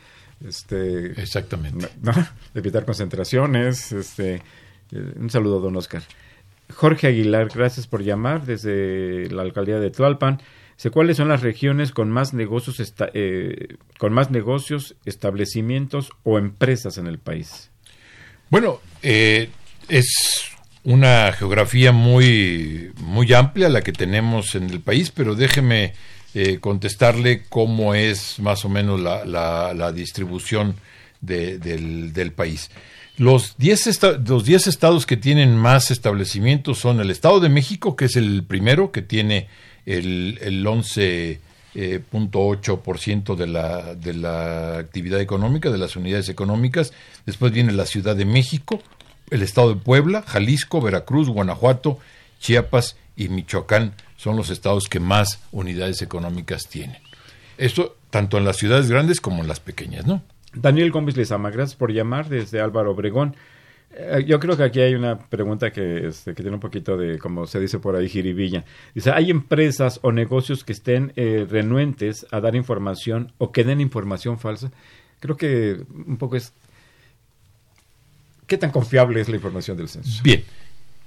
este, 0.47 1.21
Exactamente. 1.21 1.89
¿no? 2.03 2.13
evitar 2.55 2.85
concentraciones. 2.85 3.91
Este, 3.91 4.37
eh, 4.93 5.13
un 5.19 5.29
saludo, 5.29 5.59
don 5.61 5.75
Oscar. 5.77 6.03
Jorge 6.73 7.09
Aguilar, 7.09 7.49
gracias 7.53 7.89
por 7.89 8.05
llamar 8.05 8.47
desde 8.47 9.29
la 9.31 9.43
alcaldía 9.43 9.81
de 9.81 9.91
Tlalpan. 9.91 10.41
Dice, 10.77 10.91
¿Cuáles 10.91 11.17
son 11.17 11.29
las 11.29 11.43
regiones 11.43 11.93
con 11.93 12.11
más 12.11 12.35
negocios, 12.35 12.83
eh, 13.15 13.77
con 13.99 14.13
más 14.13 14.31
negocios, 14.31 14.95
establecimientos 15.05 16.11
o 16.25 16.39
empresas 16.39 16.99
en 16.99 17.07
el 17.07 17.19
país? 17.19 17.71
Bueno, 18.51 18.81
eh, 19.03 19.49
es 19.89 20.07
una 20.85 21.33
geografía 21.33 21.93
muy, 21.93 22.91
muy 22.97 23.33
amplia 23.33 23.69
la 23.69 23.83
que 23.83 23.93
tenemos 23.93 24.55
en 24.55 24.69
el 24.71 24.81
país, 24.81 25.11
pero 25.11 25.35
déjeme 25.35 25.93
eh, 26.35 26.59
contestarle 26.61 27.45
cómo 27.49 27.95
es 27.95 28.39
más 28.41 28.65
o 28.65 28.69
menos 28.69 29.01
la, 29.01 29.25
la- 29.25 29.75
distribución 29.93 30.75
de- 31.21 31.59
del, 31.59 32.13
del 32.13 32.33
país. 32.33 32.71
Los 33.19 33.57
10 33.59 33.87
esta- 33.87 34.13
los 34.19 34.45
10 34.45 34.67
estados 34.67 35.05
que 35.07 35.17
tienen 35.19 35.57
más 35.57 35.91
establecimientos 35.91 36.79
son 36.79 37.01
el 37.01 37.11
Estado 37.11 37.39
de 37.41 37.51
México, 37.51 37.95
que 37.97 38.07
es 38.07 38.17
el 38.17 38.43
primero, 38.45 38.91
que 38.91 39.03
tiene 39.03 39.49
el, 39.87 40.39
el 40.41 40.67
11 40.67 41.41
eh, 41.75 42.03
de 42.05 43.47
la, 43.47 43.95
de 43.95 44.15
la 44.15 44.79
actividad 44.79 45.21
económica, 45.21 45.71
de 45.71 45.79
las 45.79 45.97
unidades 45.97 46.29
económicas. 46.29 46.93
Después 47.27 47.53
viene 47.53 47.73
la 47.73 47.87
Ciudad 47.87 48.17
de 48.17 48.25
México, 48.25 48.83
el 49.31 49.43
Estado 49.43 49.75
de 49.75 49.81
Puebla, 49.81 50.23
Jalisco, 50.27 50.81
Veracruz, 50.81 51.29
Guanajuato, 51.29 51.99
Chiapas 52.41 52.97
y 53.17 53.29
Michoacán 53.29 53.95
son 54.17 54.37
los 54.37 54.51
estados 54.51 54.89
que 54.89 55.01
más 55.01 55.41
unidades 55.51 56.03
económicas 56.03 56.69
tienen. 56.69 56.99
Esto 57.59 57.97
tanto 58.11 58.39
en 58.39 58.45
las 58.45 58.57
ciudades 58.57 58.91
grandes 58.91 59.21
como 59.21 59.43
en 59.43 59.49
las 59.49 59.61
pequeñas, 59.61 60.07
¿no? 60.07 60.23
Daniel 60.55 60.91
Gómez 60.91 61.17
Lezama, 61.17 61.51
gracias 61.51 61.77
por 61.77 61.93
llamar 61.93 62.29
desde 62.29 62.61
Álvaro 62.61 62.93
Obregón. 62.93 63.37
Eh, 63.95 64.25
yo 64.27 64.41
creo 64.41 64.57
que 64.57 64.65
aquí 64.65 64.81
hay 64.81 64.95
una 64.95 65.19
pregunta 65.19 65.71
que, 65.71 66.07
este, 66.07 66.35
que 66.35 66.43
tiene 66.43 66.57
un 66.57 66.61
poquito 66.61 66.97
de, 66.97 67.19
como 67.19 67.47
se 67.47 67.61
dice 67.61 67.79
por 67.79 67.97
ahí, 67.97 68.09
jiribilla. 68.09 68.65
Dice, 68.95 69.11
¿hay 69.11 69.31
empresas 69.31 70.01
o 70.03 70.13
negocios 70.13 70.65
que 70.65 70.73
estén 70.73 71.13
eh, 71.17 71.47
renuentes 71.49 72.27
a 72.31 72.41
dar 72.41 72.55
información 72.57 73.33
o 73.39 73.53
que 73.53 73.65
den 73.65 73.81
información 73.81 74.39
falsa? 74.39 74.71
Creo 75.21 75.37
que 75.37 75.83
un 76.07 76.17
poco 76.17 76.37
es 76.37 76.53
¿qué 78.53 78.59
tan 78.59 78.71
confiable 78.71 79.21
es 79.21 79.29
la 79.31 79.37
información 79.37 79.79
del 79.79 79.89
censo? 79.89 80.23
Bien, 80.23 80.45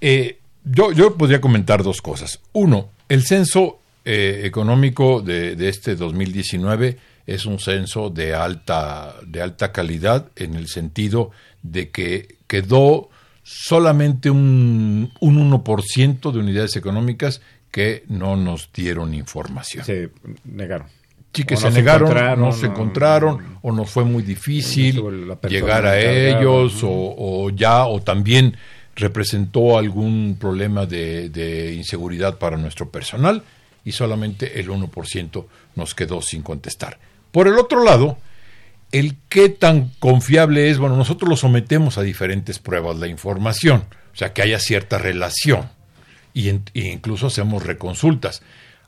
eh, 0.01 0.39
yo, 0.63 0.91
yo 0.91 1.15
podría 1.15 1.39
comentar 1.39 1.83
dos 1.83 2.01
cosas. 2.01 2.39
Uno, 2.53 2.89
el 3.07 3.23
censo 3.23 3.79
eh, 4.03 4.41
económico 4.45 5.21
de, 5.21 5.55
de 5.55 5.69
este 5.69 5.95
2019 5.95 6.97
es 7.27 7.45
un 7.45 7.59
censo 7.59 8.09
de 8.09 8.33
alta, 8.35 9.15
de 9.25 9.41
alta 9.41 9.71
calidad 9.71 10.27
en 10.35 10.55
el 10.55 10.67
sentido 10.67 11.31
de 11.63 11.89
que 11.89 12.37
quedó 12.47 13.09
solamente 13.43 14.29
un, 14.29 15.11
un 15.19 15.51
1% 15.51 16.31
de 16.31 16.39
unidades 16.39 16.75
económicas 16.75 17.41
que 17.71 18.03
no 18.07 18.35
nos 18.35 18.71
dieron 18.73 19.13
información. 19.13 19.85
Se 19.85 20.09
negaron. 20.45 20.87
Sí, 21.33 21.43
que 21.43 21.55
O 21.55 21.57
se 21.57 21.65
no 21.69 21.71
negaron, 21.75 22.03
encontraron, 22.07 22.39
no 22.45 22.51
se 22.53 22.65
o- 22.67 22.69
encontraron, 22.69 23.57
o 23.61 23.71
nos 23.73 23.89
fue 23.89 24.05
muy 24.05 24.23
No 24.23 24.27
difícil 24.29 25.03
llegar 25.49 25.85
a 25.85 25.99
ellos, 25.99 26.81
¿no? 26.81 26.89
o, 26.89 27.45
o 27.45 27.49
ya, 27.49 27.85
o 27.87 28.01
también 28.01 28.55
representó 28.95 29.77
algún 29.77 30.37
problema 30.39 30.85
de, 30.85 31.29
de 31.29 31.73
inseguridad 31.73 32.37
para 32.39 32.55
nuestro 32.55 32.89
personal, 32.89 33.43
y 33.83 33.91
solamente 33.91 34.59
el 34.59 34.69
1% 34.69 35.45
nos 35.75 35.93
quedó 35.93 36.21
sin 36.21 36.41
contestar. 36.41 36.97
Por 37.35 37.49
el 37.49 37.59
otro 37.59 37.83
lado, 37.83 38.17
el 38.93 39.17
qué 39.27 39.49
tan 39.49 39.89
confiable 39.99 40.69
es, 40.69 40.77
bueno, 40.77 40.95
nosotros 40.95 41.29
lo 41.29 41.35
sometemos 41.35 41.97
a 41.97 42.01
diferentes 42.01 42.59
pruebas 42.59 42.95
la 42.95 43.07
información, 43.07 43.83
o 44.13 44.15
sea, 44.15 44.31
que 44.31 44.41
haya 44.41 44.57
cierta 44.57 44.99
relación, 44.99 45.69
y, 46.33 46.47
e 46.47 46.61
incluso 46.73 47.27
hacemos 47.27 47.61
reconsultas, 47.63 48.41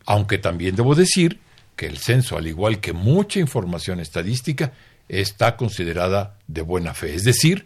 aunque 0.06 0.38
también 0.38 0.78
debo 0.78 0.96
decir 0.96 1.42
que 1.76 1.88
el 1.88 1.98
censo, 1.98 2.38
al 2.38 2.48
igual 2.48 2.80
que 2.80 2.94
mucha 2.94 3.42
información 3.42 4.00
estadística, 4.00 4.72
está 5.10 5.58
considerada 5.58 6.38
de 6.48 6.62
buena 6.62 6.94
fe, 6.94 7.16
es 7.16 7.26
decir, 7.26 7.66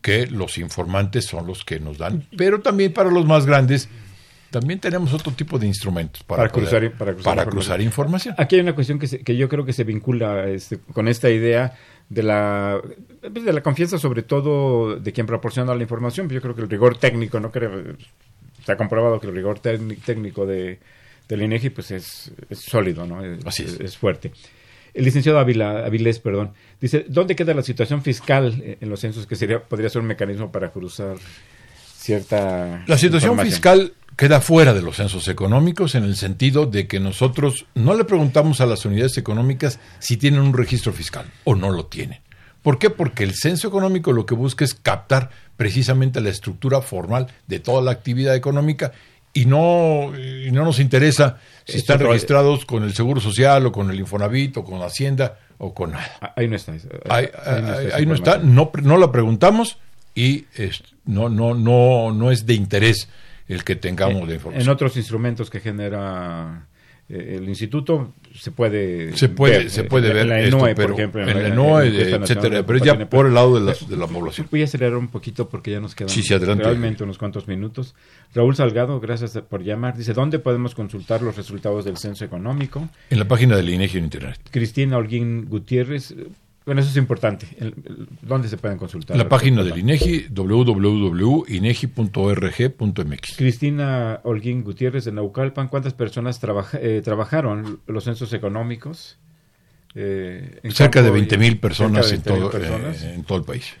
que 0.00 0.26
los 0.28 0.56
informantes 0.56 1.26
son 1.26 1.46
los 1.46 1.62
que 1.62 1.78
nos 1.78 1.98
dan, 1.98 2.26
pero 2.38 2.62
también 2.62 2.94
para 2.94 3.10
los 3.10 3.26
más 3.26 3.44
grandes, 3.44 3.90
también 4.50 4.78
tenemos 4.80 5.12
otro 5.12 5.32
tipo 5.32 5.58
de 5.58 5.66
instrumentos 5.66 6.22
para, 6.22 6.42
Para 6.44 6.52
cruzar- 6.52 6.92
para 6.92 7.12
cruzar 7.12 7.24
para 7.24 7.42
información. 7.42 7.50
cruzar 7.50 7.80
información. 7.80 8.34
Aquí 8.38 8.54
hay 8.56 8.60
una 8.62 8.74
cuestión 8.74 8.98
que, 8.98 9.06
se- 9.08 9.18
que 9.22 9.36
yo 9.36 9.48
creo 9.48 9.64
que 9.64 9.72
se 9.72 9.84
vincula 9.84 10.48
este, 10.48 10.78
con 10.78 11.08
esta 11.08 11.28
idea 11.30 11.74
de 12.08 12.22
la, 12.22 12.80
pues, 13.32 13.44
de 13.44 13.52
la 13.52 13.62
confianza, 13.62 13.98
sobre 13.98 14.22
todo 14.22 14.96
de 15.00 15.12
quien 15.12 15.26
proporciona 15.26 15.74
la 15.74 15.82
información. 15.82 16.28
Yo 16.28 16.40
creo 16.40 16.54
que 16.54 16.62
el 16.62 16.70
rigor 16.70 16.96
técnico, 16.98 17.40
no 17.40 17.50
creo, 17.50 17.96
se 18.64 18.72
ha 18.72 18.76
comprobado 18.76 19.20
que 19.20 19.26
el 19.26 19.34
rigor 19.34 19.60
técnic- 19.60 20.02
técnico 20.04 20.46
de, 20.46 20.78
del 21.28 21.42
INEGI 21.42 21.70
pues 21.70 21.90
es, 21.90 22.30
es 22.48 22.60
sólido, 22.60 23.06
¿no? 23.06 23.24
Es, 23.24 23.44
Así 23.44 23.64
es. 23.64 23.80
es 23.80 23.96
fuerte. 23.98 24.30
El 24.94 25.04
licenciado 25.04 25.38
Ávila, 25.38 25.84
Avilés, 25.84 26.20
perdón, 26.20 26.52
dice, 26.80 27.04
¿dónde 27.08 27.36
queda 27.36 27.52
la 27.52 27.62
situación 27.62 28.00
fiscal 28.02 28.76
en 28.80 28.88
los 28.88 29.00
censos 29.00 29.26
que 29.26 29.36
sería 29.36 29.60
podría 29.62 29.90
ser 29.90 30.00
un 30.00 30.06
mecanismo 30.08 30.50
para 30.50 30.70
cruzar 30.70 31.16
cierta 31.96 32.84
La 32.86 32.96
situación 32.98 33.38
fiscal 33.40 33.92
queda 34.16 34.40
fuera 34.40 34.72
de 34.72 34.82
los 34.82 34.96
censos 34.96 35.28
económicos 35.28 35.94
en 35.94 36.04
el 36.04 36.16
sentido 36.16 36.66
de 36.66 36.86
que 36.86 36.98
nosotros 37.00 37.66
no 37.74 37.94
le 37.94 38.04
preguntamos 38.04 38.60
a 38.60 38.66
las 38.66 38.84
unidades 38.86 39.18
económicas 39.18 39.78
si 39.98 40.16
tienen 40.16 40.40
un 40.40 40.54
registro 40.54 40.92
fiscal 40.92 41.26
o 41.44 41.54
no 41.54 41.70
lo 41.70 41.86
tienen. 41.86 42.20
¿Por 42.62 42.78
qué? 42.78 42.90
Porque 42.90 43.22
el 43.24 43.34
censo 43.34 43.68
económico 43.68 44.12
lo 44.12 44.26
que 44.26 44.34
busca 44.34 44.64
es 44.64 44.74
captar 44.74 45.30
precisamente 45.56 46.20
la 46.20 46.30
estructura 46.30 46.80
formal 46.80 47.28
de 47.46 47.60
toda 47.60 47.82
la 47.82 47.92
actividad 47.92 48.34
económica 48.34 48.92
y 49.32 49.44
no, 49.44 50.12
y 50.18 50.50
no 50.50 50.64
nos 50.64 50.80
interesa 50.80 51.38
si 51.66 51.76
Esto 51.76 51.92
están 51.94 52.08
registrados 52.08 52.64
con 52.64 52.82
el 52.84 52.94
Seguro 52.94 53.20
Social 53.20 53.66
o 53.66 53.72
con 53.72 53.90
el 53.90 54.00
Infonavit 54.00 54.56
o 54.56 54.64
con 54.64 54.80
Hacienda 54.82 55.38
o 55.58 55.74
con 55.74 55.92
nada. 55.92 56.10
Ah, 56.22 56.32
Ahí 56.36 56.48
no 56.48 56.56
está. 56.56 56.74
eh, 56.74 56.80
Ahí, 57.10 57.28
ahí 57.44 57.60
no 58.06 58.14
está 58.14 58.32
ahí- 58.36 58.40
no 58.46 58.62
está, 58.64 58.80
no, 58.82 58.96
la 58.96 59.12
preguntamos 59.12 59.76
y 60.14 60.46
es- 60.54 60.82
no, 61.04 61.28
no, 61.28 61.54
no, 61.54 62.12
no 62.12 62.32
es 62.32 62.46
de 62.46 62.54
interés 62.54 63.08
el 63.48 63.64
que 63.64 63.76
tengamos 63.76 64.22
la 64.22 64.30
En 64.30 64.34
información. 64.34 64.68
otros 64.68 64.96
instrumentos 64.96 65.50
que 65.50 65.60
genera 65.60 66.66
eh, 67.08 67.36
el 67.38 67.48
instituto 67.48 68.12
se 68.34 68.50
puede 68.50 69.16
se 69.16 69.28
puede, 69.28 69.58
ver, 69.58 69.70
se 69.70 69.82
eh, 69.82 69.84
puede 69.84 70.08
en 70.08 70.14
ver 70.14 70.26
la 70.26 70.40
esto, 70.40 70.56
ENOE, 70.58 70.74
por 70.74 70.90
ejemplo, 70.90 71.20
en 71.22 71.26
la 71.28 71.46
en 71.46 71.52
ENOE, 71.52 71.90
nacional 71.90 72.22
etcétera, 72.24 72.56
de 72.56 72.64
pero 72.64 72.78
ya 72.84 73.08
por 73.08 73.26
el 73.26 73.34
lado 73.34 73.54
de 73.54 73.60
la, 73.64 73.76
de 73.88 73.96
la 73.96 74.06
población. 74.08 74.48
Voy 74.50 74.62
a 74.62 74.64
acelerar 74.64 74.96
un 74.96 75.06
poquito 75.08 75.48
porque 75.48 75.70
ya 75.70 75.78
nos 75.78 75.94
quedan 75.94 76.08
Sí, 76.08 76.22
sí, 76.22 76.34
adelante. 76.34 76.64
realmente 76.64 77.04
unos 77.04 77.16
cuantos 77.18 77.46
minutos. 77.46 77.94
Raúl 78.34 78.56
Salgado, 78.56 78.98
gracias 78.98 79.38
por 79.48 79.62
llamar. 79.62 79.96
Dice, 79.96 80.12
¿dónde 80.14 80.40
podemos 80.40 80.74
consultar 80.74 81.22
los 81.22 81.36
resultados 81.36 81.84
del 81.84 81.96
censo 81.96 82.24
económico? 82.24 82.88
En 83.10 83.20
la 83.20 83.28
página 83.28 83.54
del 83.56 83.70
INEGI 83.70 83.98
en 83.98 84.04
Internet. 84.04 84.40
Cristina 84.50 84.96
Holguín 84.96 85.46
Gutiérrez, 85.48 86.10
eh, 86.10 86.26
bueno, 86.66 86.80
eso 86.82 86.90
es 86.90 86.96
importante. 86.96 87.46
El- 87.58 87.68
el- 87.86 88.08
¿Dónde 88.22 88.48
se 88.48 88.56
pueden 88.58 88.76
consultar? 88.76 89.16
La 89.16 89.28
página 89.28 89.62
del 89.64 89.78
INEGI, 89.78 90.26
www.inegi.org.mx. 92.06 93.36
Cristina 93.36 94.20
Holguín 94.24 94.62
Gutiérrez 94.64 95.04
de 95.04 95.12
Naucalpan, 95.12 95.68
¿cuántas 95.68 95.94
personas 95.94 96.38
trabaja- 96.40 96.78
eh, 96.80 97.00
trabajaron 97.04 97.80
los 97.86 98.04
censos 98.04 98.32
económicos? 98.32 99.18
Eh, 99.94 100.60
en 100.62 100.72
Cerca 100.72 101.00
de 101.00 101.06
campo 101.06 101.16
y- 101.16 101.20
20 101.20 101.38
mil 101.38 101.58
personas, 101.58 102.06
cerca 102.08 102.30
de 102.32 102.36
en, 102.36 102.42
20,000 102.42 102.50
todo, 102.50 102.60
personas. 102.60 103.02
eh, 103.02 103.14
en 103.14 103.24
todo 103.24 103.38
el 103.38 103.44
país. 103.44 103.72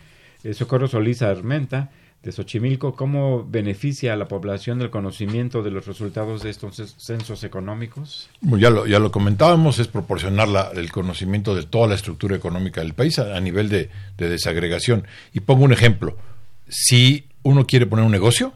Eh, 0.44 0.54
Socorro 0.54 0.88
Solís 0.88 1.20
Armenta, 1.22 1.90
de 2.22 2.32
Xochimilco, 2.32 2.94
¿cómo 2.96 3.44
beneficia 3.48 4.12
a 4.12 4.16
la 4.16 4.26
población 4.26 4.80
el 4.82 4.90
conocimiento 4.90 5.62
de 5.62 5.70
los 5.70 5.86
resultados 5.86 6.42
de 6.42 6.50
estos 6.50 6.76
censos 6.96 7.44
económicos? 7.44 8.28
Ya, 8.42 8.68
lo, 8.70 8.86
ya 8.86 8.98
lo 8.98 9.12
comentábamos, 9.12 9.78
es 9.78 9.86
proporcionar 9.86 10.48
la- 10.48 10.70
el 10.74 10.90
conocimiento 10.90 11.54
de 11.54 11.62
toda 11.62 11.86
la 11.86 11.94
estructura 11.94 12.34
económica 12.34 12.80
del 12.80 12.94
país 12.94 13.18
a, 13.20 13.36
a 13.36 13.40
nivel 13.40 13.68
de, 13.68 13.90
de 14.18 14.28
desagregación. 14.28 15.06
Y 15.32 15.40
pongo 15.40 15.64
un 15.64 15.72
ejemplo. 15.72 16.16
Si 16.68 17.28
uno 17.44 17.64
quiere 17.66 17.86
poner 17.86 18.04
un 18.04 18.10
negocio, 18.12 18.52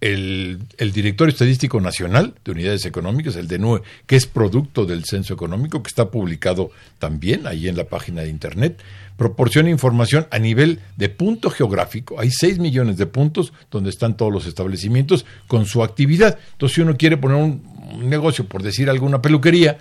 el, 0.00 0.60
el 0.78 0.92
Directorio 0.92 1.32
Estadístico 1.32 1.80
Nacional 1.80 2.34
de 2.44 2.52
Unidades 2.52 2.86
Económicas, 2.86 3.36
el 3.36 3.48
DENUE, 3.48 3.82
que 4.06 4.16
es 4.16 4.26
producto 4.26 4.86
del 4.86 5.04
censo 5.04 5.34
económico, 5.34 5.82
que 5.82 5.88
está 5.88 6.10
publicado 6.10 6.70
también 6.98 7.46
ahí 7.46 7.68
en 7.68 7.76
la 7.76 7.84
página 7.84 8.22
de 8.22 8.28
Internet, 8.28 8.80
proporciona 9.18 9.68
información 9.68 10.28
a 10.30 10.38
nivel 10.38 10.80
de 10.96 11.08
punto 11.08 11.50
geográfico. 11.50 12.20
Hay 12.20 12.30
6 12.30 12.60
millones 12.60 12.96
de 12.96 13.06
puntos 13.06 13.52
donde 13.70 13.90
están 13.90 14.16
todos 14.16 14.32
los 14.32 14.46
establecimientos 14.46 15.26
con 15.48 15.66
su 15.66 15.82
actividad. 15.82 16.38
Entonces, 16.52 16.76
si 16.76 16.80
uno 16.82 16.96
quiere 16.96 17.16
poner 17.16 17.36
un, 17.36 17.78
negocio, 18.08 18.46
por 18.46 18.62
decir 18.62 18.88
alguna 18.88 19.20
peluquería, 19.20 19.78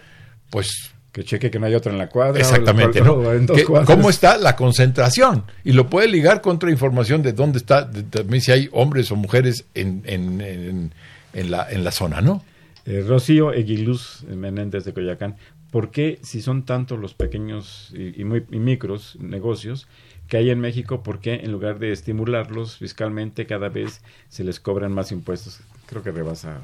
pues 0.49 0.91
Que 1.11 1.23
cheque 1.23 1.49
que 1.49 1.57
no 1.59 1.65
hay 1.65 1.73
otro 1.73 1.91
en 1.91 1.97
la 1.97 2.09
cuadra. 2.09 2.39
Exactamente, 2.39 3.01
o- 3.01 3.05
¿no? 3.05 3.13
o 3.13 3.33
en 3.33 3.45
dos. 3.47 3.59
¿Cómo 3.85 4.09
está 4.09 4.37
la 4.37 4.55
concentración? 4.55 5.43
Y 5.63 5.71
lo 5.71 5.89
puede 5.89 6.07
ligar 6.07 6.41
con 6.41 6.57
otra 6.57 6.69
información 6.69 7.23
de 7.23 7.33
dónde 7.33 7.57
está, 7.57 7.83
de- 7.85 8.03
también 8.03 8.41
si 8.41 8.51
hay 8.51 8.69
hombres 8.71 9.11
o 9.11 9.15
mujeres 9.15 9.65
en, 9.73 10.03
en, 10.05 10.41
en, 10.41 10.93
en 11.33 11.51
la, 11.51 11.69
en 11.71 11.83
la 11.83 11.91
zona, 11.91 12.21
¿no? 12.21 12.43
Eh, 12.85 13.03
Rocío 13.07 13.51
Eguiluz 13.51 14.23
Menéndez 14.29 14.85
de 14.85 14.93
Coyacán, 14.93 15.35
¿por 15.71 15.91
qué 15.91 16.19
si 16.21 16.41
son 16.41 16.63
tantos 16.65 16.99
los 16.99 17.13
pequeños 17.15 17.91
y, 17.95 18.21
y 18.21 18.23
muy, 18.23 18.45
y 18.51 18.59
micros 18.59 19.17
negocios 19.19 19.87
que 20.27 20.37
hay 20.37 20.49
en 20.51 20.59
México, 20.59 21.03
por 21.03 21.19
qué 21.19 21.35
en 21.35 21.51
lugar 21.51 21.79
de 21.79 21.91
estimularlos 21.91 22.77
fiscalmente 22.77 23.45
cada 23.45 23.69
vez 23.69 24.01
se 24.29 24.43
les 24.43 24.59
cobran 24.59 24.91
más 24.93 25.11
impuestos? 25.11 25.59
Creo 25.87 26.03
que 26.03 26.11
rebasa 26.11 26.61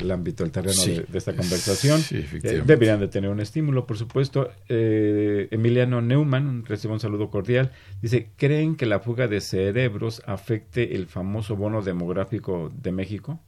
el 0.00 0.10
ámbito, 0.10 0.44
el 0.44 0.50
terreno 0.50 0.74
Sí. 0.74 0.92
de, 0.94 1.02
de 1.04 1.18
esta 1.18 1.34
conversación. 1.34 2.00
Sí, 2.00 2.24
Eh, 2.42 2.62
deberían 2.64 3.00
de 3.00 3.08
tener 3.08 3.30
un 3.30 3.40
estímulo, 3.40 3.86
por 3.86 3.96
supuesto. 3.96 4.50
Eh, 4.68 5.48
Emiliano 5.50 6.00
Neumann 6.02 6.64
recibe 6.64 6.92
un 6.94 7.00
saludo 7.00 7.30
cordial. 7.30 7.72
Dice, 8.02 8.28
¿creen 8.36 8.76
que 8.76 8.86
la 8.86 9.00
fuga 9.00 9.28
de 9.28 9.40
cerebros 9.40 10.22
afecte 10.26 10.94
el 10.96 11.06
famoso 11.06 11.56
bono 11.56 11.82
demográfico 11.82 12.70
de 12.82 12.92
México? 12.92 13.40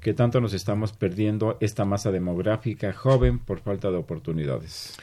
que 0.00 0.14
tanto 0.14 0.40
nos 0.40 0.54
estamos 0.54 0.94
perdiendo 0.94 1.58
esta 1.60 1.84
masa 1.84 2.10
demográfica 2.10 2.90
joven 2.94 3.38
por 3.38 3.60
falta 3.60 3.90
de 3.90 3.98
oportunidades. 3.98 4.96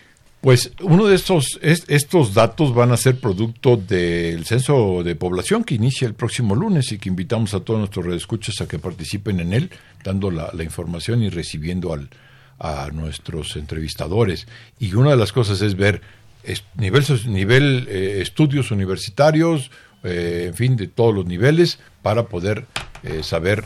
Pues 0.47 0.71
uno 0.79 1.07
de 1.07 1.15
estos, 1.15 1.59
es- 1.61 1.83
estos 1.89 2.33
datos 2.33 2.73
van 2.73 2.93
a 2.93 2.95
ser 2.95 3.19
producto 3.19 3.75
del 3.75 4.45
censo 4.45 5.03
de 5.03 5.13
población 5.13 5.65
que 5.65 5.75
inicia 5.75 6.07
el 6.07 6.13
próximo 6.13 6.55
lunes 6.55 6.89
y 6.93 6.99
que 6.99 7.09
invitamos 7.09 7.53
a 7.53 7.59
todos 7.59 7.79
nuestros 7.81 8.05
redescuchas 8.05 8.61
a 8.61 8.65
que 8.65 8.79
participen 8.79 9.41
en 9.41 9.51
él, 9.51 9.69
dando 10.05 10.31
la, 10.31 10.49
información 10.63 11.21
y 11.21 11.27
recibiendo 11.29 11.91
al, 11.91 12.07
a 12.59 12.89
nuestros 12.93 13.57
entrevistadores. 13.57 14.47
Y 14.79 14.93
una 14.93 15.09
de 15.09 15.17
las 15.17 15.33
cosas 15.33 15.61
es 15.61 15.75
ver 15.75 15.99
es- 16.43 16.63
nivel 17.25 17.85
eh, 17.89 18.19
estudios 18.21 18.71
universitarios, 18.71 19.69
eh, 20.05 20.45
en 20.47 20.53
fin, 20.53 20.77
de 20.77 20.87
todos 20.87 21.13
los 21.13 21.25
niveles, 21.25 21.77
para 22.01 22.27
poder 22.29 22.67
eh, 23.03 23.21
saber 23.21 23.65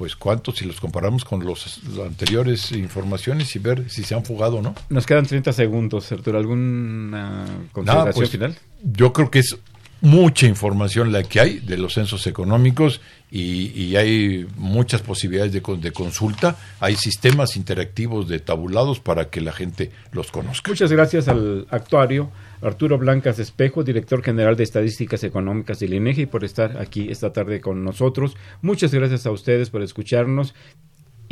pues 0.00 0.16
cuántos 0.16 0.56
si 0.56 0.64
los 0.64 0.80
comparamos 0.80 1.26
con 1.26 1.44
los, 1.44 1.78
las 1.94 2.06
anteriores 2.06 2.72
informaciones 2.72 3.54
y 3.54 3.58
ver 3.58 3.90
si 3.90 4.02
se 4.02 4.14
han 4.14 4.24
fugado 4.24 4.56
o 4.56 4.62
no. 4.62 4.74
Nos 4.88 5.04
quedan 5.04 5.26
30 5.26 5.52
segundos, 5.52 6.10
Arturo. 6.10 6.38
¿Alguna 6.38 7.44
consideración 7.70 7.84
Nada, 7.84 8.12
pues, 8.14 8.30
final? 8.30 8.56
Yo 8.82 9.12
creo 9.12 9.30
que 9.30 9.40
es 9.40 9.58
mucha 10.00 10.46
información 10.46 11.12
la 11.12 11.22
que 11.22 11.40
hay 11.40 11.58
de 11.58 11.76
los 11.76 11.94
censos 11.94 12.26
económicos 12.26 13.00
y, 13.30 13.94
hay 13.96 14.46
muchas 14.56 15.02
posibilidades 15.02 15.52
de 15.52 15.92
consulta. 15.92 16.56
Hay 16.80 16.96
sistemas 16.96 17.56
interactivos 17.56 18.28
de 18.28 18.40
tabulados 18.40 18.98
para 18.98 19.30
que 19.30 19.40
la 19.40 19.52
gente 19.52 19.90
los 20.12 20.32
conozca. 20.32 20.70
Muchas 20.70 20.90
gracias 20.90 21.28
al 21.28 21.66
actuario 21.70 22.30
Arturo 22.62 22.98
Blancas 22.98 23.38
Espejo, 23.38 23.84
director 23.84 24.22
general 24.22 24.56
de 24.56 24.64
Estadísticas 24.64 25.24
Económicas 25.24 25.78
del 25.78 25.94
INEGI, 25.94 26.26
por 26.26 26.44
estar 26.44 26.78
aquí 26.78 27.08
esta 27.10 27.32
tarde 27.32 27.60
con 27.60 27.84
nosotros. 27.84 28.36
Muchas 28.62 28.92
gracias 28.92 29.26
a 29.26 29.30
ustedes 29.30 29.70
por 29.70 29.82
escucharnos 29.82 30.54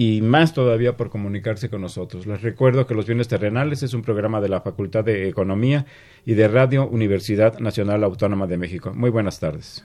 y 0.00 0.22
más 0.22 0.54
todavía 0.54 0.96
por 0.96 1.10
comunicarse 1.10 1.68
con 1.68 1.80
nosotros. 1.80 2.24
Les 2.24 2.40
recuerdo 2.40 2.86
que 2.86 2.94
Los 2.94 3.06
Bienes 3.06 3.26
Terrenales 3.26 3.82
es 3.82 3.94
un 3.94 4.02
programa 4.02 4.40
de 4.40 4.48
la 4.48 4.60
Facultad 4.60 5.02
de 5.04 5.28
Economía 5.28 5.86
y 6.24 6.34
de 6.34 6.46
Radio 6.46 6.86
Universidad 6.86 7.58
Nacional 7.58 8.04
Autónoma 8.04 8.46
de 8.46 8.58
México. 8.58 8.92
Muy 8.94 9.10
buenas 9.10 9.40
tardes. 9.40 9.84